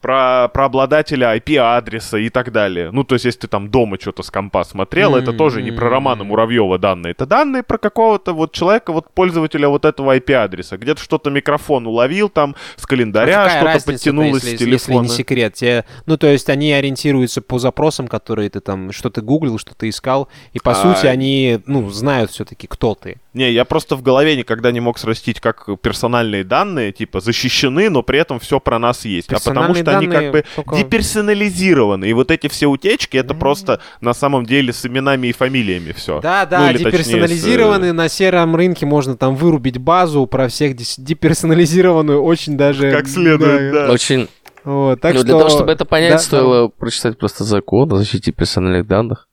Про, 0.00 0.48
про 0.54 0.66
обладателя 0.66 1.36
IP-адреса 1.36 2.18
и 2.18 2.28
так 2.28 2.52
далее. 2.52 2.90
Ну, 2.92 3.02
то 3.02 3.16
есть, 3.16 3.24
если 3.24 3.40
ты 3.40 3.46
там 3.48 3.68
дома 3.68 3.98
что-то 4.00 4.22
с 4.22 4.30
компа 4.30 4.62
смотрел, 4.62 5.16
это 5.16 5.32
тоже 5.32 5.60
не 5.60 5.72
про 5.72 5.90
Романа 5.90 6.22
Муравьева 6.22 6.78
данные. 6.78 7.10
Это 7.12 7.26
данные 7.26 7.64
про 7.64 7.78
какого-то 7.78 8.32
вот 8.32 8.52
человека, 8.52 8.92
вот 8.92 9.10
пользователя 9.12 9.68
вот 9.68 9.84
этого 9.84 10.16
IP-адреса. 10.16 10.76
Где-то 10.76 11.02
что-то 11.02 11.30
микрофон 11.30 11.86
уловил 11.88 12.28
там, 12.28 12.54
с 12.76 12.86
календаря 12.86 13.44
А 13.44 13.50
что-то 13.50 13.84
подтянулось 13.86 14.44
если, 14.44 14.48
с 14.56 14.60
если 14.60 14.64
телефона. 14.66 15.02
не 15.02 15.08
секрет? 15.08 15.54
Те- 15.54 15.84
ну, 16.06 16.16
то 16.16 16.28
есть 16.28 16.48
они 16.48 16.72
ориентируются 16.72 17.42
по 17.42 17.58
запросам, 17.58 18.06
которые 18.06 18.50
ты 18.50 18.60
там, 18.60 18.92
что 18.92 19.10
ты 19.10 19.20
гуглил, 19.20 19.58
что 19.58 19.74
ты 19.74 19.88
искал, 19.88 20.28
и 20.52 20.60
по 20.60 20.70
А- 20.72 20.74
сути 20.76 21.06
они, 21.06 21.58
ну, 21.66 21.90
знают 21.90 22.30
все-таки, 22.30 22.68
кто 22.68 22.94
ты. 22.94 23.16
Не, 23.34 23.50
я 23.52 23.64
просто 23.64 23.94
в 23.96 24.02
голове 24.02 24.36
никогда 24.36 24.70
не 24.72 24.80
мог 24.80 24.98
срастить, 24.98 25.40
как 25.40 25.68
персональные 25.80 26.44
данные, 26.44 26.92
типа, 26.92 27.20
защищены, 27.20 27.88
но 27.90 28.02
при 28.02 28.18
этом 28.18 28.38
все 28.40 28.58
про 28.60 28.78
нас 28.78 29.04
есть. 29.04 29.32
А 29.32 29.38
потому 29.38 29.74
что 29.74 29.87
они 29.96 30.06
как 30.06 30.32
бы 30.32 30.44
только- 30.56 30.76
деперсонализированы. 30.76 32.06
И 32.06 32.12
вот 32.12 32.30
эти 32.30 32.48
все 32.48 32.66
утечки, 32.66 33.16
это 33.16 33.34
просто 33.34 33.80
на 34.00 34.14
самом 34.14 34.44
деле 34.46 34.72
с 34.72 34.84
именами 34.84 35.28
и 35.28 35.32
фамилиями 35.32 35.92
все. 35.92 36.20
Да, 36.20 36.46
да, 36.46 36.60
Ну, 36.60 36.72
точнее, 36.72 36.90
деперсонализированы, 36.90 37.90
с, 37.90 37.92
на 37.94 38.08
сером 38.08 38.56
рынке 38.56 38.86
можно 38.86 39.16
там 39.16 39.36
вырубить 39.36 39.78
базу 39.78 40.26
про 40.26 40.48
всех 40.48 40.74
деперсонализированную 40.76 42.22
очень 42.22 42.56
даже... 42.56 42.90
Как 42.90 43.08
следует, 43.08 43.72
да. 43.72 43.90
Очень. 43.90 44.28
Вот, 44.64 45.00
так 45.00 45.14
ну, 45.14 45.20
что... 45.20 45.26
для 45.26 45.38
того, 45.38 45.48
чтобы 45.48 45.72
это 45.72 45.84
понять, 45.84 46.12
Да, 46.12 46.18
стоило 46.18 46.68
прочитать 46.68 47.16
просто 47.18 47.44
закон 47.44 47.90
о 47.92 47.96
защите 47.96 48.32
персональных 48.32 48.86
данных. 48.86 49.28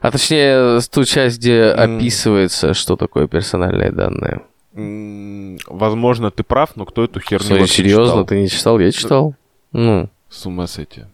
А 0.00 0.10
точнее, 0.10 0.80
ту 0.90 1.04
часть, 1.04 1.38
где 1.38 1.62
М. 1.62 1.96
описывается, 1.96 2.74
что 2.74 2.96
такое 2.96 3.26
персональные 3.26 3.90
данные. 3.90 4.42
Возможно, 5.66 6.30
ты 6.30 6.42
прав, 6.42 6.76
но 6.76 6.84
кто 6.84 7.04
эту 7.04 7.18
херню 7.18 7.44
Смотри, 7.44 7.60
вообще 7.62 7.76
серьезно, 7.76 8.04
читал? 8.04 8.26
ты 8.26 8.40
не 8.40 8.48
читал? 8.48 8.78
Я 8.78 8.92
читал. 8.92 9.34
Ну, 9.72 10.08
С 10.28 10.46
ума 10.46 10.66
сойти. 10.66 11.04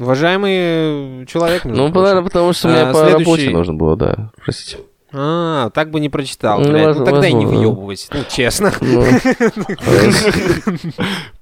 Уважаемый 0.00 1.24
человек, 1.26 1.64
ну 1.64 1.88
наверное, 1.88 2.22
потому 2.24 2.52
что 2.52 2.68
мне 2.68 2.82
А, 2.82 2.92
по 2.92 2.98
следующий- 2.98 3.30
работе 3.30 3.50
нужно 3.50 3.74
было, 3.74 3.96
да. 3.96 4.30
Простите. 4.44 4.78
А, 5.12 5.70
так 5.70 5.90
бы 5.92 6.00
не 6.00 6.08
прочитал, 6.08 6.58
Ну, 6.60 6.68
блядь. 6.70 6.96
Ну, 6.96 7.04
тогда 7.04 7.28
и 7.28 7.32
не 7.32 7.46
въебывайся, 7.46 8.08
ну, 8.12 8.24
честно. 8.28 8.72
Ну, 8.80 9.04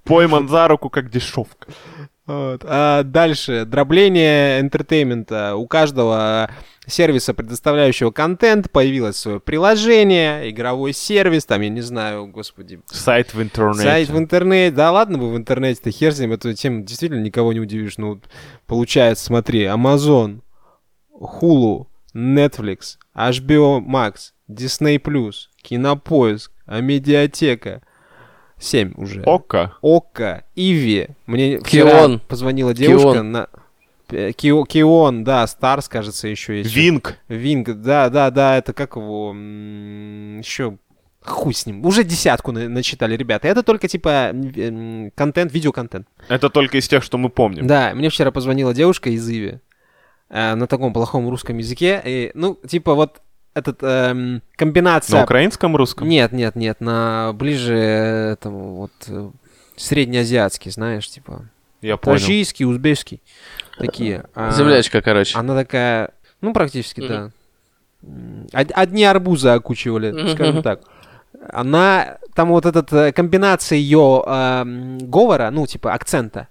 Пойман 0.05 0.49
за 0.49 0.69
руку, 0.69 0.91
как 0.91 1.11
дешевка. 1.11 1.69
Вот. 2.27 2.65
А 2.65 3.03
дальше. 3.03 3.65
Дробление 3.65 4.61
entertainment 4.61 5.44
а. 5.44 5.57
У 5.57 5.67
каждого 5.67 6.51
сервиса, 6.87 7.35
предоставляющего 7.35 8.11
контент, 8.11 8.71
появилось 8.71 9.17
свое 9.17 9.41
приложение, 9.41 10.51
игровой 10.51 10.93
сервис, 10.93 11.45
там, 11.45 11.61
я 11.63 11.69
не 11.69 11.81
знаю, 11.81 12.27
господи, 12.27 12.81
Сайт 12.87 13.35
в 13.35 13.43
интернете. 13.43 13.83
сайт 13.83 14.09
в 14.09 14.19
интернете. 14.19 14.75
Да 14.75 14.91
ладно 14.91 15.19
бы 15.19 15.31
в 15.33 15.37
интернете-то 15.37 15.91
хер 15.91 16.13
с 16.13 16.19
ним, 16.19 16.33
эту 16.33 16.53
тему 16.55 16.83
действительно 16.85 17.21
никого 17.23 17.53
не 17.53 17.61
удивишь. 17.61 17.99
Ну, 17.99 18.21
получается, 18.67 19.25
смотри, 19.25 19.65
Amazon, 19.65 20.41
Hulu, 21.13 21.87
Netflix, 22.15 22.97
HBO 23.17 23.81
Max, 23.81 24.33
Disney+, 24.51 24.99
Кинопоиск, 25.63 26.53
Амедиатека. 26.67 27.83
Семь 28.63 28.93
уже. 28.97 29.23
Okko. 29.23 29.75
Okko, 29.83 30.45
Иви. 30.55 31.09
Мне 31.27 31.59
вчера 31.59 31.91
Кион. 31.91 32.21
позвонила 32.21 32.73
девушка 32.73 33.13
Кион. 33.15 33.33
на... 33.33 33.49
Э, 34.11 34.31
Кио- 34.33 34.65
Кион, 34.65 35.25
да, 35.25 35.47
Старс, 35.47 35.89
кажется, 35.89 36.29
еще 36.29 36.59
есть. 36.59 36.75
Wink. 36.75 37.19
Винг, 37.29 37.69
да, 37.83 38.09
да, 38.09 38.31
да, 38.31 38.57
это 38.59 38.73
как 38.73 38.97
его... 38.97 39.33
Еще 39.35 40.79
Хуй 41.25 41.55
с 41.55 41.67
ним. 41.67 41.85
Уже 41.87 42.03
десятку 42.03 42.51
на- 42.53 42.69
начитали 42.69 43.17
ребята. 43.17 43.47
Это 43.47 43.63
только 43.63 43.87
типа 43.87 44.31
м, 44.33 45.13
контент, 45.15 45.53
видеоконтент. 45.53 46.07
Это 46.29 46.51
только 46.51 46.79
из 46.79 46.89
тех, 46.89 47.03
что 47.05 47.17
мы 47.17 47.29
помним. 47.31 47.67
Да, 47.67 47.93
мне 47.95 48.09
вчера 48.09 48.33
позвонила 48.33 48.75
девушка 48.75 49.09
из 49.11 49.29
Иви 49.31 49.61
э, 50.31 50.55
на 50.57 50.67
таком 50.67 50.93
плохом 50.93 51.29
русском 51.29 51.59
языке. 51.59 52.03
И, 52.05 52.31
ну, 52.35 52.59
типа 52.67 52.95
вот 52.95 53.23
этот 53.55 53.79
эм, 53.83 54.43
комбинация... 54.57 55.19
На 55.19 55.25
украинском, 55.25 55.77
русском? 55.77 56.09
Нет, 56.09 56.33
нет, 56.33 56.57
нет, 56.57 56.81
на 56.81 57.33
ближе 57.35 57.75
э, 57.77 58.33
этому 58.33 58.77
вот 58.77 58.93
э, 59.09 59.31
среднеазиатский, 59.77 60.71
знаешь, 60.71 61.09
типа 61.09 61.49
Я 61.81 61.97
понял. 61.97 62.19
таджикский, 62.19 62.65
узбекский, 62.65 63.21
такие. 63.79 64.25
А, 64.35 64.53
Землячка, 64.53 65.03
короче. 65.03 65.39
Она 65.39 65.55
такая, 65.55 66.11
ну 66.41 66.53
практически 66.53 67.01
Мгм. 67.01 67.09
да. 67.09 67.31
Одни 68.53 69.05
арбузы 69.05 69.51
окучивали, 69.51 70.11
Мгм. 70.13 70.29
скажем 70.31 70.63
так. 70.63 70.81
Она 71.53 72.19
там 72.35 72.49
вот 72.51 72.67
этот 72.67 72.93
э, 72.93 73.13
комбинация 73.13 73.77
ее 73.77 74.23
эм, 74.27 74.99
говора, 74.99 75.51
ну 75.51 75.67
типа 75.67 75.93
акцента 75.93 76.49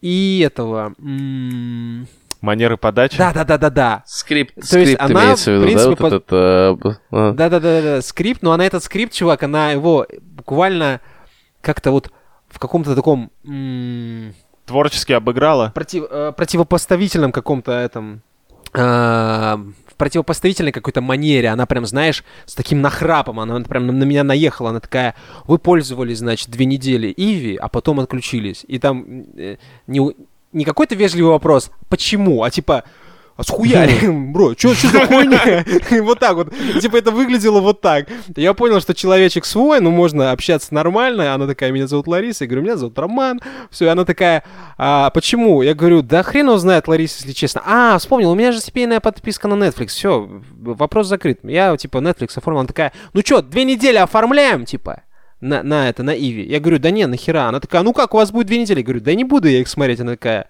и 0.00 0.42
этого. 0.44 0.94
м, 0.98 2.06
Манеры 2.42 2.76
подачи? 2.76 3.16
Да, 3.16 3.32
да, 3.32 3.44
да, 3.44 3.56
да, 3.56 3.70
да. 3.70 4.02
Скрипт, 4.04 4.54
То 4.54 4.60
есть 4.78 4.92
скрипт 4.92 5.00
она, 5.00 5.24
имеется 5.24 5.50
в 5.50 5.54
виду, 5.54 5.60
да? 5.62 5.66
принципе, 5.66 5.88
Вот 5.90 5.98
под- 5.98 6.12
этот... 6.12 6.32
э, 6.32 6.96
а. 7.12 7.32
Да, 7.32 7.48
да, 7.48 7.60
да, 7.60 7.82
да, 7.82 8.02
скрипт, 8.02 8.42
но 8.42 8.52
она 8.52 8.66
этот 8.66 8.82
скрипт, 8.84 9.12
чувак, 9.14 9.42
она 9.44 9.70
его 9.70 10.06
буквально 10.20 11.00
как-то 11.60 11.92
вот 11.92 12.10
в 12.48 12.58
каком-то 12.58 12.94
таком 12.94 13.30
м, 13.46 14.34
Творчески 14.66 15.12
обыграла? 15.12 15.70
против- 15.74 16.06
э, 16.10 16.32
противопоставительном 16.36 17.30
каком-то 17.32 17.72
этом 17.72 18.22
э, 18.74 18.80
в 18.80 19.94
противопоставительной 19.96 20.72
какой-то 20.72 21.00
манере, 21.00 21.48
она 21.48 21.66
прям, 21.66 21.86
знаешь, 21.86 22.24
с 22.46 22.54
таким 22.54 22.80
нахрапом, 22.80 23.38
она 23.38 23.60
прям 23.60 23.86
на 23.86 24.02
меня 24.04 24.24
наехала, 24.24 24.70
она 24.70 24.80
такая, 24.80 25.14
вы 25.46 25.58
пользовались, 25.58 26.18
значит, 26.18 26.48
две 26.50 26.64
недели 26.64 27.12
Иви, 27.16 27.54
а 27.56 27.68
потом 27.68 28.00
отключились, 28.00 28.64
и 28.66 28.78
там 28.78 29.04
э, 29.36 29.58
не, 29.86 30.00
не 30.52 30.64
какой-то 30.64 30.94
вежливый 30.94 31.32
вопрос, 31.32 31.70
почему, 31.88 32.42
а 32.42 32.50
типа, 32.50 32.84
а 33.36 33.44
схуяли, 33.44 34.08
бро, 34.32 34.54
что 34.56 34.74
за 34.74 35.06
хуйня? 35.06 35.64
Вот 36.02 36.18
так 36.18 36.34
вот. 36.34 36.52
Типа 36.80 36.96
это 36.96 37.10
выглядело 37.10 37.60
вот 37.60 37.80
так. 37.80 38.08
Я 38.36 38.52
понял, 38.52 38.80
что 38.80 38.94
человечек 38.94 39.44
свой, 39.46 39.80
ну 39.80 39.90
можно 39.90 40.32
общаться 40.32 40.74
нормально. 40.74 41.34
Она 41.34 41.46
такая, 41.46 41.72
меня 41.72 41.86
зовут 41.86 42.06
Лариса. 42.06 42.44
Я 42.44 42.48
говорю, 42.48 42.62
меня 42.62 42.76
зовут 42.76 42.98
Роман. 42.98 43.40
Все, 43.70 43.86
и 43.86 43.88
она 43.88 44.04
такая, 44.04 44.44
а 44.76 45.10
почему? 45.10 45.62
Я 45.62 45.74
говорю, 45.74 46.02
да 46.02 46.22
хрен 46.22 46.46
его 46.46 46.58
знает, 46.58 46.88
Лариса, 46.88 47.20
если 47.20 47.32
честно. 47.32 47.62
А, 47.64 47.98
вспомнил, 47.98 48.30
у 48.30 48.34
меня 48.34 48.52
же 48.52 48.60
семейная 48.60 49.00
подписка 49.00 49.48
на 49.48 49.54
Netflix. 49.54 49.88
Все, 49.88 50.28
вопрос 50.60 51.06
закрыт. 51.06 51.40
Я, 51.42 51.74
типа, 51.76 51.98
Netflix 51.98 52.32
оформил. 52.36 52.60
Она 52.60 52.68
такая, 52.68 52.92
ну 53.14 53.22
что, 53.24 53.40
две 53.40 53.64
недели 53.64 53.96
оформляем, 53.96 54.66
типа 54.66 55.02
на, 55.42 55.62
на 55.62 55.88
это, 55.88 56.02
на 56.02 56.14
Иви. 56.16 56.44
Я 56.44 56.60
говорю, 56.60 56.78
да 56.78 56.90
не, 56.90 57.06
нахера? 57.06 57.48
Она 57.48 57.60
такая, 57.60 57.82
ну 57.82 57.92
как, 57.92 58.14
у 58.14 58.16
вас 58.16 58.30
будет 58.32 58.46
две 58.46 58.58
недели? 58.58 58.78
Я 58.78 58.84
говорю, 58.84 59.00
да 59.00 59.14
не 59.14 59.24
буду 59.24 59.48
я 59.48 59.60
их 59.60 59.68
смотреть. 59.68 60.00
Она 60.00 60.12
такая, 60.12 60.48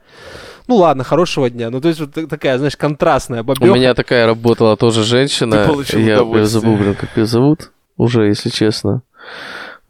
ну 0.69 0.77
ладно, 0.77 1.03
хорошего 1.03 1.51
дня. 1.51 1.71
Ну 1.71 1.81
то 1.81 1.89
есть 1.89 1.99
вот 2.01 2.13
та- 2.13 2.27
такая, 2.27 2.59
знаешь, 2.59 2.77
контрастная 2.77 3.41
У 3.41 3.45
бабёха. 3.45 3.73
меня 3.75 3.95
такая 3.95 4.27
работала 4.27 4.77
тоже 4.77 5.03
женщина. 5.03 5.65
Ты 5.65 5.69
получил 5.73 6.01
я, 6.01 6.19
я 6.39 6.45
забыл, 6.47 6.77
блин, 6.77 6.95
как 6.95 7.17
ее 7.17 7.27
зовут. 7.27 7.73
Уже, 7.97 8.27
если 8.27 8.51
честно. 8.51 9.03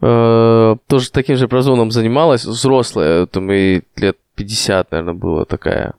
Э, 0.00 0.76
Тоже 0.88 1.10
таким 1.10 1.36
же 1.36 1.48
прозвоном 1.48 1.90
занималась. 1.90 2.44
Взрослая, 2.44 3.26
там 3.26 3.50
ей 3.50 3.82
лет 3.96 4.16
50, 4.34 4.90
наверное, 4.90 5.14
было 5.14 5.44
такая. 5.44 5.94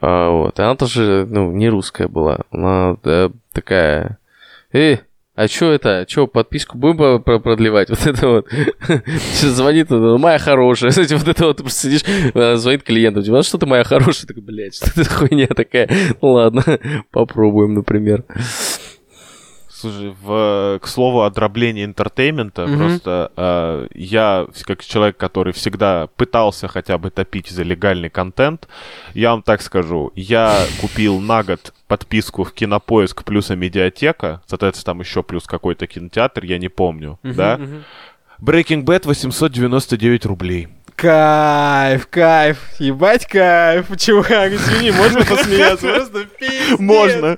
А, 0.00 0.30
Вот. 0.30 0.58
И 0.58 0.62
она 0.62 0.74
тоже, 0.74 1.26
ну, 1.28 1.52
не 1.52 1.68
русская 1.68 2.08
была. 2.08 2.40
Она 2.50 2.96
да, 3.02 3.30
такая... 3.52 4.18
Эй, 4.72 5.00
а 5.38 5.48
чё 5.48 5.70
это? 5.70 6.04
Чё, 6.08 6.26
подписку 6.26 6.76
будем 6.76 6.96
про- 6.96 7.18
про- 7.20 7.38
продлевать? 7.38 7.88
Вот 7.98 8.06
это 8.06 8.28
вот. 8.28 8.46
Сейчас 9.32 9.50
звонит, 9.52 9.90
ну, 9.90 10.18
моя 10.18 10.38
хорошая. 10.38 10.90
Знаете, 10.92 11.16
вот 11.16 11.28
это 11.28 11.46
вот, 11.46 11.58
просто 11.58 11.82
сидишь, 11.82 12.02
э, 12.34 12.56
звонит 12.56 12.82
клиенту, 12.82 13.22
типа, 13.22 13.38
«А 13.38 13.42
что 13.42 13.58
ты 13.58 13.66
моя 13.66 13.84
хорошая? 13.84 14.26
Такой, 14.26 14.42
блядь, 14.42 14.74
что 14.74 15.00
это 15.00 15.08
хуйня 15.08 15.46
такая? 15.46 15.88
Ну 16.20 16.32
ладно, 16.32 16.64
попробуем, 17.12 17.74
например. 17.74 18.24
Слушай, 19.80 20.12
в, 20.22 20.80
к 20.82 20.88
слову 20.88 21.22
о 21.22 21.30
дроблении 21.30 21.84
entertainment 21.84 22.55
а, 22.55 22.66
Мгм. 22.66 22.78
просто 22.78 23.30
э, 23.36 23.86
я, 23.94 24.46
как 24.66 24.84
человек, 24.84 25.16
который 25.16 25.52
всегда 25.52 26.08
пытался 26.16 26.66
хотя 26.66 26.98
бы 26.98 27.10
топить 27.10 27.48
за 27.48 27.62
легальный 27.62 28.10
контент, 28.10 28.66
я 29.14 29.30
вам 29.30 29.42
так 29.42 29.62
скажу, 29.62 30.10
я 30.16 30.64
купил 30.80 31.20
на 31.20 31.44
год 31.44 31.72
подписку 31.86 32.42
в 32.42 32.52
Кинопоиск 32.52 33.22
плюс 33.22 33.50
Амедиатека, 33.50 34.42
соответственно, 34.46 34.94
там 34.94 35.00
еще 35.00 35.22
плюс 35.22 35.44
какой-то 35.46 35.86
кинотеатр, 35.86 36.44
я 36.44 36.58
не 36.58 36.68
помню, 36.68 37.18
Мгм, 37.22 37.34
да? 37.36 37.56
мгм. 37.58 37.84
Breaking 38.40 38.82
Bad 38.84 39.06
899 39.06 40.26
рублей. 40.26 40.68
Кайф, 40.96 42.08
кайф, 42.08 42.58
ебать 42.80 43.26
кайф, 43.26 43.86
чувак, 43.96 44.52
извини, 44.52 44.90
можно 44.90 45.24
посмеяться? 45.24 45.86
Просто 45.94 46.24
пиздец. 46.38 46.78
Можно. 46.80 47.36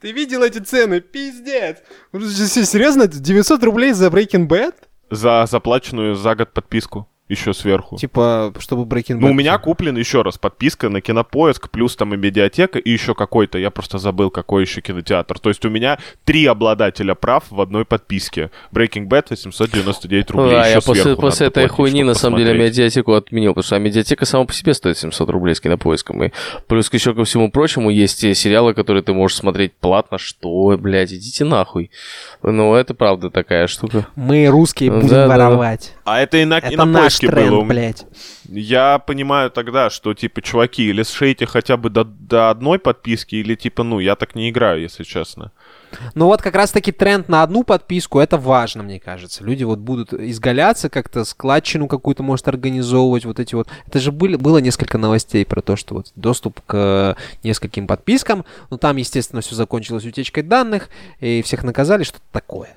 Ты 0.00 0.12
видел 0.12 0.42
эти 0.42 0.58
цены? 0.58 1.00
Пиздец. 1.00 1.78
Серьезно? 2.12 3.08
900 3.08 3.62
рублей 3.64 3.92
за 3.92 4.06
Breaking 4.06 4.46
Bad? 4.46 4.74
За 5.10 5.46
заплаченную 5.46 6.14
за 6.14 6.34
год 6.34 6.52
подписку. 6.52 7.08
Еще 7.28 7.52
сверху. 7.52 7.96
Типа, 7.96 8.54
чтобы 8.58 8.82
Breaking 8.84 9.16
Bad... 9.16 9.20
Ну, 9.20 9.30
у 9.30 9.34
меня 9.34 9.58
куплен 9.58 9.96
еще 9.96 10.22
раз 10.22 10.38
подписка 10.38 10.88
на 10.88 11.00
кинопоиск, 11.00 11.70
плюс 11.70 11.94
там 11.94 12.14
и 12.14 12.16
медиатека, 12.16 12.78
и 12.78 12.90
еще 12.90 13.14
какой-то, 13.14 13.58
я 13.58 13.70
просто 13.70 13.98
забыл, 13.98 14.30
какой 14.30 14.62
еще 14.62 14.80
кинотеатр. 14.80 15.38
То 15.38 15.50
есть 15.50 15.64
у 15.64 15.68
меня 15.70 15.98
три 16.24 16.46
обладателя 16.46 17.14
прав 17.14 17.44
в 17.50 17.60
одной 17.60 17.84
подписке. 17.84 18.50
Breaking 18.72 19.08
Bad 19.08 19.26
899 19.30 20.30
рублей. 20.30 20.50
Да, 20.52 20.66
еще 20.66 20.74
я 20.74 20.80
после, 20.80 21.02
сверху 21.02 21.20
после 21.20 21.46
этой 21.48 21.64
платить, 21.64 21.76
хуйни 21.76 22.02
на 22.02 22.14
самом 22.14 22.38
деле 22.38 22.58
медиатеку 22.58 23.12
отменил, 23.12 23.52
потому 23.52 23.64
что 23.64 23.76
а 23.76 23.78
медиатека 23.78 24.24
сама 24.24 24.46
по 24.46 24.54
себе 24.54 24.72
стоит 24.72 24.96
700 24.96 25.28
рублей 25.28 25.54
с 25.54 25.60
кинопоиском. 25.60 26.24
И 26.24 26.30
плюс 26.66 26.92
еще 26.92 27.14
ко 27.14 27.24
всему 27.24 27.50
прочему 27.50 27.90
есть 27.90 28.20
те 28.20 28.34
сериалы, 28.34 28.72
которые 28.72 29.02
ты 29.02 29.12
можешь 29.12 29.36
смотреть 29.36 29.74
платно. 29.74 30.18
Что, 30.18 30.76
блядь, 30.78 31.12
идите 31.12 31.44
нахуй. 31.44 31.90
Ну, 32.42 32.74
это 32.74 32.94
правда 32.94 33.30
такая 33.30 33.66
штука. 33.66 34.06
Мы, 34.16 34.46
русские, 34.46 34.90
Да, 34.90 34.96
будем 34.96 35.08
да, 35.08 35.26
да. 35.26 35.34
воровать. 35.34 35.94
А 36.04 36.20
это 36.20 36.38
и 36.38 36.44
на, 36.44 36.58
и 36.58 36.74
Это 36.74 36.84
на 36.84 36.84
наш 36.86 37.17
поиске 37.20 37.28
тренд, 37.28 37.50
было. 37.50 37.64
блядь. 37.64 38.06
Я 38.48 38.98
понимаю 38.98 39.50
тогда, 39.50 39.90
что, 39.90 40.14
типа, 40.14 40.42
чуваки, 40.42 40.88
или 40.88 41.02
сшейте 41.02 41.46
хотя 41.46 41.76
бы 41.76 41.90
до, 41.90 42.04
до 42.04 42.50
одной 42.50 42.78
подписки, 42.78 43.34
или, 43.36 43.54
типа, 43.54 43.82
ну, 43.82 43.98
я 43.98 44.16
так 44.16 44.34
не 44.34 44.50
играю, 44.50 44.80
если 44.80 45.04
честно. 45.04 45.52
Ну 46.14 46.26
вот 46.26 46.42
как 46.42 46.54
раз-таки 46.54 46.92
тренд 46.92 47.28
на 47.28 47.42
одну 47.42 47.64
подписку, 47.64 48.20
это 48.20 48.36
важно, 48.36 48.82
мне 48.82 49.00
кажется. 49.00 49.44
Люди 49.44 49.64
вот 49.64 49.78
будут 49.78 50.12
изгаляться 50.12 50.88
как-то, 50.88 51.24
складчину 51.24 51.88
какую-то, 51.88 52.22
может, 52.22 52.48
организовывать, 52.48 53.24
вот 53.24 53.40
эти 53.40 53.54
вот. 53.54 53.68
Это 53.86 53.98
же 53.98 54.12
были, 54.12 54.36
было 54.36 54.58
несколько 54.58 54.98
новостей 54.98 55.44
про 55.46 55.62
то, 55.62 55.76
что 55.76 55.94
вот 55.94 56.12
доступ 56.14 56.60
к 56.66 57.16
нескольким 57.42 57.86
подпискам, 57.86 58.44
но 58.70 58.76
там, 58.76 58.96
естественно, 58.96 59.40
все 59.40 59.54
закончилось 59.54 60.04
утечкой 60.04 60.42
данных, 60.42 60.88
и 61.20 61.42
всех 61.42 61.62
наказали, 61.64 62.02
что-то 62.02 62.24
такое. 62.32 62.76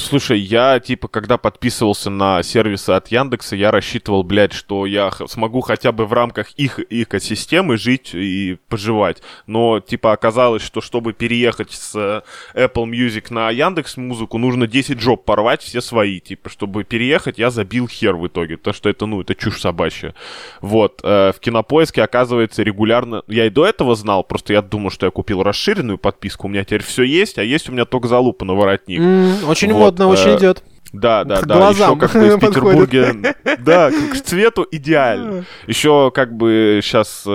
Слушай, 0.00 0.40
я, 0.40 0.80
типа, 0.80 1.08
когда 1.08 1.36
подписывался 1.36 2.10
на 2.10 2.42
сервисы 2.42 2.90
от 2.90 3.08
Яндекса, 3.08 3.54
я 3.54 3.70
рассчитывал, 3.70 4.22
блядь, 4.22 4.52
что 4.52 4.86
я 4.86 5.10
смогу 5.28 5.60
хотя 5.60 5.92
бы 5.92 6.06
в 6.06 6.12
рамках 6.12 6.50
их 6.52 6.80
экосистемы 6.88 7.76
жить 7.76 8.14
и 8.14 8.56
поживать. 8.68 9.22
Но, 9.46 9.78
типа, 9.80 10.12
оказалось, 10.12 10.62
что 10.62 10.80
чтобы 10.80 11.12
переехать 11.12 11.72
с 11.72 12.24
Apple 12.54 12.86
Music 12.86 13.26
на 13.30 13.50
Яндекс 13.50 13.98
Музыку, 13.98 14.38
нужно 14.38 14.66
10 14.66 14.98
джоб 14.98 15.24
порвать, 15.24 15.62
все 15.62 15.80
свои. 15.80 16.18
Типа, 16.18 16.48
чтобы 16.48 16.84
переехать, 16.84 17.38
я 17.38 17.50
забил 17.50 17.86
хер 17.86 18.16
в 18.16 18.26
итоге. 18.26 18.56
То, 18.56 18.72
что 18.72 18.88
это, 18.88 19.06
ну, 19.06 19.20
это 19.20 19.34
чушь 19.34 19.60
собачья. 19.60 20.14
Вот. 20.60 21.00
э, 21.04 21.32
в 21.36 21.40
Кинопоиске, 21.40 22.02
оказывается, 22.02 22.62
регулярно... 22.62 23.22
Я 23.28 23.46
и 23.46 23.50
до 23.50 23.66
этого 23.66 23.94
знал, 23.94 24.24
просто 24.24 24.54
я 24.54 24.62
думал, 24.62 24.90
что 24.90 25.06
я 25.06 25.12
купил 25.12 25.42
расширенную 25.42 25.98
подписку. 25.98 26.46
У 26.46 26.50
меня 26.50 26.64
теперь 26.64 26.82
все 26.82 27.02
есть, 27.02 27.38
а 27.38 27.44
есть 27.44 27.68
у 27.68 27.72
меня 27.72 27.84
только 27.84 28.08
залупа 28.08 28.44
на 28.44 28.54
воротник. 28.54 29.00
М, 29.00 29.48
очень 29.48 29.72
Вот, 29.72 29.89
модно, 29.90 30.08
очень 30.08 30.30
э, 30.30 30.38
идет. 30.38 30.62
Да, 30.92 31.24
да, 31.24 31.36
К 31.42 31.46
да. 31.46 31.56
глазам 31.56 31.98
Еще 31.98 32.00
как 32.08 32.12
бы 32.20 32.36
в 32.36 32.40
подходит. 32.40 32.90
Петербурге. 32.90 33.34
Да, 33.60 33.90
к 33.90 34.20
цвету 34.22 34.66
идеально. 34.70 35.44
Еще 35.66 36.10
как 36.14 36.36
бы 36.36 36.80
сейчас 36.82 37.26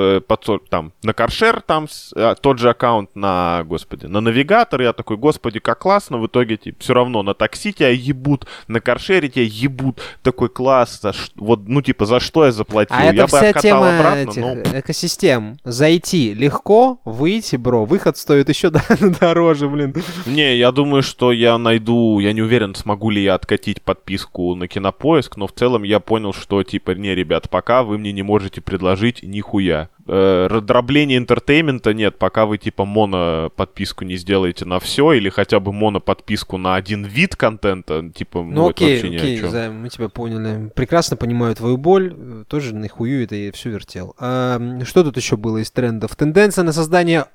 там 0.69 0.91
на 1.03 1.13
Каршер 1.13 1.61
там 1.61 1.87
а, 2.15 2.35
тот 2.35 2.59
же 2.59 2.69
аккаунт 2.69 3.15
на, 3.15 3.63
господи, 3.65 4.05
на 4.07 4.21
навигатор. 4.21 4.81
Я 4.81 4.93
такой, 4.93 5.17
господи, 5.17 5.59
как 5.59 5.79
классно. 5.79 6.17
В 6.17 6.27
итоге 6.27 6.57
типа, 6.57 6.77
все 6.81 6.93
равно 6.93 7.23
на 7.23 7.33
такси 7.33 7.73
тебя 7.73 7.89
ебут, 7.89 8.45
на 8.67 8.79
Каршере 8.79 9.29
тебя 9.29 9.45
ебут. 9.45 10.01
Такой 10.21 10.49
класс. 10.49 10.99
за 11.01 11.13
ш- 11.13 11.31
Вот, 11.35 11.67
ну 11.67 11.81
типа, 11.81 12.05
за 12.05 12.19
что 12.19 12.45
я 12.45 12.51
заплатил? 12.51 12.95
А 12.97 13.03
я 13.05 13.23
это 13.23 13.27
бы 13.31 13.37
откатал 13.39 13.61
тема 13.61 13.97
обратно, 13.97 14.33
но... 14.41 14.79
экосистем. 14.79 15.57
Зайти 15.63 16.33
легко, 16.33 16.99
выйти, 17.05 17.55
бро. 17.55 17.85
Выход 17.85 18.17
стоит 18.17 18.49
еще 18.49 18.69
дороже, 19.19 19.67
блин. 19.69 19.93
Не, 20.25 20.57
я 20.57 20.71
думаю, 20.71 21.03
что 21.03 21.31
я 21.31 21.57
найду, 21.57 22.19
я 22.19 22.33
не 22.33 22.41
уверен, 22.41 22.75
смогу 22.75 23.09
ли 23.09 23.23
я 23.23 23.35
откатить 23.45 23.83
подписку 23.83 24.55
на 24.55 24.67
Кинопоиск, 24.67 25.37
но 25.37 25.45
в 25.45 25.53
целом 25.53 25.83
я 25.83 25.99
понял, 25.99 26.33
что 26.33 26.63
типа, 26.63 26.91
не, 26.91 27.13
ребят, 27.13 27.47
пока 27.49 27.83
вы 27.83 27.99
мне 27.99 28.11
не 28.11 28.23
можете 28.23 28.59
предложить 28.59 29.21
нихуя. 29.21 29.89
Э, 30.07 30.47
раздробление 30.49 31.19
entertainment 31.19 31.88
а 31.88 31.93
нет, 31.93 32.17
пока 32.17 32.47
вы 32.47 32.57
типа 32.57 32.85
моно 32.85 33.51
подписку 33.55 34.03
не 34.03 34.15
сделаете 34.17 34.65
на 34.65 34.79
все 34.79 35.13
или 35.13 35.29
хотя 35.29 35.59
бы 35.59 35.71
моно 35.71 35.99
подписку 35.99 36.57
на 36.57 36.75
один 36.75 37.05
вид 37.05 37.35
контента, 37.35 38.09
типа, 38.09 38.39
Ну 38.41 38.51
ну, 38.51 38.69
это 38.71 38.83
окей, 38.83 38.93
вообще 38.93 39.09
ни 39.09 39.15
о 39.15 39.19
окей, 39.19 39.39
чем. 39.39 39.49
Займ, 39.51 39.81
мы 39.81 39.89
тебя 39.89 40.09
поняли. 40.09 40.69
Прекрасно 40.75 41.15
понимаю 41.15 41.55
твою 41.55 41.77
боль. 41.77 42.15
э, 42.17 42.43
Тоже 42.47 42.73
нахую 42.73 43.23
это 43.23 43.35
я 43.35 43.51
все 43.51 43.69
вертел. 43.69 44.15
А, 44.17 44.59
что 44.85 45.03
тут 45.03 45.17
еще 45.17 45.37
было 45.37 45.59
из 45.59 45.69
трендов? 45.69 46.15
Тенденция 46.15 46.63
на 46.63 46.73
создание 46.73 47.25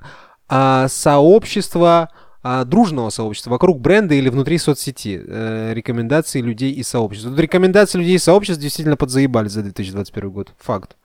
а, 0.49 0.89
сообщества, 0.89 2.09
а, 2.43 2.65
дружного 2.65 3.11
сообщества 3.11 3.51
вокруг 3.51 3.81
бренда 3.81 4.15
или 4.15 4.29
внутри 4.29 4.59
соцсети. 4.59 5.21
Э, 5.27 5.73
рекомендации 5.75 6.41
людей 6.41 6.73
и 6.73 6.83
сообществ. 6.83 7.29
Тут 7.29 7.39
рекомендации 7.39 7.99
людей 7.99 8.15
и 8.17 8.19
сообществ 8.19 8.63
действительно 8.63 8.97
подзаебали 8.97 9.49
за 9.49 9.63
2021 9.63 10.31
год. 10.31 10.53
Факт. 10.59 10.97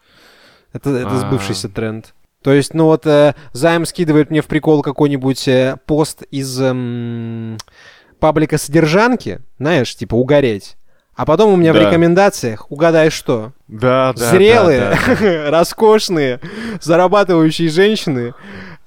Это, 0.73 0.89
это 0.91 1.09
А. 1.11 1.17
сбывшийся 1.17 1.69
тренд. 1.69 2.13
То 2.41 2.53
есть, 2.53 2.73
ну 2.73 2.85
вот, 2.85 3.05
э, 3.07 3.33
Займ 3.53 3.85
скидывает 3.85 4.29
мне 4.29 4.41
в 4.41 4.45
прикол 4.47 4.81
какой-нибудь 4.81 5.47
э, 5.47 5.77
пост 5.85 6.21
из 6.31 6.61
эм, 6.61 7.57
паблика 8.19 8.57
содержанки, 8.57 9.39
знаешь, 9.57 9.95
типа 9.95 10.15
угореть. 10.15 10.77
А 11.15 11.25
потом 11.25 11.53
у 11.53 11.55
меня 11.55 11.71
в 11.71 11.75
Да. 11.75 11.87
рекомендациях, 11.87 12.69
угадай 12.71 13.09
что, 13.09 13.53
Да, 13.69 14.13
да, 14.13 14.31
зрелые, 14.31 14.79
да, 15.07 15.15
да. 15.19 15.49
роскошные, 15.51 16.39
зарабатывающие 16.81 17.69
женщины, 17.69 18.33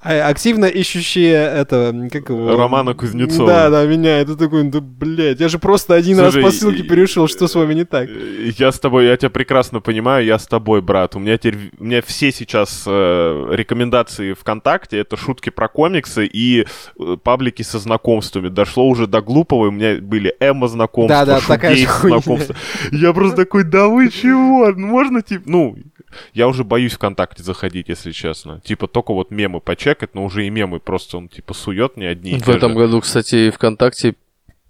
активно 0.01 0.66
ищущие 0.66 1.34
это, 1.34 1.92
как 2.12 2.28
его... 2.28 2.57
Романа 2.57 2.94
Кузнецова. 2.94 3.49
Да, 3.49 3.70
да, 3.70 3.86
меня. 3.86 4.20
Это 4.20 4.36
такой, 4.36 4.62
да, 4.64 4.80
блядь, 4.80 5.40
я 5.40 5.49
же 5.49 5.59
просто 5.59 5.94
один 5.94 6.18
Слушай, 6.18 6.36
раз 6.36 6.44
по 6.44 6.51
ссылке 6.53 6.82
перешел, 6.84 7.26
что 7.26 7.49
с 7.49 7.55
вами 7.55 7.74
не 7.74 7.84
так? 7.84 8.09
Э, 8.09 8.51
Я 8.57 8.70
с 8.70 8.78
тобой, 8.78 9.07
я 9.07 9.16
тебя 9.16 9.30
прекрасно 9.30 9.80
понимаю, 9.80 10.24
я 10.24 10.38
с 10.38 10.46
тобой, 10.46 10.82
брат. 10.82 11.16
У 11.16 11.18
меня 11.18 11.36
теперь, 11.36 11.72
у 11.78 11.84
меня 11.84 12.01
все 12.03 12.30
сейчас 12.30 12.84
э, 12.86 13.49
рекомендации 13.53 14.34
ВКонтакте, 14.34 14.99
это 14.99 15.16
шутки 15.16 15.51
про 15.51 15.68
комиксы 15.68 16.26
и 16.26 16.64
э, 16.99 17.16
паблики 17.22 17.62
со 17.62 17.78
знакомствами. 17.80 18.49
Дошло 18.49 18.86
уже 18.88 19.09
до 19.09 19.20
глупого, 19.20 19.68
у 19.68 19.70
меня 19.72 19.96
были 20.01 20.32
Эмма 20.38 20.68
знакомства, 20.68 21.40
такая 21.46 21.74
же 21.74 21.82
Шугейс 21.86 21.90
хуйня. 21.90 22.18
знакомства. 22.18 22.57
Я 22.92 23.12
просто 23.12 23.36
такой, 23.36 23.64
да 23.64 23.88
вы 23.88 24.11
чего? 24.11 24.72
Ну, 24.76 24.86
Можно, 24.86 25.22
типа, 25.22 25.42
ну, 25.46 25.76
я 26.32 26.48
уже 26.48 26.64
боюсь 26.64 26.92
ВКонтакте 26.94 27.42
заходить, 27.42 27.88
если 27.88 28.12
честно. 28.12 28.61
Типа, 28.61 28.86
только 28.86 29.12
вот 29.12 29.30
мемы 29.30 29.61
почекать, 29.61 30.14
но 30.14 30.24
уже 30.24 30.46
и 30.46 30.50
мемы 30.50 30.80
просто 30.80 31.16
он, 31.18 31.28
типа, 31.28 31.54
сует 31.54 31.96
мне 31.96 32.09
одни 32.09 32.32
и 32.32 32.38
В 32.38 32.48
этом 32.48 32.72
же. 32.72 32.78
году, 32.78 33.00
кстати, 33.00 33.50
ВКонтакте 33.50 34.14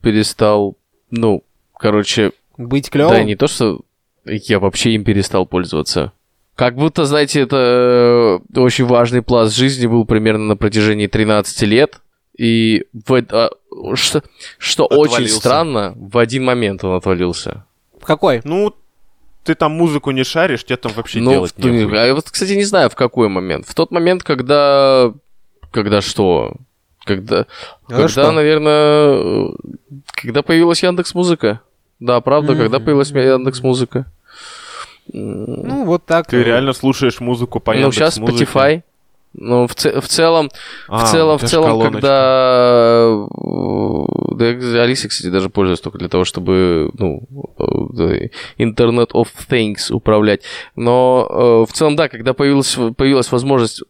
перестал, 0.03 0.76
ну, 1.11 1.43
короче, 1.78 2.32
Быть 2.57 2.91
клевым? 2.91 3.12
да 3.12 3.24
не 3.24 3.36
то, 3.36 3.47
что 3.47 3.80
я 4.24 4.59
вообще 4.59 4.93
им 4.93 5.05
перестал 5.05 5.47
пользоваться. 5.47 6.12
Как 6.55 6.74
будто, 6.74 7.05
знаете, 7.05 7.41
это 7.43 8.41
э, 8.55 8.59
очень 8.59 8.84
важный 8.84 9.22
пласт 9.22 9.55
жизни 9.55 9.86
был 9.86 10.05
примерно 10.05 10.45
на 10.47 10.57
протяжении 10.57 11.07
13 11.07 11.62
лет. 11.62 12.01
И 12.36 12.84
в, 12.93 13.14
а, 13.30 13.51
что, 13.95 14.22
что 14.59 14.86
очень 14.86 15.28
странно, 15.28 15.95
в 15.97 16.18
один 16.18 16.45
момент 16.45 16.82
он 16.84 16.97
отвалился. 16.97 17.64
В 18.01 18.05
какой? 18.05 18.41
Ну, 18.45 18.74
ты 19.49 19.55
там 19.55 19.72
музыку 19.72 20.11
не 20.11 20.24
шаришь, 20.24 20.62
тебе 20.64 20.76
там 20.76 20.92
вообще 20.92 21.20
Ну, 21.20 21.30
делать 21.30 21.53
в 21.57 21.61
ту- 21.62 21.70
нехуй. 21.70 21.99
а 21.99 22.05
я 22.05 22.14
вот, 22.14 22.30
кстати, 22.30 22.53
не 22.53 22.64
знаю, 22.64 22.90
в 22.90 22.94
какой 22.94 23.28
момент. 23.30 23.66
В 23.66 23.74
тот 23.74 23.90
момент, 23.90 24.22
когда... 24.22 25.11
Когда 25.70 26.03
что? 26.03 26.53
Когда, 27.07 27.46
А 27.86 27.90
когда 27.90 28.09
что? 28.09 28.30
наверное, 28.32 29.53
когда 30.12 30.42
появилась 30.42 30.82
Яндекс 30.82 31.14
Музыка. 31.14 31.61
Да, 31.99 32.20
правда, 32.20 32.55
когда 32.55 32.76
Мгм. 32.76 32.84
появилась 32.84 33.11
Яндекс 33.11 33.62
Музыка. 33.62 34.05
Ну, 35.11 35.84
вот 35.86 36.05
так. 36.05 36.26
Ты 36.26 36.42
реально 36.42 36.74
слушаешь 36.74 37.20
музыку 37.20 37.61
по 37.61 37.72
Ну, 37.72 37.90
сейчас? 37.90 38.18
Spotify. 38.18 38.82
Ну, 39.41 39.66
в, 39.66 39.74
це- 39.74 39.99
в 39.99 40.07
целом, 40.07 40.49
А, 40.89 41.05
в 41.05 41.11
целом, 41.11 41.36
в 41.39 41.43
целом, 41.43 41.70
колоночка. 41.70 41.93
когда... 41.93 43.05
э, 43.09 44.59
Да, 44.72 44.82
Алиса, 44.82 45.09
кстати, 45.09 45.30
даже 45.30 45.49
пользуюсь 45.49 45.80
только 45.80 45.99
для 45.99 46.09
того, 46.09 46.24
чтобы, 46.24 46.91
ну, 46.99 47.22
э, 47.59 48.28
Internet 48.59 49.12
of 49.12 49.26
Things 49.51 49.93
управлять. 49.93 50.45
Но 50.76 51.26
э, 51.30 51.70
в 51.70 51.72
целом, 51.72 51.97
да, 51.97 52.09
когда 52.09 52.32
появилась, 52.32 52.78
появилась 52.97 53.32
возможность 53.32 53.82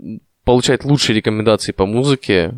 получать 0.48 0.82
лучшие 0.82 1.14
рекомендации 1.14 1.72
по 1.72 1.84
музыке, 1.84 2.54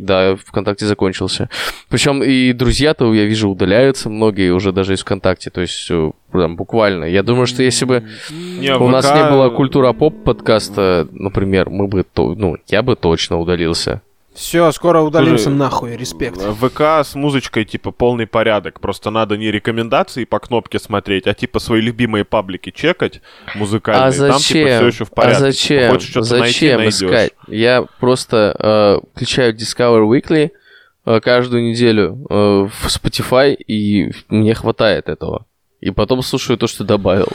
да, 0.00 0.34
ВКонтакте 0.34 0.84
закончился. 0.84 1.48
Причем 1.88 2.24
и 2.24 2.52
друзья-то, 2.52 3.14
я 3.14 3.24
вижу, 3.24 3.50
удаляются 3.50 4.10
многие 4.10 4.50
уже 4.50 4.72
даже 4.72 4.94
из 4.94 5.02
ВКонтакте, 5.02 5.50
то 5.50 5.60
есть 5.60 5.86
э, 5.90 6.10
прям 6.32 6.56
буквально. 6.56 7.04
Я 7.04 7.22
думаю, 7.22 7.46
что 7.46 7.62
если 7.62 7.84
бы 7.84 8.02
Не, 8.32 8.76
у 8.76 8.88
нас 8.88 9.06
ВК 9.06 9.14
не 9.14 9.30
было 9.30 9.50
культура 9.50 9.92
поп 9.92 10.24
подкаста, 10.24 11.06
например, 11.12 11.70
мы 11.70 11.86
бы, 11.86 12.02
то, 12.02 12.34
ну, 12.34 12.56
я 12.66 12.82
бы 12.82 12.96
точно 12.96 13.38
удалился. 13.38 14.02
Все, 14.36 14.70
скоро 14.72 15.00
удалимся 15.00 15.44
Слушай, 15.44 15.56
нахуй, 15.56 15.96
респект. 15.96 16.38
ВК 16.40 16.80
с 17.02 17.14
музычкой, 17.14 17.64
типа, 17.64 17.90
полный 17.90 18.26
порядок. 18.26 18.80
Просто 18.80 19.10
надо 19.10 19.36
не 19.38 19.50
рекомендации 19.50 20.24
по 20.24 20.38
кнопке 20.38 20.78
смотреть, 20.78 21.26
а, 21.26 21.32
типа, 21.34 21.58
свои 21.58 21.80
любимые 21.80 22.24
паблики 22.26 22.70
чекать 22.70 23.22
музыкальные. 23.54 24.08
А 24.08 24.12
Там, 24.12 24.38
зачем? 24.38 24.66
типа, 24.66 24.76
все 24.76 24.86
еще 24.86 25.04
в 25.06 25.10
порядке. 25.10 25.36
а 25.36 25.40
зачем? 25.40 25.90
Хочешь 25.90 26.10
что-то 26.10 26.26
зачем 26.26 26.78
найти, 26.78 26.90
искать? 27.06 27.10
найдешь. 27.10 27.30
Я 27.48 27.84
просто 27.98 28.54
э, 28.58 29.06
включаю 29.14 29.54
Discover 29.56 30.06
Weekly 30.06 30.50
э, 31.06 31.20
каждую 31.20 31.62
неделю 31.70 32.26
э, 32.28 32.34
в 32.34 32.86
Spotify, 32.88 33.54
и 33.54 34.12
мне 34.28 34.54
хватает 34.54 35.08
этого. 35.08 35.46
И 35.80 35.90
потом 35.90 36.20
слушаю 36.22 36.58
то, 36.58 36.66
что 36.66 36.84
добавил. 36.84 37.28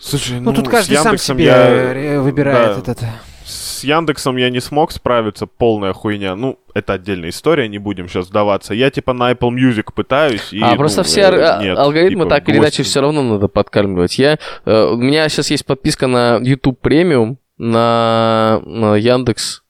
Слушай, 0.00 0.40
Ну, 0.40 0.52
тут 0.52 0.66
с 0.66 0.70
каждый 0.70 0.96
сам 0.98 1.18
себе 1.18 1.44
я- 1.44 1.94
э, 1.94 2.20
выбирает 2.20 2.76
да. 2.84 2.92
этот. 2.92 3.04
С 3.50 3.84
Яндексом 3.84 4.36
я 4.36 4.48
не 4.50 4.60
смог 4.60 4.92
справиться, 4.92 5.46
полная 5.46 5.92
хуйня. 5.92 6.36
Ну, 6.36 6.58
это 6.74 6.92
отдельная 6.94 7.30
история, 7.30 7.68
не 7.68 7.78
будем 7.78 8.08
сейчас 8.08 8.26
сдаваться. 8.26 8.74
Я, 8.74 8.90
типа, 8.90 9.12
на 9.12 9.32
Apple 9.32 9.50
Music 9.50 9.86
пытаюсь, 9.94 10.52
и, 10.52 10.60
а 10.62 10.70
ну, 10.70 10.76
просто 10.76 11.02
все 11.02 11.22
э, 11.22 11.58
нет, 11.62 11.78
алгоритмы 11.78 12.24
типа, 12.24 12.30
так 12.30 12.48
или 12.48 12.58
иначе 12.58 12.82
все 12.82 13.00
равно 13.00 13.22
надо 13.22 13.48
подкармливать. 13.48 14.18
Я, 14.18 14.38
э, 14.64 14.84
у 14.84 14.96
меня 14.96 15.28
сейчас 15.28 15.50
есть 15.50 15.66
подписка 15.66 16.06
на 16.06 16.38
YouTube 16.38 16.80
премиум, 16.80 17.38
на, 17.58 18.62
на 18.64 18.96
Яндекс 18.96 19.62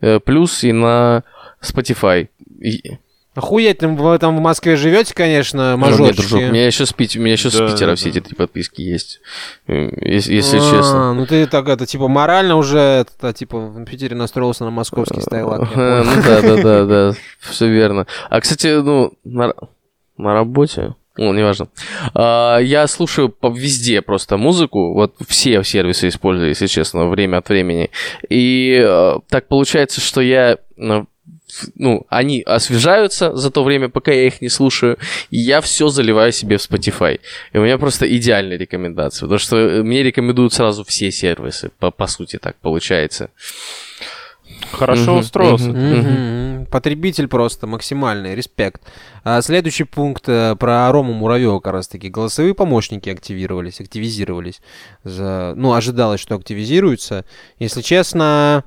э, 0.00 0.20
Плюс 0.20 0.64
и 0.64 0.72
на 0.72 1.24
Spotify. 1.62 2.28
И- 2.60 2.98
Охуеть, 3.38 3.82
вы 3.82 4.18
там 4.18 4.36
в 4.36 4.40
Москве 4.40 4.74
живете, 4.76 5.14
конечно, 5.14 5.76
Ну, 5.76 5.86
нет, 5.86 5.90
мажорчики. 5.92 6.16
дружок, 6.28 6.40
у 6.40 6.52
меня 6.52 6.66
еще 6.66 6.84
с, 6.86 6.92
Пит- 6.92 7.16
у 7.16 7.20
меня 7.20 7.32
еще 7.32 7.50
с 7.50 7.54
Да, 7.56 7.68
Питера 7.68 7.90
да, 7.90 7.94
все 7.94 8.10
да. 8.10 8.18
эти 8.18 8.34
подписки 8.34 8.82
есть. 8.82 9.20
Если, 9.68 10.34
если 10.34 10.58
А, 10.58 10.60
честно. 10.60 11.14
Ну 11.14 11.24
ты 11.26 11.46
так 11.46 11.68
это, 11.68 11.86
типа, 11.86 12.08
морально 12.08 12.56
уже, 12.56 12.78
это, 12.78 13.32
типа, 13.32 13.58
в 13.58 13.84
Питере 13.84 14.16
настроился 14.16 14.64
на 14.64 14.70
московский 14.70 15.20
Э, 15.20 15.24
понял. 15.44 15.68
Ну 16.04 16.22
да, 16.22 16.42
да, 16.42 16.62
да, 16.62 16.84
да, 16.84 17.14
все 17.40 17.68
верно. 17.68 18.06
А, 18.28 18.40
кстати, 18.40 18.66
ну, 18.82 19.12
на, 19.24 19.52
на 20.16 20.34
работе, 20.34 20.94
ну, 21.16 21.32
неважно. 21.32 21.68
А, 22.14 22.58
я 22.58 22.86
слушаю 22.86 23.28
по 23.28 23.50
везде 23.50 24.02
просто 24.02 24.36
музыку, 24.36 24.94
вот 24.94 25.14
все 25.28 25.62
сервисы 25.62 26.08
использую, 26.08 26.48
если 26.48 26.66
честно, 26.66 27.06
время 27.08 27.38
от 27.38 27.48
времени. 27.48 27.90
И 28.28 28.80
э, 28.84 29.14
так 29.28 29.48
получается, 29.48 30.00
что 30.00 30.20
я 30.20 30.58
в- 30.76 31.06
ну, 31.74 32.06
они 32.08 32.42
освежаются 32.42 33.34
за 33.34 33.50
то 33.50 33.64
время, 33.64 33.88
пока 33.88 34.12
я 34.12 34.26
их 34.26 34.40
не 34.40 34.48
слушаю, 34.48 34.98
и 35.30 35.38
я 35.38 35.60
все 35.60 35.88
заливаю 35.88 36.32
себе 36.32 36.58
в 36.58 36.60
Spotify. 36.60 37.20
И 37.52 37.58
у 37.58 37.62
меня 37.62 37.78
просто 37.78 38.06
идеальные 38.16 38.58
рекомендации, 38.58 39.20
потому 39.20 39.38
что 39.38 39.56
э, 39.56 39.82
мне 39.82 40.02
рекомендуют 40.02 40.52
сразу 40.52 40.84
все 40.84 41.10
сервисы, 41.10 41.70
по, 41.78 41.90
по 41.90 42.06
сути 42.06 42.38
так 42.38 42.56
получается. 42.56 43.30
Хорошо 44.72 45.12
Мгм, 45.12 45.20
устроился. 45.20 45.68
мгм. 45.68 45.98
Мгм. 45.98 46.66
Потребитель 46.66 47.28
просто 47.28 47.66
максимальный, 47.66 48.34
респект. 48.34 48.82
А 49.24 49.40
следующий 49.40 49.84
пункт 49.84 50.24
э, 50.28 50.56
про 50.56 50.90
Рому 50.92 51.14
Муравьева 51.14 51.60
как 51.60 51.72
раз 51.72 51.88
таки. 51.88 52.10
Голосовые 52.10 52.54
помощники 52.54 53.08
активировались, 53.08 53.80
активизировались. 53.80 54.60
За... 55.04 55.54
Ну, 55.56 55.72
ожидалось, 55.72 56.20
что 56.20 56.34
активизируются. 56.34 57.24
Если 57.58 57.80
честно, 57.80 58.64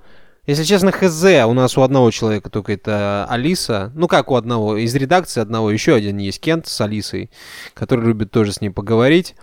если 0.52 0.66
честно, 0.66 0.92
хз, 0.92 1.24
у 1.24 1.54
нас 1.54 1.78
у 1.78 1.82
одного 1.82 2.12
человека 2.12 2.50
только 2.50 2.74
это 2.74 3.26
Алиса. 3.30 3.92
Ну, 3.96 4.08
как 4.10 4.30
у 4.32 4.36
одного, 4.36 4.76
из 4.76 4.94
редакции 4.96 5.40
одного 5.40 5.72
еще 5.72 5.96
один 5.96 6.18
есть 6.18 6.42
Кент 6.42 6.68
с 6.68 6.82
Алисой, 6.82 7.32
который 7.74 8.06
любит 8.06 8.32
тоже 8.32 8.52
с 8.52 8.60
ней 8.60 8.70
поговорить. 8.70 9.36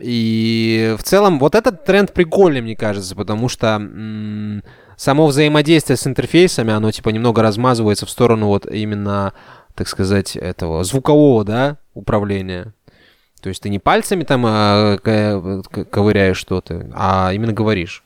И 0.00 0.96
в 0.98 1.02
целом 1.02 1.38
вот 1.38 1.54
этот 1.54 1.84
тренд 1.84 2.12
прикольный, 2.14 2.62
мне 2.62 2.74
кажется, 2.74 3.14
потому 3.14 3.48
что 3.50 3.66
м, 3.76 4.62
само 4.96 5.26
взаимодействие 5.26 5.98
с 5.98 6.06
интерфейсами, 6.06 6.72
оно 6.72 6.90
типа 6.90 7.10
немного 7.10 7.42
размазывается 7.42 8.06
в 8.06 8.10
сторону 8.10 8.46
вот 8.46 8.64
именно, 8.66 9.34
так 9.74 9.88
сказать, 9.88 10.36
этого 10.36 10.82
звукового, 10.84 11.44
да, 11.44 11.76
управления. 11.92 12.72
То 13.42 13.50
есть 13.50 13.62
ты 13.62 13.68
не 13.68 13.78
пальцами 13.78 14.24
там 14.24 14.44
а, 14.46 14.96
к- 14.98 15.84
ковыряешь 15.84 16.38
что-то, 16.38 16.90
а 16.94 17.30
именно 17.34 17.52
говоришь. 17.52 18.02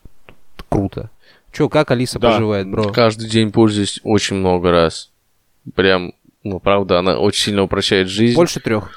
Круто. 0.69 1.11
Че, 1.53 1.69
как 1.69 1.91
Алиса 1.91 2.19
Да. 2.19 2.31
поживает, 2.33 2.69
бро? 2.71 2.91
Каждый 2.93 3.29
день 3.29 3.51
пользуюсь 3.53 4.01
очень 4.05 4.37
много 4.37 4.71
раз. 4.71 5.11
Прям 5.75 6.13
Ну, 6.43 6.59
правда, 6.59 6.99
она 6.99 7.19
очень 7.19 7.43
сильно 7.45 7.63
упрощает 7.63 8.09
жизнь. 8.09 8.35
Больше 8.35 8.61
трех. 8.61 8.91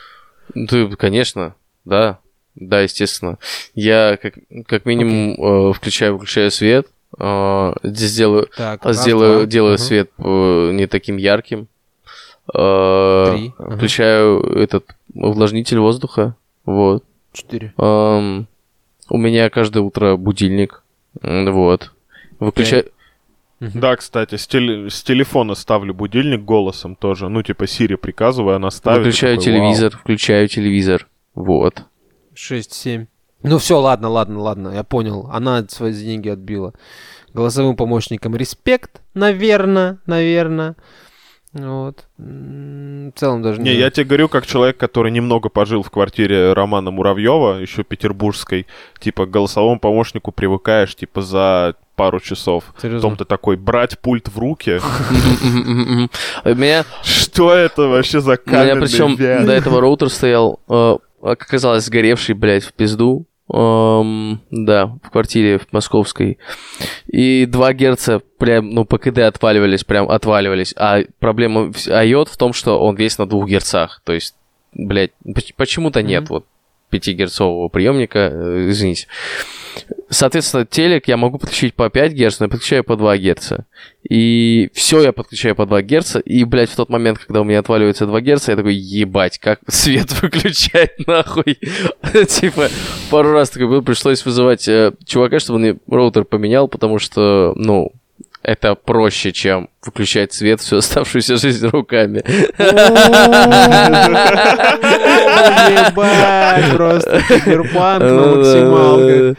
Ну, 0.53 0.65
Ты, 0.67 0.87
конечно, 0.95 1.55
да. 1.83 2.19
Да, 2.55 2.81
естественно. 2.81 3.37
Я 3.75 4.17
как, 4.21 4.35
как 4.67 4.85
минимум 4.85 5.33
э, 5.69 5.73
включаю, 5.73 6.13
выключаю 6.13 6.51
свет. 6.51 6.87
э, 7.19 7.73
здесь 7.83 8.15
делаю, 8.15 8.47
Так, 8.55 8.85
а 8.85 8.89
раз, 8.89 9.01
сделаю, 9.01 9.45
делаю 9.47 9.73
Мгм. 9.73 9.77
свет 9.83 10.11
э, 10.19 10.71
не 10.73 10.87
таким 10.87 11.17
ярким. 11.17 11.67
Э, 12.53 13.31
Три. 13.35 13.53
Включаю 13.57 14.41
этот 14.57 14.85
увлажнитель 15.13 15.79
воздуха. 15.79 16.35
Вот. 16.65 17.03
Четыре. 17.33 17.73
Эм, 17.77 18.47
у 19.09 19.17
меня 19.17 19.49
каждое 19.49 19.81
утро 19.81 20.15
будильник. 20.15 20.83
М, 22.43 22.45
Вот. 22.45 22.55
Выключаю. 22.57 22.85
Да, 23.59 23.95
кстати, 23.95 24.35
с, 24.35 24.45
теле- 24.47 24.89
с 24.89 25.03
телефона 25.03 25.55
ставлю 25.55 25.93
будильник 25.93 26.41
голосом 26.41 26.95
тоже. 26.95 27.29
Ну, 27.29 27.41
типа 27.43 27.65
Сири 27.65 27.95
приказываю, 27.95 28.57
она 28.57 28.71
ставит. 28.71 28.99
Выключаю 29.05 29.37
такой, 29.37 29.51
«Вау». 29.53 29.59
телевизор, 29.61 29.97
включаю 29.97 30.47
телевизор. 30.49 31.07
Вот. 31.33 31.83
Шесть, 32.33 32.73
семь. 32.73 33.05
Ну 33.41 33.57
все, 33.59 33.79
ладно, 33.79 34.09
ладно, 34.09 34.39
ладно, 34.39 34.69
я 34.69 34.83
понял. 34.83 35.29
Она 35.31 35.65
свои 35.69 35.93
деньги 35.93 36.29
отбила. 36.29 36.73
Голосовым 37.33 37.75
помощникам 37.75 38.35
респект, 38.35 39.01
наверное, 39.13 39.99
наверное. 40.05 40.75
Вот. 41.53 42.07
В 42.17 43.11
целом 43.15 43.43
даже 43.43 43.61
Не, 43.61 43.73
я 43.75 43.91
тебе 43.91 44.05
говорю, 44.05 44.27
как 44.27 44.45
человек, 44.45 44.77
который 44.77 45.11
немного 45.11 45.49
пожил 45.49 45.83
в 45.83 45.91
квартире 45.91 46.53
Романа 46.53 46.89
Муравьева, 46.91 47.59
еще 47.59 47.83
петербургской, 47.83 48.65
типа, 48.99 49.25
к 49.25 49.29
голосовому 49.29 49.79
помощнику 49.79 50.31
привыкаешь, 50.31 50.95
типа, 50.95 51.21
за 51.21 51.75
пару 51.95 52.19
часов. 52.19 52.65
Серьезно? 52.81 53.09
Потом 53.09 53.17
ты 53.17 53.25
такой, 53.25 53.55
брать 53.57 53.99
пульт 53.99 54.27
в 54.29 54.37
руки. 54.39 54.79
У 56.43 56.55
меня, 56.55 56.85
Что 57.03 57.53
это 57.53 57.83
вообще 57.83 58.19
за 58.19 58.39
у 58.45 58.49
меня 58.49 58.75
причем 58.75 59.15
до 59.45 59.51
этого 59.53 59.81
роутер 59.81 60.09
стоял, 60.09 60.59
э, 60.69 60.97
как 61.21 61.41
оказалось, 61.43 61.85
сгоревший, 61.85 62.35
блядь, 62.35 62.63
в 62.63 62.73
пизду. 62.73 63.25
Эм, 63.53 64.41
да, 64.51 64.87
в 65.03 65.09
квартире 65.11 65.59
в 65.59 65.67
московской. 65.73 66.39
И 67.07 67.45
2 67.45 67.73
герца 67.73 68.21
прям, 68.39 68.69
ну, 68.69 68.85
ПКД 68.85 69.19
отваливались, 69.19 69.83
прям 69.83 70.09
отваливались. 70.09 70.73
А 70.77 71.01
проблема 71.19 71.71
в- 71.71 71.87
айот 71.89 72.29
в 72.29 72.37
том, 72.37 72.53
что 72.53 72.79
он 72.79 72.95
весь 72.95 73.17
на 73.17 73.27
2 73.27 73.45
герцах. 73.45 74.01
То 74.05 74.13
есть, 74.13 74.33
блядь, 74.73 75.11
поч- 75.25 75.53
почему-то 75.55 76.01
нет 76.01 76.29
вот 76.29 76.45
5-герцового 76.89 77.67
приемника, 77.69 78.19
э, 78.31 78.69
извините. 78.69 79.07
Соответственно, 80.09 80.65
телек 80.65 81.07
я 81.07 81.17
могу 81.17 81.39
подключить 81.39 81.73
по 81.73 81.89
5 81.89 82.13
Гц, 82.13 82.39
но 82.39 82.45
я 82.45 82.49
подключаю 82.49 82.83
по 82.83 82.95
2 82.95 83.17
Гц. 83.17 83.53
И 84.07 84.69
все 84.73 85.01
я 85.01 85.11
подключаю 85.11 85.55
по 85.55 85.65
2 85.65 85.81
Гц. 85.81 86.17
И, 86.23 86.43
блядь, 86.43 86.69
в 86.69 86.75
тот 86.75 86.89
момент, 86.89 87.17
когда 87.17 87.41
у 87.41 87.43
меня 87.43 87.59
отваливается 87.59 88.05
2 88.05 88.21
Гц, 88.21 88.49
я 88.49 88.55
такой, 88.55 88.75
ебать, 88.75 89.39
как 89.39 89.59
свет 89.67 90.11
выключать, 90.21 91.07
нахуй. 91.07 91.57
Типа, 92.27 92.69
пару 93.09 93.31
раз 93.31 93.49
такой 93.49 93.67
был, 93.67 93.81
пришлось 93.81 94.23
вызывать 94.23 94.67
э, 94.67 94.93
чувака, 95.05 95.39
чтобы 95.39 95.55
он 95.55 95.61
мне 95.63 95.77
роутер 95.87 96.25
поменял, 96.25 96.67
потому 96.67 96.99
что, 96.99 97.53
ну, 97.55 97.91
это 98.43 98.75
проще, 98.75 99.31
чем 99.31 99.69
выключать 99.85 100.33
свет 100.33 100.61
всю 100.61 100.77
оставшуюся 100.77 101.37
жизнь 101.37 101.67
руками. 101.67 102.23
Просто 106.75 107.21
киберпанк 107.27 108.01
на 108.03 108.09
Ну 108.09 108.35
максималках. 108.35 109.37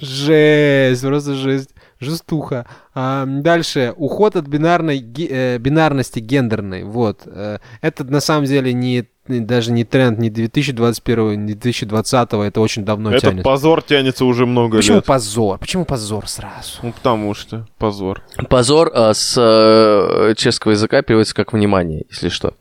Жесть, 0.00 1.02
просто 1.02 1.34
жесть. 1.34 1.70
Жестуха. 2.00 2.64
А, 2.94 3.24
дальше. 3.26 3.92
Уход 3.96 4.36
от 4.36 4.46
бинарной, 4.46 5.04
э, 5.30 5.58
бинарности 5.58 6.20
гендерной. 6.20 6.84
Вот. 6.84 7.22
Э, 7.26 7.58
это 7.82 8.04
на 8.04 8.20
самом 8.20 8.44
деле 8.44 8.72
не- 8.72 9.08
даже 9.28 9.72
не 9.72 9.84
тренд 9.84 10.18
не 10.18 10.30
2021, 10.30 11.46
не 11.46 11.54
2020, 11.54 12.32
это 12.32 12.60
очень 12.60 12.84
давно 12.84 13.10
Этот 13.10 13.22
тянет. 13.30 13.44
позор 13.44 13.82
тянется 13.82 14.24
уже 14.24 14.46
много 14.46 14.78
Почему 14.78 14.96
лет. 14.96 15.04
позор? 15.04 15.58
Почему 15.58 15.84
позор 15.84 16.28
сразу? 16.28 16.78
Ну, 16.82 16.92
потому 16.92 17.34
что 17.34 17.66
позор. 17.78 18.22
Позор 18.48 18.90
а, 18.94 19.14
с 19.14 19.34
э, 19.36 20.34
чешского 20.36 20.72
языка 20.72 21.02
переводится 21.02 21.34
как 21.34 21.52
внимание, 21.52 22.04
если 22.10 22.28
что. 22.28 22.54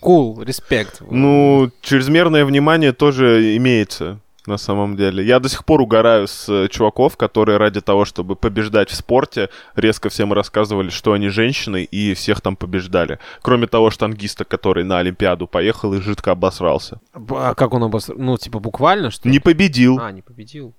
Кул, 0.00 0.42
респект. 0.42 1.00
Ну, 1.10 1.70
чрезмерное 1.80 2.44
внимание 2.44 2.92
тоже 2.92 3.56
имеется 3.56 4.20
на 4.46 4.58
самом 4.58 4.96
деле. 4.96 5.24
Я 5.24 5.40
до 5.40 5.48
сих 5.48 5.64
пор 5.64 5.80
угораю 5.80 6.26
с 6.26 6.48
э, 6.48 6.68
чуваков, 6.68 7.16
которые 7.16 7.58
ради 7.58 7.80
того, 7.80 8.04
чтобы 8.04 8.36
побеждать 8.36 8.90
в 8.90 8.94
спорте, 8.94 9.48
резко 9.76 10.08
всем 10.08 10.32
рассказывали, 10.32 10.90
что 10.90 11.12
они 11.12 11.28
женщины, 11.28 11.84
и 11.84 12.14
всех 12.14 12.40
там 12.40 12.56
побеждали. 12.56 13.18
Кроме 13.42 13.66
того 13.66 13.90
штангиста, 13.90 14.44
который 14.44 14.84
на 14.84 14.98
Олимпиаду 14.98 15.46
поехал 15.46 15.94
и 15.94 16.00
жидко 16.00 16.32
обосрался. 16.32 17.00
А 17.12 17.54
как 17.54 17.74
он 17.74 17.84
обос... 17.84 18.10
Ну, 18.14 18.36
типа 18.36 18.58
буквально, 18.58 19.10
что 19.10 19.28
ли? 19.28 19.32
Не 19.32 19.40
победил. 19.40 19.98
А, 20.00 20.10
не 20.12 20.22
победил. 20.22 20.74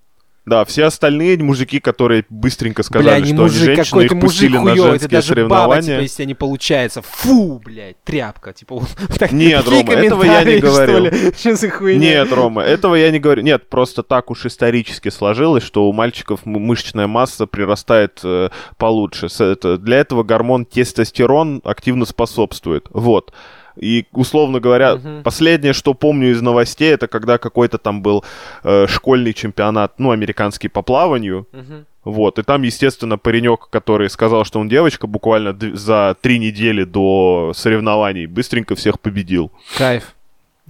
Да, 0.45 0.63
все 0.65 0.85
остальные 0.85 1.37
мужики, 1.39 1.79
которые 1.79 2.23
быстренько 2.29 2.83
сказали, 2.83 3.21
Бля, 3.21 3.25
что 3.25 3.35
мужик, 3.35 3.57
они 3.63 3.75
женщины, 3.75 4.01
их 4.03 4.09
ты 4.09 4.15
мужик 4.15 4.27
пустили 4.29 4.57
на 4.57 4.75
женские 4.75 5.09
даже 5.09 5.33
баба, 5.33 5.45
типа, 5.47 5.55
соревнования. 5.81 5.99
если 6.01 6.25
не 6.25 6.33
получается. 6.35 7.01
Фу, 7.01 7.59
блядь, 7.65 8.03
тряпка. 8.03 8.53
Типа, 8.53 8.75
вот 8.75 8.89
так- 9.19 9.31
Нет, 9.31 9.67
Рома, 9.67 9.93
этого 9.93 10.23
я 10.23 10.43
не 10.43 10.59
говорил. 10.59 11.33
Что 11.37 11.55
за 11.55 11.69
хуйня? 11.69 11.99
Нет, 11.99 12.31
Рома, 12.31 12.61
этого 12.61 12.93
я 12.95 13.09
не 13.11 13.19
говорю. 13.19 13.41
Нет, 13.41 13.69
просто 13.69 14.03
так 14.03 14.29
уж 14.29 14.45
исторически 14.45 15.09
сложилось, 15.09 15.63
что 15.63 15.89
у 15.89 15.93
мальчиков 15.93 16.45
мышечная 16.45 17.07
масса 17.07 17.47
прирастает 17.47 18.19
э, 18.23 18.49
получше. 18.77 19.27
Это- 19.39 19.77
для 19.79 19.97
этого 19.97 20.21
гормон 20.23 20.65
тестостерон 20.65 21.61
активно 21.63 22.05
способствует. 22.05 22.85
Вот. 22.91 23.33
И, 23.79 24.05
условно 24.11 24.59
говоря, 24.59 24.95
Мгм. 24.95 25.23
последнее, 25.23 25.73
что 25.73 25.93
помню 25.93 26.31
из 26.31 26.41
новостей, 26.41 26.93
это 26.93 27.07
когда 27.07 27.37
какой-то 27.37 27.77
там 27.77 28.01
был 28.01 28.23
э, 28.63 28.87
школьный 28.87 29.33
чемпионат, 29.33 29.93
ну, 29.99 30.11
американский 30.11 30.67
по 30.69 30.81
плаванию. 30.81 31.47
Мгм. 31.51 31.85
Вот, 32.03 32.37
и 32.39 32.43
там, 32.43 32.61
естественно, 32.61 33.17
паренек, 33.17 33.67
который 33.71 34.09
сказал, 34.09 34.45
что 34.45 34.59
он 34.59 34.69
девочка, 34.69 35.07
буквально 35.07 35.53
д- 35.53 35.75
за 35.75 36.15
три 36.21 36.37
недели 36.39 36.83
до 36.83 37.51
соревнований 37.55 38.27
быстренько 38.27 38.75
всех 38.75 38.99
победил. 38.99 39.51
Кайф. 39.77 40.13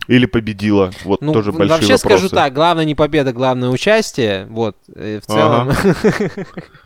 Или 0.08 0.26
победила. 0.28 0.92
Вот 1.04 1.22
Ну, 1.22 1.34
тоже 1.34 1.52
большие 1.52 1.70
вообще 1.78 1.94
вопросы. 1.94 2.18
скажу 2.18 2.30
так, 2.30 2.54
главное 2.54 2.86
не 2.86 2.96
победа, 2.96 3.32
главное 3.34 3.70
участие. 3.70 4.46
Вот, 4.50 4.76
э, 4.96 5.20
в 5.22 5.26
целом. 5.26 5.72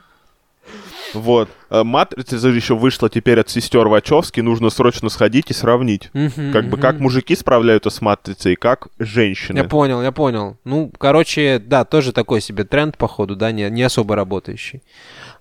Вот. 1.14 1.49
А 1.70 1.84
Матрица 1.84 2.36
еще 2.49 2.76
вышла 2.76 3.10
теперь 3.10 3.39
от 3.39 3.49
сестер 3.49 3.88
Вачовски. 3.88 4.41
Нужно 4.41 4.70
срочно 4.70 5.10
сходить 5.10 5.49
и 5.49 5.53
сравнить. 5.53 6.10
Мгм, 6.14 6.51
Как 6.51 6.66
бы 6.66 6.78
мгм. 6.78 6.82
как 6.82 6.99
мужики 6.99 7.36
справляются 7.36 7.89
с 7.89 8.01
матрицей, 8.01 8.55
как 8.55 8.88
женщины. 8.99 9.57
Я 9.57 9.64
понял, 9.64 10.01
я 10.01 10.12
понял. 10.12 10.57
Ну, 10.64 10.91
короче, 10.97 11.60
да, 11.60 11.86
тоже 11.86 12.12
такой 12.12 12.41
себе 12.41 12.64
тренд, 12.64 12.97
походу, 12.97 13.36
да, 13.36 13.51
не, 13.51 13.70
не 13.70 13.84
особо 13.84 14.16
работающий. 14.16 14.82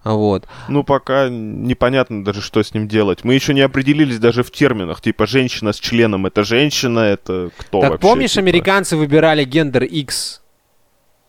Вот. 0.04 0.46
Ну, 0.68 0.84
пока 0.84 1.28
непонятно 1.28 2.24
даже, 2.24 2.40
что 2.40 2.62
с 2.62 2.72
ним 2.72 2.88
делать. 2.88 3.24
Мы 3.24 3.34
еще 3.34 3.52
не 3.54 3.60
определились 3.62 4.18
даже 4.18 4.42
в 4.42 4.50
терминах. 4.50 5.00
Типа, 5.00 5.26
женщина 5.26 5.72
с 5.72 5.80
членом 5.80 6.26
это 6.26 6.44
женщина, 6.44 7.00
это 7.00 7.50
кто 7.56 7.80
так 7.80 7.90
вообще? 7.92 8.08
помнишь, 8.08 8.32
типа? 8.32 8.42
американцы 8.42 8.96
выбирали 8.96 9.44
гендер 9.44 9.84
X? 9.84 10.40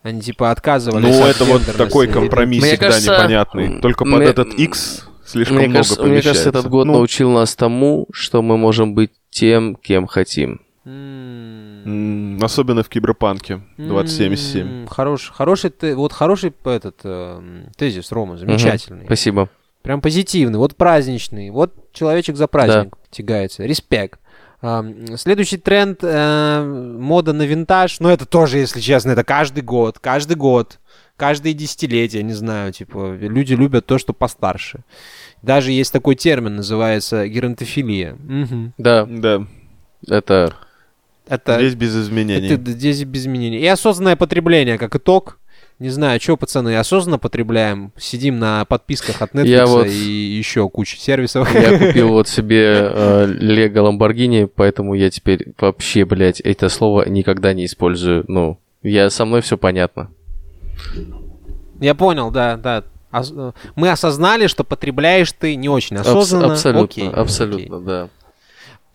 Они 0.09 0.21
типа 0.21 0.51
отказывались 0.51 1.15
Ну, 1.15 1.23
от 1.23 1.35
это 1.35 1.43
вот 1.45 1.61
такой 1.77 2.07
компромисс 2.07 2.61
Мне 2.61 2.71
всегда 2.71 2.87
кажется, 2.87 3.13
непонятный. 3.13 3.79
Только 3.81 4.05
под 4.05 4.13
мне- 4.15 4.25
этот 4.27 4.53
X 4.55 5.05
слишком 5.25 5.57
Мне 5.57 5.67
много 5.67 5.79
кажется, 5.83 6.03
мне 6.03 6.21
кажется, 6.21 6.49
этот 6.49 6.63
помещается. 6.63 6.69
год 6.69 6.87
Ну, 6.87 6.93
научил 6.93 7.31
нас 7.31 7.55
тому, 7.55 8.07
что 8.11 8.41
мы 8.41 8.57
можем 8.57 8.95
быть 8.95 9.11
тем, 9.29 9.75
кем 9.75 10.07
хотим. 10.07 10.61
Особенно 12.41 12.83
в 12.83 12.89
Киберпанке 12.89 13.61
2077. 13.77 14.67
М, 14.83 14.87
Хороший, 14.87 15.31
хороший, 15.33 15.69
ты- 15.69 15.95
вот 15.95 16.13
хороший 16.13 16.53
этот 16.65 16.95
э, 17.03 17.41
тезис, 17.77 18.11
Рома, 18.11 18.37
замечательный. 18.37 19.05
Спасибо. 19.05 19.49
Прям 19.81 20.01
позитивный, 20.01 20.57
вот 20.59 20.75
праздничный, 20.75 21.49
вот 21.51 21.73
человечек 21.93 22.35
за 22.35 22.47
праздник 22.47 22.95
тягается, 23.11 23.63
респект. 23.65 24.19
Следующий 24.61 25.57
тренд 25.57 25.99
э, 26.01 26.63
мода 26.99 27.31
на 27.31 27.43
винтаж, 27.43 27.99
ну 28.01 28.09
это 28.09 28.25
тоже, 28.25 28.57
если 28.57 28.81
честно, 28.81 29.11
это 29.11 29.23
каждый 29.23 29.63
год, 29.63 29.99
каждый 29.99 30.35
год, 30.35 30.79
каждые 31.15 31.53
десятилетия, 31.53 32.23
не 32.23 32.33
знаю, 32.33 32.73
типа 32.73 33.15
люди 33.15 33.53
любят 33.53 33.85
то, 33.85 33.97
что 33.97 34.11
постарше. 34.11 34.81
Даже 35.41 35.71
есть 35.71 35.93
такой 35.93 36.15
термин, 36.15 36.57
называется 36.57 37.25
геронтофилия. 37.27 38.17
Мгм. 38.19 38.73
Да, 38.77 39.05
Да, 39.05 39.45
это... 40.07 40.53
Это, 41.27 41.59
здесь 41.59 41.75
без 41.75 41.95
изменений. 41.95 42.47
это 42.47 42.71
здесь 42.71 43.03
без 43.03 43.21
изменений. 43.21 43.59
И 43.59 43.67
осознанное 43.67 44.15
потребление, 44.15 44.79
как 44.79 44.95
итог. 44.95 45.38
Не 45.79 45.89
знаю, 45.89 46.19
что, 46.19 46.35
пацаны, 46.35 46.75
осознанно 46.77 47.19
потребляем. 47.19 47.93
Сидим 47.97 48.37
на 48.37 48.65
подписках 48.65 49.21
от 49.21 49.31
Netflix 49.33 49.47
Я 49.47 49.65
вот- 49.65 49.87
и 49.87 49.89
еще 49.91 50.67
куча 50.69 50.97
сервисов. 50.97 51.53
Я 51.53 51.77
купил 51.87 52.09
вот 52.09 52.27
себе 52.27 52.91
э, 52.93 53.25
Лего 53.27 53.83
Ламборгини, 53.83 54.45
поэтому 54.53 54.93
я 54.93 55.09
теперь 55.09 55.53
вообще, 55.57 56.03
блядь, 56.03 56.41
это 56.41 56.67
слово 56.67 57.07
никогда 57.07 57.53
не 57.53 57.65
использую. 57.65 58.25
Ну, 58.27 58.59
я 58.83 59.09
со 59.09 59.23
мной 59.23 59.41
все 59.41 59.57
понятно. 59.57 60.09
Я 61.79 61.95
понял, 61.95 62.29
да, 62.29 62.57
да. 62.57 62.83
Э, 63.13 63.51
Мы 63.75 63.89
осознали, 63.89 64.47
что 64.47 64.63
потребляешь 64.65 65.31
ты 65.31 65.55
не 65.55 65.69
очень 65.69 65.95
Абс- 65.95 66.09
осознанно. 66.09 66.53
абсолютно, 66.53 66.83
Окей, 66.83 67.09
абсолютно, 67.09 67.79
да. 67.79 68.09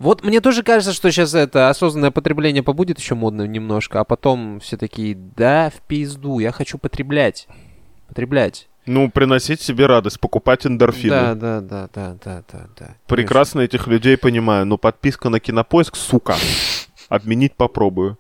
Вот 0.04 0.22
мне 0.22 0.42
тоже 0.42 0.62
кажется, 0.62 0.92
что 0.92 1.10
сейчас 1.10 1.32
это 1.32 1.70
осознанное 1.70 2.10
потребление 2.10 2.62
побудет 2.62 2.98
еще 2.98 3.14
модным 3.14 3.50
немножко, 3.50 4.00
а 4.00 4.04
потом 4.04 4.60
все 4.60 4.76
такие, 4.76 5.14
да, 5.14 5.70
в 5.74 5.80
пизду, 5.80 6.40
я 6.40 6.52
хочу 6.52 6.76
потреблять. 6.76 7.48
Потреблять. 8.08 8.68
Ну, 8.84 9.10
приносить 9.10 9.62
себе 9.62 9.86
радость, 9.86 10.20
покупать 10.20 10.66
эндорфины. 10.66 11.08
Да, 11.08 11.34
да, 11.34 11.60
да, 11.62 11.88
да, 11.94 12.16
да, 12.22 12.44
да, 12.52 12.66
да. 12.78 12.96
Прекрасно 13.06 13.62
этих 13.62 13.86
людей 13.86 14.18
понимаю, 14.18 14.66
но 14.66 14.76
подписка 14.76 15.30
на 15.30 15.40
кинопоиск, 15.40 15.96
сука. 15.96 16.36
Обменить 17.08 17.54
попробую. 17.54 18.18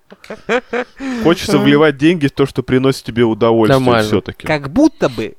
Хочется 1.22 1.58
вливать 1.58 1.98
деньги 1.98 2.28
в 2.28 2.32
то, 2.32 2.46
что 2.46 2.62
приносит 2.62 3.04
тебе 3.04 3.24
удовольствие 3.24 4.02
все-таки. 4.04 4.46
Как 4.46 4.72
будто 4.72 5.10
бы, 5.10 5.36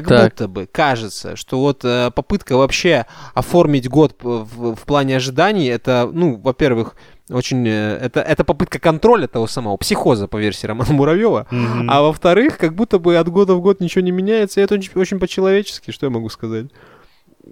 как 0.00 0.08
Так. 0.08 0.30
будто 0.32 0.48
бы 0.48 0.66
кажется, 0.70 1.36
что 1.36 1.58
вот 1.60 1.84
э, 1.84 2.10
попытка 2.14 2.56
вообще 2.56 3.06
оформить 3.34 3.88
год 3.88 4.16
в, 4.22 4.74
в 4.74 4.80
плане 4.86 5.16
ожиданий, 5.16 5.66
это, 5.68 6.08
ну, 6.12 6.36
во-первых, 6.36 6.96
очень... 7.30 7.66
э, 7.68 7.98
это, 8.02 8.20
это 8.20 8.44
попытка 8.44 8.78
контроля 8.78 9.26
того 9.26 9.46
самого 9.46 9.76
психоза, 9.76 10.28
по 10.28 10.38
версии 10.38 10.66
Романа 10.66 10.92
Муравьева. 10.92 11.46
А 11.88 12.02
во-вторых, 12.02 12.56
как 12.58 12.74
будто 12.74 12.98
бы 12.98 13.16
от 13.16 13.28
года 13.28 13.54
в 13.54 13.60
год 13.60 13.80
ничего 13.80 14.02
не 14.02 14.10
меняется, 14.12 14.60
и 14.60 14.64
это 14.64 14.74
очень, 14.74 14.90
очень 14.94 15.18
по-человечески, 15.18 15.90
что 15.90 16.06
я 16.06 16.10
могу 16.10 16.28
сказать. 16.30 16.66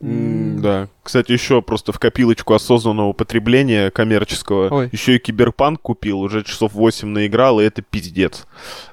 М, 0.01 0.61
Да. 0.63 0.89
Кстати, 1.03 1.33
еще 1.33 1.63
просто 1.63 1.93
в 1.93 1.99
копилочку 1.99 2.55
осознанного 2.55 3.13
потребления 3.13 3.91
коммерческого. 3.91 4.69
Ой. 4.73 4.89
Еще 4.93 5.17
и 5.17 5.19
киберпанк 5.19 5.81
купил, 5.83 6.21
уже 6.21 6.45
часов 6.45 6.73
8 6.75 7.09
наиграл, 7.09 7.61
и 7.61 7.65
это 7.65 7.83
пиздец. 7.83 8.47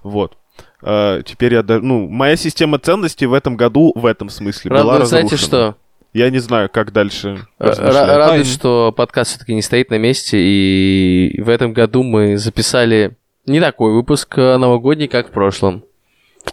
Вот. 0.04 0.38
А, 0.82 1.22
теперь 1.24 1.54
я 1.54 1.64
даже... 1.64 1.84
Ну, 1.84 2.08
моя 2.08 2.36
система 2.36 2.80
ценностей 2.80 3.26
в 3.26 3.34
этом 3.34 3.56
году 3.56 3.92
в 3.96 4.06
этом 4.06 4.30
смысле 4.30 4.72
была 4.72 4.84
Правда, 4.84 5.06
знаете 5.06 5.36
разрушена. 5.36 5.48
что? 5.48 5.76
Я 6.14 6.30
не 6.30 6.40
знаю, 6.40 6.70
как 6.72 6.94
дальше 6.94 7.48
Радует, 7.60 8.48
что 8.48 8.92
подкаст 8.96 9.32
все-таки 9.32 9.54
не 9.54 9.62
стоит 9.62 9.92
на 9.92 9.98
месте, 10.00 10.38
и 10.40 11.42
в 11.42 11.50
этом 11.50 11.74
году 11.74 12.02
мы 12.04 12.38
записали 12.38 13.18
не 13.46 13.60
такой 13.60 13.94
выпуск 13.94 14.38
э, 14.38 14.58
новогодний, 14.58 15.08
как 15.08 15.28
в 15.30 15.32
прошлом. 15.32 15.84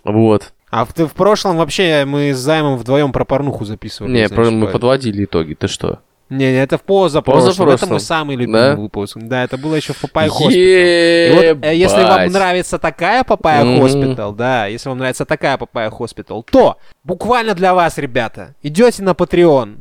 Вот. 0.05 0.53
А 0.71 0.85
в, 0.85 0.91
в 0.97 1.13
прошлом 1.15 1.57
вообще 1.57 2.05
мы 2.05 2.35
с 2.35 2.39
Займом 2.39 2.77
вдвоем 2.77 3.13
про 3.13 3.25
порнуху 3.25 3.65
записывали. 3.65 4.13
Не, 4.13 4.29
про- 4.29 4.43
мы 4.45 4.49
ошибаюсь. 4.49 4.73
подводили 4.73 5.25
итоги, 5.25 5.55
ты 5.55 5.69
что? 5.69 6.01
Не, 6.35 6.53
не, 6.53 6.63
это 6.63 6.79
в 6.79 6.83
позапрошлом. 6.83 7.69
Это 7.71 7.87
мой 7.87 8.01
самый 8.01 8.37
любимый 8.37 8.61
Да? 8.61 8.77
выпуск. 8.77 9.17
Да, 9.21 9.45
это 9.45 9.57
было 9.57 9.75
еще 9.75 9.93
в 9.93 10.01
Papaya 10.01 10.29
Hospital. 10.29 11.35
Вот, 11.37 11.65
э, 11.65 11.75
если 11.75 12.03
вам 12.03 12.27
нравится 12.33 12.79
такая 12.79 13.25
Papaya. 13.25 13.81
Hospital, 13.81 14.33
да, 14.33 14.67
если 14.67 14.89
вам 14.89 14.99
нравится 14.99 15.25
такая 15.25 15.57
Papaya 15.59 15.91
Hospital, 15.91 16.43
то 16.43 16.79
буквально 17.03 17.55
для 17.55 17.75
вас, 17.75 17.99
ребята, 17.99 18.55
идете 18.63 19.03
на 19.03 19.11
Patreon, 19.11 19.77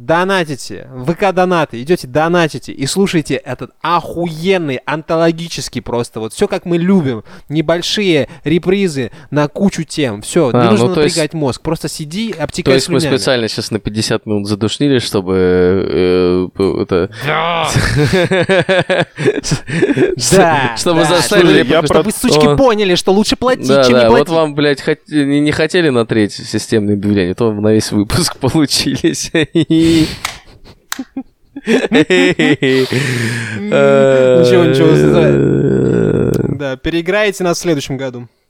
донатите, 0.00 0.88
ВК-донаты, 1.06 1.82
идете 1.82 2.06
донатите 2.08 2.72
и 2.72 2.86
слушайте 2.86 3.34
этот 3.34 3.70
охуенный, 3.82 4.80
антологический 4.86 5.82
просто, 5.82 6.20
вот 6.20 6.32
все 6.32 6.48
как 6.48 6.64
мы 6.64 6.78
любим, 6.78 7.22
небольшие 7.48 8.28
репризы 8.44 9.10
на 9.30 9.46
кучу 9.48 9.84
тем, 9.84 10.22
все, 10.22 10.48
А, 10.48 10.52
не 10.58 10.64
ну, 10.64 10.70
нужно 10.72 10.94
то 10.94 11.02
есть- 11.02 11.16
напрягать 11.16 11.34
мозг, 11.34 11.60
просто 11.60 11.88
сиди, 11.88 12.32
То 12.32 12.44
обтекай 12.44 12.74
есть 12.74 12.88
мы 12.88 13.00
слюнями. 13.00 13.16
специально 13.18 13.48
сейчас 13.48 13.70
на 13.70 13.78
50 13.78 14.24
минут 14.26 14.48
задушнили, 14.48 14.98
чтобы 15.00 15.34
э, 15.36 16.48
п- 16.54 16.82
это... 16.82 17.10
Да, 17.26 17.68
Чтобы 20.76 21.04
заставили... 21.04 21.64
Чтобы 21.84 22.02
вы, 22.04 22.12
сучки, 22.12 22.56
поняли, 22.56 22.94
что 22.94 23.12
лучше 23.12 23.36
платить, 23.36 23.66
чем 23.66 23.98
не 23.98 24.06
платить. 24.06 24.28
вот 24.28 24.28
вам, 24.28 24.54
блядь, 24.54 24.82
не 25.08 25.40
не 25.40 25.52
хотели 25.52 25.88
на 25.90 26.06
треть 26.06 26.32
системные 26.32 26.94
объявления, 26.94 27.34
то 27.34 27.52
на 27.52 27.72
весь 27.72 27.92
выпуск 27.92 28.36
получились. 28.38 29.30
Ничего, 34.40 34.64
ничего. 34.64 36.56
Да, 36.56 36.76
переиграете 36.76 37.44
нас 37.44 37.58
в 37.58 37.60
следующем 37.62 37.96
году. 37.96 38.28